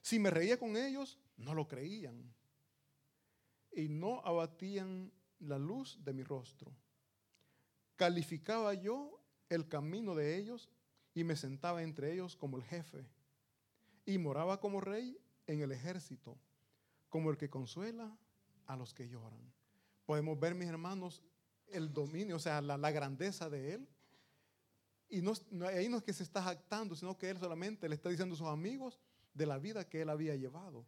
Si 0.00 0.18
me 0.18 0.30
reía 0.30 0.58
con 0.58 0.76
ellos, 0.76 1.18
no 1.36 1.54
lo 1.54 1.66
creían. 1.66 2.34
Y 3.72 3.88
no 3.88 4.20
abatían 4.24 5.12
la 5.40 5.58
luz 5.58 5.98
de 6.04 6.12
mi 6.12 6.22
rostro. 6.22 6.72
Calificaba 7.96 8.74
yo 8.74 9.20
el 9.48 9.68
camino 9.68 10.14
de 10.14 10.36
ellos 10.36 10.70
y 11.14 11.24
me 11.24 11.36
sentaba 11.36 11.82
entre 11.82 12.12
ellos 12.12 12.36
como 12.36 12.56
el 12.56 12.64
jefe. 12.64 13.06
Y 14.04 14.18
moraba 14.18 14.60
como 14.60 14.80
rey 14.80 15.18
en 15.46 15.60
el 15.60 15.72
ejército, 15.72 16.36
como 17.08 17.30
el 17.30 17.36
que 17.36 17.50
consuela 17.50 18.16
a 18.66 18.76
los 18.76 18.92
que 18.92 19.08
lloran. 19.08 19.52
Podemos 20.04 20.38
ver, 20.38 20.54
mis 20.54 20.68
hermanos, 20.68 21.22
el 21.68 21.92
dominio, 21.92 22.36
o 22.36 22.40
sea, 22.40 22.60
la, 22.60 22.90
grandeza 22.90 23.48
de 23.48 23.74
él. 23.74 23.88
Y 25.08 25.20
no, 25.20 25.32
ahí 25.66 25.88
no 25.88 25.98
es 25.98 26.02
que 26.02 26.12
se 26.12 26.22
está 26.22 26.42
jactando, 26.42 26.96
sino 26.96 27.16
que 27.16 27.30
él 27.30 27.38
solamente 27.38 27.88
le 27.88 27.94
está 27.94 28.08
diciendo 28.08 28.34
a 28.34 28.38
sus 28.38 28.48
amigos 28.48 28.98
de 29.32 29.46
la 29.46 29.58
vida 29.58 29.88
que 29.88 30.02
él 30.02 30.10
había 30.10 30.34
llevado. 30.34 30.84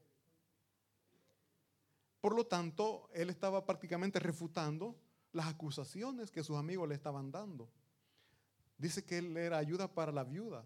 Por 2.21 2.35
lo 2.35 2.47
tanto, 2.47 3.09
él 3.13 3.31
estaba 3.31 3.65
prácticamente 3.65 4.19
refutando 4.19 4.99
las 5.33 5.47
acusaciones 5.47 6.31
que 6.31 6.43
sus 6.43 6.57
amigos 6.57 6.89
le 6.89 6.95
estaban 6.95 7.31
dando. 7.31 7.71
Dice 8.79 9.05
que 9.05 9.19
él 9.19 9.37
era 9.37 9.59
ayuda 9.59 9.93
para 9.93 10.13
la 10.13 10.25
viuda. 10.25 10.65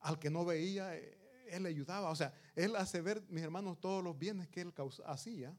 Al 0.00 0.18
que 0.18 0.30
no 0.30 0.44
veía, 0.44 0.96
eh, 0.96 1.16
él 1.48 1.62
le 1.62 1.68
ayudaba. 1.68 2.10
O 2.10 2.16
sea, 2.16 2.34
él 2.54 2.76
hace 2.76 3.00
ver, 3.00 3.22
mis 3.28 3.42
hermanos, 3.42 3.80
todos 3.80 4.02
los 4.02 4.18
bienes 4.18 4.48
que 4.48 4.60
él 4.60 4.74
hacía. 5.06 5.56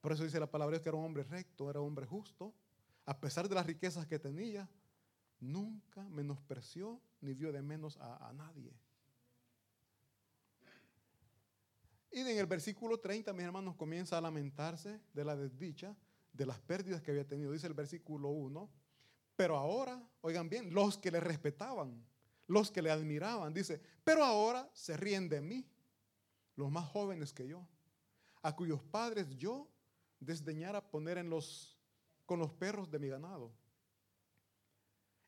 Por 0.00 0.12
eso 0.12 0.24
dice 0.24 0.40
la 0.40 0.50
palabra 0.50 0.80
que 0.80 0.88
era 0.88 0.98
un 0.98 1.04
hombre 1.04 1.22
recto, 1.22 1.70
era 1.70 1.80
un 1.80 1.88
hombre 1.88 2.06
justo. 2.06 2.52
A 3.04 3.18
pesar 3.18 3.48
de 3.48 3.54
las 3.54 3.66
riquezas 3.66 4.06
que 4.06 4.18
tenía, 4.18 4.68
nunca 5.40 6.02
menospreció 6.08 7.00
ni 7.20 7.34
vio 7.34 7.52
de 7.52 7.62
menos 7.62 7.96
a, 7.98 8.28
a 8.28 8.32
nadie. 8.32 8.72
Y 12.10 12.20
en 12.20 12.38
el 12.38 12.46
versículo 12.46 13.00
30, 13.00 13.32
mis 13.32 13.44
hermanos, 13.44 13.74
comienza 13.76 14.18
a 14.18 14.20
lamentarse 14.20 15.00
de 15.12 15.24
la 15.24 15.34
desdicha 15.34 15.96
de 16.32 16.46
las 16.46 16.58
pérdidas 16.60 17.02
que 17.02 17.10
había 17.10 17.26
tenido, 17.26 17.52
dice 17.52 17.66
el 17.66 17.74
versículo 17.74 18.28
1. 18.28 18.70
Pero 19.36 19.56
ahora, 19.56 20.02
oigan 20.20 20.48
bien, 20.48 20.72
los 20.72 20.98
que 20.98 21.10
le 21.10 21.20
respetaban, 21.20 22.04
los 22.46 22.70
que 22.70 22.82
le 22.82 22.90
admiraban, 22.90 23.52
dice, 23.52 23.80
pero 24.04 24.24
ahora 24.24 24.68
se 24.72 24.96
ríen 24.96 25.28
de 25.28 25.40
mí, 25.40 25.66
los 26.56 26.70
más 26.70 26.86
jóvenes 26.86 27.32
que 27.32 27.48
yo, 27.48 27.66
a 28.42 28.54
cuyos 28.54 28.82
padres 28.82 29.36
yo 29.36 29.68
desdeñara 30.20 30.90
poner 30.90 31.18
en 31.18 31.30
los, 31.30 31.71
con 32.32 32.38
los 32.38 32.54
perros 32.54 32.90
de 32.90 32.98
mi 32.98 33.08
ganado. 33.08 33.52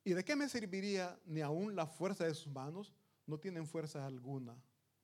¿Y 0.05 0.15
de 0.15 0.25
qué 0.25 0.35
me 0.35 0.49
serviría 0.49 1.21
ni 1.27 1.43
aún 1.43 1.77
la 1.77 1.87
fuerza 1.87 2.25
de 2.25 2.33
sus 2.33 2.51
manos? 2.51 2.95
No 3.27 3.39
tienen 3.39 3.67
fuerza 3.67 4.07
alguna. 4.07 4.57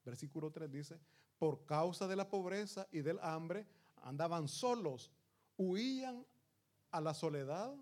Versículo 0.03 0.51
3 0.51 0.73
dice, 0.73 0.99
por 1.39 1.67
causa 1.67 2.09
de 2.09 2.17
la 2.17 2.31
pobreza 2.31 2.89
y 2.91 3.03
del 3.03 3.19
hambre, 3.21 3.67
andaban 3.97 4.49
solos 4.49 5.13
huían 5.59 6.25
a 6.91 7.03
la 7.03 7.13
soledad, 7.13 7.77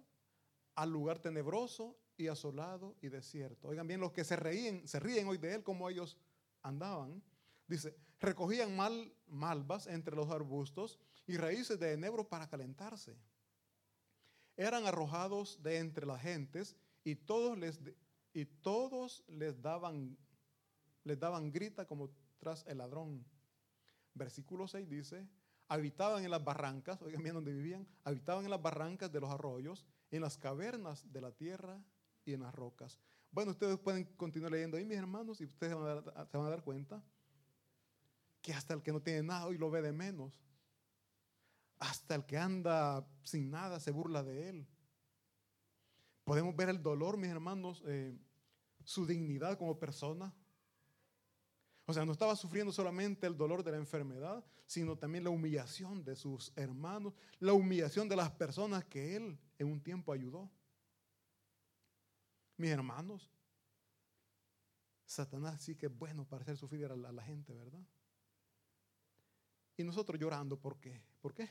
al 0.75 0.91
lugar 0.91 1.21
tenebroso 1.21 1.97
y 2.17 2.27
asolado 2.27 2.97
y 3.01 3.11
desierto. 3.11 3.69
Oigan 3.69 3.87
bien, 3.87 4.01
los 4.01 4.11
que 4.11 4.25
se 4.25 4.35
reíen, 4.35 4.89
se 4.89 4.99
ríen 4.99 5.29
hoy 5.29 5.39
de 5.39 5.55
él 5.55 5.63
como 5.63 5.89
ellos 5.89 6.19
andaban. 6.65 7.23
Dice, 7.69 7.95
recogían 8.19 8.75
mal, 8.75 9.15
malvas 9.29 9.87
entre 9.87 10.17
los 10.17 10.29
arbustos 10.29 10.99
y 11.29 11.37
raíces 11.37 11.79
de 11.79 11.93
enebro 11.93 12.29
para 12.29 12.49
calentarse. 12.49 13.17
Eran 14.59 14.87
arrojados 14.87 15.63
de 15.63 15.79
entre 15.79 16.05
las 16.05 16.21
gentes 16.21 16.77
y 17.05 17.15
todos 17.15 17.57
les, 17.57 17.81
y 18.35 18.45
todos 18.45 19.25
les 19.29 19.63
daban, 19.63 20.19
les 21.05 21.19
daban 21.19 21.51
grita 21.51 21.87
como 21.87 22.11
tras 22.39 22.67
el 22.67 22.79
ladrón. 22.79 23.25
Versículo 24.15 24.67
6 24.67 24.89
dice, 24.89 25.27
habitaban 25.69 26.25
en 26.25 26.33
las 26.33 26.43
barrancas, 26.43 27.01
oigan 27.03 27.23
bien 27.23 27.35
donde 27.35 27.53
vivían, 27.53 27.87
habitaban 28.03 28.45
en 28.45 28.51
las 28.51 28.61
barrancas 28.61 29.13
de 29.13 29.21
los 29.21 29.31
arroyos, 29.31 29.87
en 30.11 30.23
las 30.23 30.37
cavernas 30.37 31.11
de 31.13 31.21
la 31.21 31.31
tierra 31.31 31.81
y 32.25 32.33
en 32.33 32.41
las 32.41 32.53
rocas. 32.53 32.99
Bueno, 33.31 33.53
ustedes 33.53 33.79
pueden 33.79 34.05
continuar 34.17 34.51
leyendo 34.53 34.77
ahí, 34.77 34.85
mis 34.85 34.99
hermanos, 34.99 35.41
y 35.41 35.45
ustedes 35.45 35.73
se 35.73 36.37
van 36.37 36.47
a 36.47 36.51
dar, 36.51 36.65
cuenta 36.65 37.01
que 38.43 38.53
hasta 38.53 38.75
el 38.75 38.83
que 38.83 38.93
no 38.93 39.01
tiene 39.01 39.23
nada 39.23 39.47
hoy 39.47 39.57
lo 39.57 39.71
ve 39.71 39.83
de 39.83 39.93
menos. 39.93 40.41
Hasta 41.79 42.15
el 42.15 42.25
que 42.25 42.39
anda 42.39 43.07
sin 43.23 43.51
nada 43.51 43.81
se 43.81 43.91
burla 43.91 44.23
de 44.23 44.49
él. 44.49 44.67
Podemos 46.25 46.55
ver 46.57 46.69
el 46.69 46.83
dolor, 46.83 47.17
mis 47.17 47.31
hermanos, 47.31 47.83
eh, 47.87 48.17
su 48.85 49.07
dignidad 49.07 49.57
como 49.59 49.79
persona, 49.79 50.35
o 51.89 51.95
sea, 51.95 52.05
no 52.05 52.13
estaba 52.13 52.37
sufriendo 52.37 52.71
solamente 52.71 53.27
el 53.27 53.35
dolor 53.35 53.65
de 53.65 53.71
la 53.71 53.79
enfermedad, 53.79 54.45
sino 54.67 54.99
también 54.99 55.25
la 55.25 55.31
humillación 55.31 56.05
de 56.05 56.17
sus 56.17 56.53
hermanos, 56.55 57.15
la 57.41 57.55
humillación 57.55 58.11
de 58.11 58.17
las 58.17 58.31
personas 58.31 58.85
que 58.85 59.17
él 59.17 59.39
en 59.59 59.69
un 59.69 59.83
tiempo 59.83 60.13
ayudó. 60.13 60.51
Mis 62.59 62.69
hermanos, 62.69 63.31
Satanás 65.07 65.63
sí 65.63 65.77
que 65.77 65.87
es 65.87 65.99
bueno 65.99 66.27
para 66.27 66.43
hacer 66.43 66.59
sufrir 66.59 66.85
a 66.85 66.95
la, 66.95 67.23
gente, 67.23 67.55
¿verdad? 67.55 67.81
Y 69.79 69.83
nosotros 69.83 70.21
llorando, 70.21 70.61
¿por 70.61 70.79
qué? 70.79 71.03
¿Por 71.23 71.33
qué? 71.33 71.49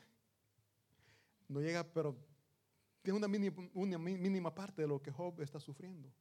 No 1.47 1.61
llega, 1.61 1.83
pero 1.83 2.15
tiene 3.01 3.17
una 3.17 3.27
mínima, 3.27 3.69
una 3.73 3.97
mínima 3.97 4.53
parte 4.53 4.81
de 4.81 4.87
lo 4.87 5.01
que 5.01 5.11
Job 5.11 5.41
está 5.41 5.59
sufriendo. 5.59 6.11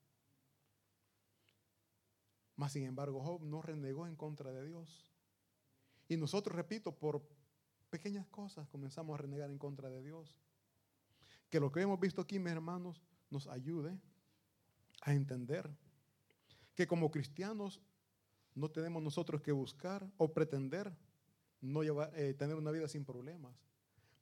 Mas 2.55 2.73
sin 2.73 2.85
embargo, 2.85 3.21
Job 3.21 3.43
no 3.43 3.61
renegó 3.61 4.07
en 4.07 4.17
contra 4.17 4.53
de 4.53 4.65
Dios. 4.65 5.05
Y 6.09 6.17
nosotros, 6.17 6.57
repito, 6.57 6.93
por 6.93 7.23
pequeñas 7.91 8.27
cosas 8.29 8.69
comenzamos 8.69 9.15
a 9.15 9.23
renegar 9.23 9.51
en 9.51 9.59
contra 9.59 9.91
de 9.91 10.03
Dios. 10.03 10.37
Que 11.51 11.61
lo 11.61 11.71
que 11.71 11.81
hemos 11.81 12.01
visto 12.01 12.23
aquí, 12.23 12.39
mis 12.39 12.53
hermanos, 12.53 13.03
nos 13.31 13.47
ayude 13.49 13.99
a 15.03 15.13
entender 15.13 15.71
que 16.75 16.87
como 16.87 17.11
cristianos 17.11 17.81
no 18.55 18.71
tenemos 18.71 19.03
nosotros 19.03 19.43
que 19.43 19.53
buscar 19.53 20.09
o 20.17 20.33
pretender 20.33 20.97
no 21.61 21.83
llevar, 21.83 22.13
eh, 22.15 22.35
tener 22.35 22.57
una 22.57 22.71
vida 22.71 22.89
sin 22.89 23.05
problemas. 23.05 23.66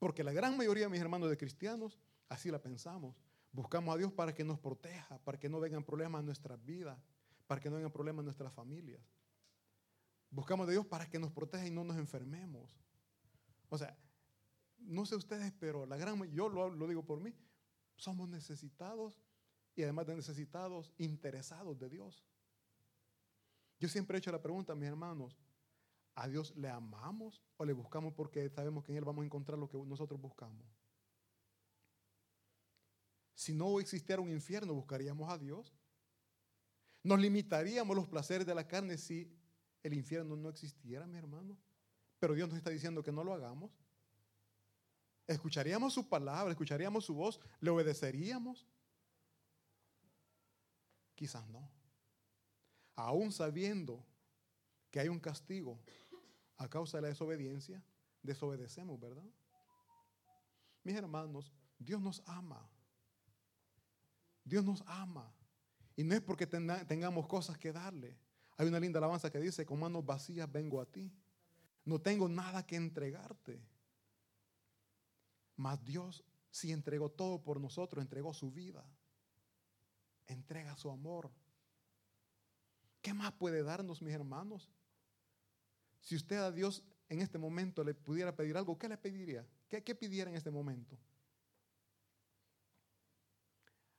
Porque 0.05 0.23
la 0.23 0.35
gran 0.35 0.55
mayoría, 0.55 0.87
mis 0.91 1.01
hermanos, 1.01 1.31
de 1.31 1.39
cristianos, 1.39 1.99
así 2.29 2.51
la 2.51 2.61
pensamos. 2.61 3.17
Buscamos 3.53 3.95
a 3.95 3.97
Dios 3.97 4.13
para 4.13 4.35
que 4.35 4.45
nos 4.45 4.59
proteja, 4.59 5.17
para 5.25 5.39
que 5.39 5.49
no 5.49 5.61
vengan 5.61 5.83
problemas 5.83 6.21
en 6.21 6.27
nuestras 6.27 6.63
vidas 6.63 6.99
para 7.47 7.59
que 7.59 7.71
no 7.71 7.79
haya 7.79 7.89
problemas 7.89 8.21
en 8.21 8.27
nuestras 8.27 8.53
familias. 8.53 9.01
Buscamos 10.29 10.67
de 10.67 10.75
Dios 10.75 10.85
para 10.85 11.09
que 11.09 11.19
nos 11.19 11.33
proteja 11.33 11.67
y 11.67 11.71
no 11.71 11.85
nos 11.85 11.97
enfermemos. 11.97 12.71
O 13.71 13.79
sea, 13.79 13.97
no 14.77 15.07
sé 15.07 15.17
ustedes, 15.17 15.55
pero 15.59 15.87
la 15.87 15.97
gran 15.97 16.23
yo 16.33 16.51
lo, 16.51 16.69
lo 16.69 16.87
digo 16.87 17.07
por 17.07 17.19
mí, 17.23 17.35
somos 17.97 18.29
necesitados 18.29 19.19
y 19.75 19.85
además 19.85 20.07
de 20.07 20.17
necesitados, 20.17 20.93
interesados 20.99 21.79
de 21.79 21.89
Dios. 21.89 22.27
Yo 23.81 23.89
siempre 23.89 24.19
he 24.19 24.19
hecho 24.19 24.33
la 24.33 24.43
pregunta, 24.43 24.75
mis 24.75 24.87
hermanos, 24.87 25.35
¿a 26.15 26.29
Dios 26.29 26.55
le 26.57 26.69
amamos 26.69 27.43
o 27.57 27.65
le 27.65 27.73
buscamos 27.73 28.15
porque 28.15 28.49
sabemos 28.51 28.85
que 28.85 28.93
en 28.93 28.99
Él 28.99 29.05
vamos 29.05 29.23
a 29.23 29.27
encontrar 29.27 29.59
lo 29.59 29.69
que 29.69 29.79
nosotros 29.79 30.21
buscamos? 30.21 30.65
Si 33.35 33.53
no 33.53 33.81
existiera 33.81 34.23
un 34.23 34.31
infierno, 34.31 34.75
¿buscaríamos 34.75 35.31
a 35.31 35.39
Dios? 35.39 35.75
Nos 37.03 37.21
limitaríamos 37.21 37.95
los 37.95 38.09
placeres 38.09 38.47
de 38.47 38.55
la 38.55 38.67
carne 38.67 38.97
si 38.97 39.31
el 39.83 39.93
infierno 39.93 40.37
no 40.37 40.49
existiera, 40.49 41.07
mi 41.07 41.19
hermano. 41.19 41.59
Pero 42.19 42.35
Dios 42.35 42.49
nos 42.49 42.57
está 42.57 42.71
diciendo 42.71 43.03
que 43.03 43.13
no 43.13 43.23
lo 43.23 43.35
hagamos. 43.35 43.71
Escucharíamos 45.27 45.93
su 45.93 46.09
palabra, 46.09 46.53
escucharíamos 46.53 47.05
su 47.05 47.15
voz, 47.15 47.41
le 47.61 47.71
obedeceríamos. 47.71 48.67
Quizás 51.15 51.47
no. 51.49 51.71
Aún 52.97 53.33
sabiendo 53.33 54.05
que 54.91 55.01
hay 55.01 55.09
un 55.09 55.19
castigo 55.19 55.81
a 56.57 56.69
causa 56.69 56.99
de 56.99 57.03
la 57.03 57.09
desobediencia, 57.09 57.83
desobedecemos, 58.23 58.99
¿verdad? 59.01 59.25
Mis 60.83 60.95
hermanos, 60.97 61.53
Dios 61.79 62.01
nos 62.01 62.23
ama. 62.27 62.69
Dios 64.45 64.65
nos 64.65 64.83
ama. 64.87 65.33
Y 65.97 66.05
no 66.05 66.15
es 66.15 66.21
porque 66.21 66.47
tengamos 66.47 67.27
cosas 67.27 67.57
que 67.59 67.73
darle. 67.73 68.17
Hay 68.57 68.69
una 68.69 68.81
linda 68.81 68.99
alabanza 68.99 69.31
que 69.31 69.39
dice, 69.39 69.65
con 69.65 69.81
manos 69.81 70.05
vacías 70.05 70.51
vengo 70.51 70.81
a 70.81 70.87
ti. 70.87 71.11
No 71.85 72.01
tengo 72.01 72.29
nada 72.29 72.67
que 72.67 72.77
entregarte. 72.77 73.61
Mas 75.57 75.83
Dios 75.85 76.25
Si 76.51 76.71
entregó 76.71 77.11
todo 77.11 77.43
por 77.43 77.61
nosotros, 77.61 78.01
entregó 78.01 78.33
su 78.33 78.53
vida, 78.53 78.85
entrega 80.29 80.77
su 80.77 80.89
amor. 80.89 81.33
¿Qué 83.03 83.13
más 83.13 83.33
puede 83.33 83.65
darnos, 83.65 84.01
mis 84.01 84.15
hermanos? 84.15 84.71
Si 86.05 86.15
usted 86.15 86.37
a 86.37 86.53
Dios 86.53 86.85
en 87.09 87.21
este 87.21 87.39
momento 87.39 87.83
le 87.83 87.95
pudiera 87.95 88.37
pedir 88.37 88.57
algo, 88.57 88.79
¿qué 88.79 88.89
le 88.89 88.97
pediría? 88.97 89.45
¿Qué, 89.69 89.83
qué 89.83 89.95
pidiera 89.95 90.31
en 90.31 90.37
este 90.37 90.51
momento? 90.51 90.97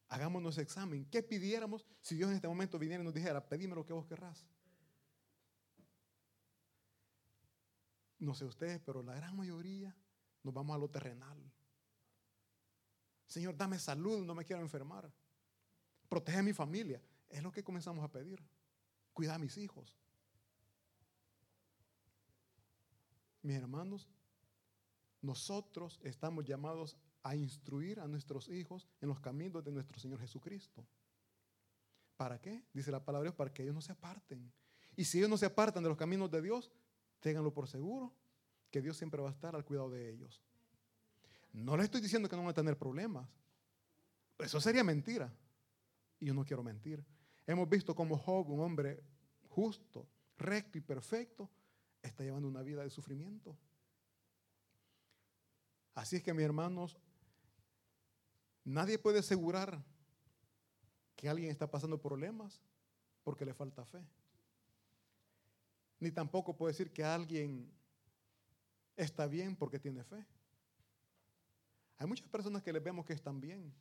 Hagámonos 0.07 0.57
examen. 0.59 1.05
¿Qué 1.05 1.23
pidiéramos 1.23 1.85
si 1.99 2.15
Dios 2.15 2.29
en 2.29 2.35
este 2.35 2.47
momento 2.47 2.77
viniera 2.77 3.01
y 3.01 3.05
nos 3.05 3.13
dijera, 3.13 3.43
pedime 3.43 3.75
lo 3.75 3.83
que 3.85 3.91
vos 3.91 4.05
querrás? 4.05 4.45
No 8.19 8.33
sé 8.35 8.45
ustedes, 8.45 8.79
pero 8.79 9.01
la 9.01 9.15
gran 9.15 9.35
mayoría 9.35 9.93
nos 10.43 10.53
vamos 10.53 10.75
a 10.75 10.79
lo 10.79 10.89
terrenal. 10.89 11.37
Señor, 13.25 13.57
dame 13.57 13.79
salud, 13.79 14.23
no 14.23 14.35
me 14.35 14.45
quiero 14.45 14.61
enfermar. 14.61 15.11
Protege 16.07 16.37
a 16.37 16.43
mi 16.43 16.53
familia. 16.53 17.01
Es 17.27 17.41
lo 17.41 17.51
que 17.51 17.63
comenzamos 17.63 18.05
a 18.05 18.11
pedir. 18.11 18.41
Cuida 19.11 19.33
a 19.33 19.39
mis 19.39 19.57
hijos. 19.57 19.97
Mis 23.45 23.57
hermanos, 23.57 24.09
nosotros 25.21 25.99
estamos 26.01 26.45
llamados 26.45 26.97
a 27.21 27.35
instruir 27.35 27.99
a 27.99 28.07
nuestros 28.07 28.49
hijos 28.49 28.87
en 29.01 29.09
los 29.09 29.19
caminos 29.19 29.63
de 29.63 29.71
nuestro 29.71 29.99
Señor 29.99 30.19
Jesucristo. 30.19 30.83
¿Para 32.17 32.41
qué? 32.41 32.63
Dice 32.73 32.89
la 32.89 33.05
palabra 33.05 33.21
de 33.21 33.29
Dios, 33.29 33.35
para 33.35 33.53
que 33.53 33.61
ellos 33.61 33.75
no 33.75 33.81
se 33.81 33.91
aparten. 33.91 34.51
Y 34.95 35.05
si 35.05 35.19
ellos 35.19 35.29
no 35.29 35.37
se 35.37 35.45
apartan 35.45 35.83
de 35.83 35.89
los 35.89 35.97
caminos 35.97 36.31
de 36.31 36.41
Dios, 36.41 36.71
ténganlo 37.19 37.53
por 37.53 37.67
seguro 37.67 38.11
que 38.71 38.81
Dios 38.81 38.97
siempre 38.97 39.21
va 39.21 39.29
a 39.29 39.33
estar 39.33 39.55
al 39.55 39.63
cuidado 39.63 39.91
de 39.91 40.09
ellos. 40.09 40.41
No 41.53 41.77
le 41.77 41.83
estoy 41.83 42.01
diciendo 42.01 42.27
que 42.27 42.35
no 42.35 42.41
van 42.41 42.49
a 42.49 42.55
tener 42.55 42.79
problemas. 42.79 43.29
Eso 44.39 44.59
sería 44.59 44.83
mentira. 44.83 45.31
Y 46.19 46.25
yo 46.25 46.33
no 46.33 46.45
quiero 46.45 46.63
mentir. 46.63 47.05
Hemos 47.45 47.69
visto 47.69 47.93
como 47.93 48.17
Job, 48.17 48.49
un 48.49 48.61
hombre 48.61 49.03
justo, 49.49 50.07
recto 50.35 50.79
y 50.79 50.81
perfecto, 50.81 51.47
está 52.07 52.23
llevando 52.23 52.47
una 52.47 52.61
vida 52.61 52.83
de 52.83 52.89
sufrimiento. 52.89 53.57
Así 55.93 56.17
es 56.17 56.23
que, 56.23 56.33
mis 56.33 56.43
hermanos, 56.43 56.97
nadie 58.63 58.99
puede 58.99 59.19
asegurar 59.19 59.83
que 61.15 61.29
alguien 61.29 61.49
está 61.49 61.69
pasando 61.69 62.01
problemas 62.01 62.61
porque 63.23 63.45
le 63.45 63.53
falta 63.53 63.85
fe. 63.85 64.05
Ni 65.99 66.11
tampoco 66.11 66.55
puede 66.55 66.73
decir 66.73 66.91
que 66.91 67.03
alguien 67.03 67.71
está 68.97 69.27
bien 69.27 69.55
porque 69.55 69.79
tiene 69.79 70.03
fe. 70.03 70.25
Hay 71.97 72.07
muchas 72.07 72.27
personas 72.27 72.61
que 72.61 72.73
les 72.73 72.83
vemos 72.83 73.05
que 73.05 73.13
están 73.13 73.39
bien 73.39 73.73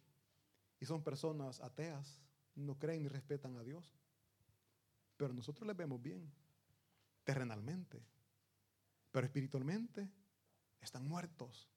y 0.78 0.86
son 0.86 1.02
personas 1.02 1.60
ateas, 1.60 2.20
no 2.54 2.78
creen 2.78 3.02
ni 3.02 3.08
respetan 3.08 3.56
a 3.56 3.64
Dios. 3.64 3.92
Pero 5.16 5.32
nosotros 5.32 5.66
les 5.66 5.76
vemos 5.76 6.00
bien, 6.00 6.32
terrenalmente. 7.24 8.02
Pero 9.10 9.26
espiritualmente 9.26 10.08
están 10.80 11.06
muertos. 11.06 11.68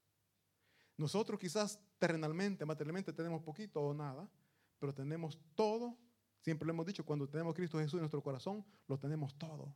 Nosotros 0.97 1.39
quizás 1.39 1.79
terrenalmente, 1.99 2.65
materialmente 2.65 3.13
tenemos 3.13 3.41
poquito 3.41 3.81
o 3.81 3.93
nada, 3.93 4.29
pero 4.79 4.93
tenemos 4.93 5.39
todo. 5.55 5.97
Siempre 6.41 6.65
lo 6.65 6.73
hemos 6.73 6.85
dicho, 6.85 7.05
cuando 7.05 7.27
tenemos 7.27 7.53
Cristo 7.55 7.79
Jesús 7.79 7.95
en 7.95 8.01
nuestro 8.01 8.21
corazón, 8.21 8.65
lo 8.87 8.97
tenemos 8.97 9.37
todo. 9.37 9.73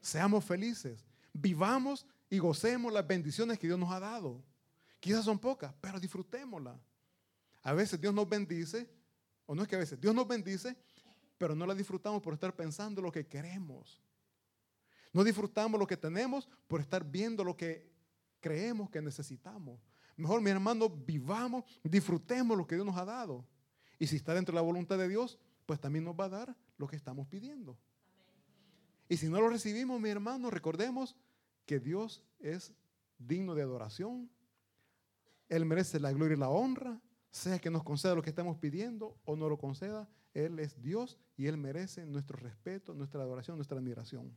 Seamos 0.00 0.44
felices, 0.44 1.04
vivamos 1.32 2.06
y 2.30 2.38
gocemos 2.38 2.92
las 2.92 3.06
bendiciones 3.06 3.58
que 3.58 3.66
Dios 3.66 3.78
nos 3.78 3.90
ha 3.90 4.00
dado. 4.00 4.42
Quizás 5.00 5.24
son 5.24 5.38
pocas, 5.38 5.74
pero 5.80 5.98
disfrutémoslas. 5.98 6.80
A 7.62 7.72
veces 7.72 8.00
Dios 8.00 8.14
nos 8.14 8.28
bendice, 8.28 8.88
o 9.46 9.54
no 9.54 9.62
es 9.62 9.68
que 9.68 9.76
a 9.76 9.80
veces 9.80 10.00
Dios 10.00 10.14
nos 10.14 10.28
bendice, 10.28 10.76
pero 11.38 11.54
no 11.54 11.66
la 11.66 11.74
disfrutamos 11.74 12.22
por 12.22 12.34
estar 12.34 12.54
pensando 12.54 13.02
lo 13.02 13.10
que 13.10 13.26
queremos. 13.26 14.00
No 15.12 15.24
disfrutamos 15.24 15.78
lo 15.78 15.86
que 15.86 15.96
tenemos 15.96 16.48
por 16.68 16.80
estar 16.80 17.04
viendo 17.04 17.44
lo 17.44 17.56
que 17.56 17.90
creemos 18.40 18.90
que 18.90 19.00
necesitamos. 19.00 19.80
Mejor, 20.16 20.40
mi 20.40 20.50
hermano, 20.50 20.88
vivamos, 20.88 21.64
disfrutemos 21.82 22.56
lo 22.56 22.66
que 22.66 22.74
Dios 22.74 22.86
nos 22.86 22.96
ha 22.96 23.04
dado. 23.04 23.46
Y 23.98 24.06
si 24.06 24.16
está 24.16 24.34
dentro 24.34 24.52
de 24.52 24.56
la 24.56 24.62
voluntad 24.62 24.98
de 24.98 25.08
Dios, 25.08 25.38
pues 25.66 25.80
también 25.80 26.04
nos 26.04 26.14
va 26.14 26.26
a 26.26 26.30
dar 26.30 26.56
lo 26.78 26.86
que 26.86 26.96
estamos 26.96 27.26
pidiendo. 27.26 27.78
Y 29.08 29.16
si 29.16 29.28
no 29.28 29.40
lo 29.40 29.48
recibimos, 29.48 30.00
mi 30.00 30.08
hermano, 30.08 30.50
recordemos 30.50 31.16
que 31.64 31.80
Dios 31.80 32.22
es 32.38 32.72
digno 33.18 33.54
de 33.54 33.62
adoración. 33.62 34.30
Él 35.48 35.64
merece 35.64 36.00
la 36.00 36.12
gloria 36.12 36.36
y 36.36 36.40
la 36.40 36.48
honra, 36.48 37.00
sea 37.30 37.58
que 37.58 37.70
nos 37.70 37.84
conceda 37.84 38.14
lo 38.14 38.22
que 38.22 38.30
estamos 38.30 38.56
pidiendo 38.58 39.18
o 39.24 39.36
no 39.36 39.48
lo 39.48 39.58
conceda. 39.58 40.08
Él 40.34 40.58
es 40.58 40.80
Dios 40.82 41.18
y 41.36 41.46
Él 41.46 41.56
merece 41.56 42.04
nuestro 42.06 42.36
respeto, 42.36 42.94
nuestra 42.94 43.22
adoración, 43.22 43.56
nuestra 43.56 43.78
admiración. 43.78 44.32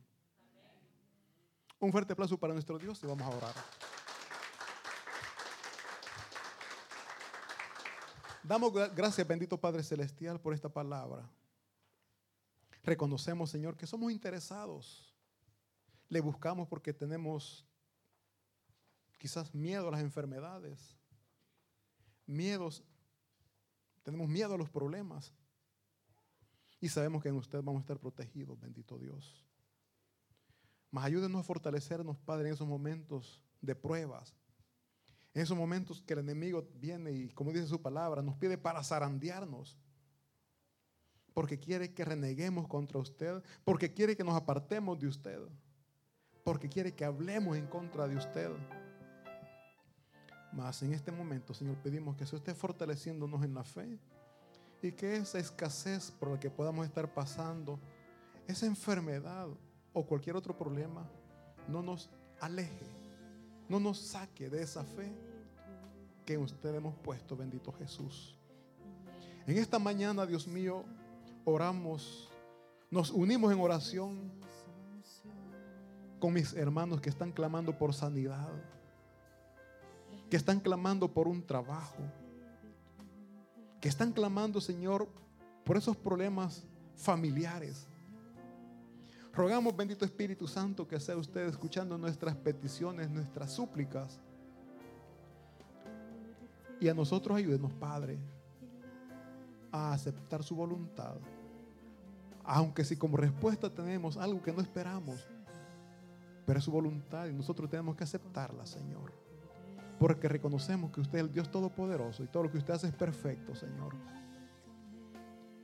Un 1.80 1.90
fuerte 1.90 2.12
aplauso 2.12 2.38
para 2.38 2.52
nuestro 2.52 2.78
Dios 2.78 3.02
y 3.02 3.06
vamos 3.06 3.26
a 3.26 3.36
orar. 3.36 3.54
Damos 8.42 8.72
gracias, 8.94 9.26
bendito 9.26 9.58
Padre 9.58 9.82
Celestial, 9.82 10.40
por 10.40 10.54
esta 10.54 10.68
palabra. 10.68 11.28
Reconocemos, 12.82 13.50
Señor, 13.50 13.76
que 13.76 13.86
somos 13.86 14.12
interesados 14.12 15.10
le 16.10 16.20
buscamos 16.20 16.68
porque 16.68 16.92
tenemos 16.92 17.64
quizás 19.16 19.54
miedo 19.54 19.88
a 19.88 19.90
las 19.92 20.00
enfermedades, 20.00 20.96
miedos, 22.26 22.82
tenemos 24.02 24.28
miedo 24.28 24.54
a 24.54 24.58
los 24.58 24.68
problemas. 24.68 25.32
Y 26.80 26.88
sabemos 26.88 27.22
que 27.22 27.28
en 27.28 27.36
usted 27.36 27.62
vamos 27.62 27.80
a 27.80 27.82
estar 27.82 27.98
protegidos, 27.98 28.58
bendito 28.58 28.98
Dios. 28.98 29.46
Mas 30.90 31.04
ayúdenos 31.04 31.40
a 31.40 31.44
fortalecernos, 31.44 32.18
Padre, 32.18 32.48
en 32.48 32.54
esos 32.54 32.66
momentos 32.66 33.42
de 33.60 33.74
pruebas. 33.74 34.34
En 35.32 35.42
esos 35.42 35.56
momentos 35.56 36.02
que 36.02 36.14
el 36.14 36.20
enemigo 36.20 36.68
viene 36.74 37.12
y, 37.12 37.28
como 37.28 37.52
dice 37.52 37.66
su 37.66 37.80
palabra, 37.80 38.22
nos 38.22 38.36
pide 38.36 38.58
para 38.58 38.82
zarandearnos. 38.82 39.78
Porque 41.32 41.58
quiere 41.60 41.94
que 41.94 42.04
reneguemos 42.04 42.66
contra 42.66 42.98
usted. 42.98 43.42
Porque 43.64 43.92
quiere 43.92 44.16
que 44.16 44.24
nos 44.24 44.34
apartemos 44.34 44.98
de 44.98 45.06
usted 45.06 45.40
porque 46.44 46.68
quiere 46.68 46.92
que 46.94 47.04
hablemos 47.04 47.56
en 47.56 47.66
contra 47.66 48.08
de 48.08 48.16
usted. 48.16 48.50
Mas 50.52 50.82
en 50.82 50.92
este 50.92 51.12
momento, 51.12 51.54
Señor, 51.54 51.76
pedimos 51.76 52.16
que 52.16 52.26
se 52.26 52.36
esté 52.36 52.54
fortaleciéndonos 52.54 53.44
en 53.44 53.54
la 53.54 53.62
fe 53.62 53.98
y 54.82 54.92
que 54.92 55.16
esa 55.16 55.38
escasez 55.38 56.10
por 56.10 56.30
la 56.30 56.40
que 56.40 56.50
podamos 56.50 56.86
estar 56.86 57.12
pasando, 57.12 57.78
esa 58.48 58.66
enfermedad 58.66 59.46
o 59.92 60.04
cualquier 60.04 60.36
otro 60.36 60.56
problema, 60.56 61.08
no 61.68 61.82
nos 61.82 62.10
aleje, 62.40 62.86
no 63.68 63.80
nos 63.80 63.98
saque 63.98 64.48
de 64.48 64.62
esa 64.62 64.84
fe 64.84 65.12
que 66.24 66.34
en 66.34 66.42
usted 66.42 66.74
hemos 66.74 66.94
puesto, 66.96 67.36
bendito 67.36 67.72
Jesús. 67.72 68.36
En 69.46 69.58
esta 69.58 69.78
mañana, 69.78 70.26
Dios 70.26 70.46
mío, 70.46 70.84
oramos, 71.44 72.30
nos 72.90 73.10
unimos 73.10 73.52
en 73.52 73.60
oración 73.60 74.30
con 76.20 76.34
mis 76.34 76.52
hermanos 76.52 77.00
que 77.00 77.08
están 77.08 77.32
clamando 77.32 77.76
por 77.76 77.94
sanidad, 77.94 78.48
que 80.28 80.36
están 80.36 80.60
clamando 80.60 81.12
por 81.12 81.26
un 81.26 81.44
trabajo, 81.44 82.02
que 83.80 83.88
están 83.88 84.12
clamando, 84.12 84.60
Señor, 84.60 85.08
por 85.64 85.76
esos 85.76 85.96
problemas 85.96 86.64
familiares. 86.94 87.88
Rogamos, 89.32 89.76
bendito 89.76 90.04
Espíritu 90.04 90.48
Santo, 90.48 90.88
que 90.88 90.98
sea 90.98 91.16
usted 91.16 91.46
escuchando 91.48 91.96
nuestras 91.96 92.34
peticiones, 92.34 93.08
nuestras 93.10 93.52
súplicas. 93.52 94.18
Y 96.80 96.88
a 96.88 96.94
nosotros 96.94 97.36
ayúdenos, 97.36 97.72
Padre, 97.74 98.18
a 99.70 99.92
aceptar 99.92 100.42
su 100.42 100.56
voluntad. 100.56 101.16
Aunque 102.42 102.84
si 102.84 102.96
como 102.96 103.16
respuesta 103.16 103.72
tenemos 103.72 104.16
algo 104.16 104.42
que 104.42 104.52
no 104.52 104.60
esperamos, 104.60 105.28
pero 106.44 106.58
es 106.58 106.64
su 106.64 106.72
voluntad 106.72 107.26
y 107.26 107.32
nosotros 107.32 107.70
tenemos 107.70 107.94
que 107.94 108.02
aceptarla, 108.02 108.66
Señor. 108.66 109.12
Porque 110.00 110.28
reconocemos 110.28 110.90
que 110.90 111.02
usted 111.02 111.18
es 111.18 111.24
el 111.24 111.32
Dios 111.32 111.50
Todopoderoso 111.50 112.24
y 112.24 112.26
todo 112.26 112.44
lo 112.44 112.50
que 112.50 112.58
usted 112.58 112.74
hace 112.74 112.88
es 112.88 112.94
perfecto, 112.94 113.54
Señor. 113.54 113.94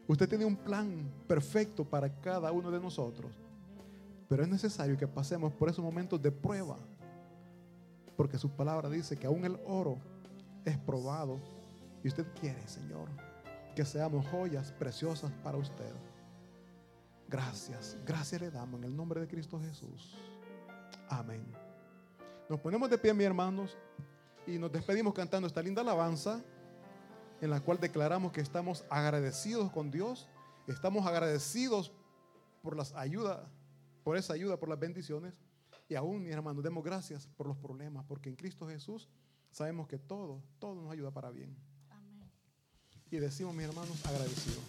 Usted 0.06 0.28
tiene 0.28 0.44
un 0.44 0.56
plan 0.56 1.10
perfecto 1.26 1.84
para 1.84 2.08
cada 2.20 2.52
uno 2.52 2.70
de 2.70 2.78
nosotros. 2.78 3.36
Pero 4.28 4.42
es 4.42 4.48
necesario 4.48 4.96
que 4.96 5.06
pasemos 5.06 5.52
por 5.52 5.68
esos 5.68 5.84
momentos 5.84 6.20
de 6.20 6.32
prueba. 6.32 6.78
Porque 8.16 8.38
su 8.38 8.50
palabra 8.50 8.88
dice 8.88 9.16
que 9.16 9.26
aún 9.26 9.44
el 9.44 9.58
oro 9.66 9.98
es 10.64 10.76
probado. 10.78 11.40
Y 12.02 12.08
usted 12.08 12.26
quiere, 12.40 12.66
Señor, 12.66 13.08
que 13.74 13.84
seamos 13.84 14.26
joyas 14.26 14.72
preciosas 14.72 15.30
para 15.42 15.58
usted. 15.58 15.92
Gracias, 17.28 17.96
gracias 18.06 18.40
le 18.40 18.50
damos 18.50 18.78
en 18.78 18.84
el 18.84 18.96
nombre 18.96 19.20
de 19.20 19.28
Cristo 19.28 19.60
Jesús. 19.60 20.16
Amén. 21.08 21.44
Nos 22.48 22.60
ponemos 22.60 22.88
de 22.88 22.98
pie, 22.98 23.12
mis 23.12 23.26
hermanos, 23.26 23.76
y 24.46 24.58
nos 24.58 24.70
despedimos 24.70 25.12
cantando 25.12 25.48
esta 25.48 25.62
linda 25.62 25.82
alabanza 25.82 26.40
en 27.40 27.50
la 27.50 27.60
cual 27.60 27.78
declaramos 27.78 28.32
que 28.32 28.40
estamos 28.40 28.84
agradecidos 28.88 29.70
con 29.72 29.90
Dios, 29.90 30.28
estamos 30.68 31.06
agradecidos 31.06 31.92
por 32.62 32.76
las 32.76 32.94
ayudas 32.94 33.40
por 34.06 34.16
esa 34.16 34.34
ayuda, 34.34 34.56
por 34.56 34.68
las 34.68 34.78
bendiciones. 34.78 35.34
Y 35.88 35.96
aún, 35.96 36.22
mis 36.22 36.32
hermanos, 36.32 36.62
demos 36.62 36.84
gracias 36.84 37.26
por 37.26 37.48
los 37.48 37.56
problemas, 37.56 38.04
porque 38.06 38.28
en 38.28 38.36
Cristo 38.36 38.68
Jesús 38.68 39.08
sabemos 39.50 39.88
que 39.88 39.98
todo, 39.98 40.44
todo 40.60 40.76
nos 40.76 40.92
ayuda 40.92 41.10
para 41.10 41.32
bien. 41.32 41.56
Amén. 41.90 42.30
Y 43.10 43.16
decimos, 43.16 43.52
mis 43.52 43.66
hermanos, 43.66 44.06
agradecidos. 44.06 44.62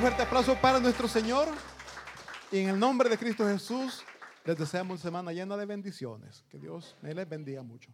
Un 0.00 0.04
fuerte 0.04 0.22
aplauso 0.22 0.56
para 0.56 0.80
nuestro 0.80 1.06
Señor. 1.06 1.46
Y 2.50 2.60
en 2.60 2.70
el 2.70 2.78
nombre 2.78 3.10
de 3.10 3.18
Cristo 3.18 3.46
Jesús, 3.46 4.02
les 4.46 4.56
deseamos 4.56 4.94
una 4.94 5.02
semana 5.02 5.30
llena 5.30 5.58
de 5.58 5.66
bendiciones. 5.66 6.42
Que 6.48 6.58
Dios 6.58 6.96
les 7.02 7.28
bendiga 7.28 7.62
mucho. 7.62 7.90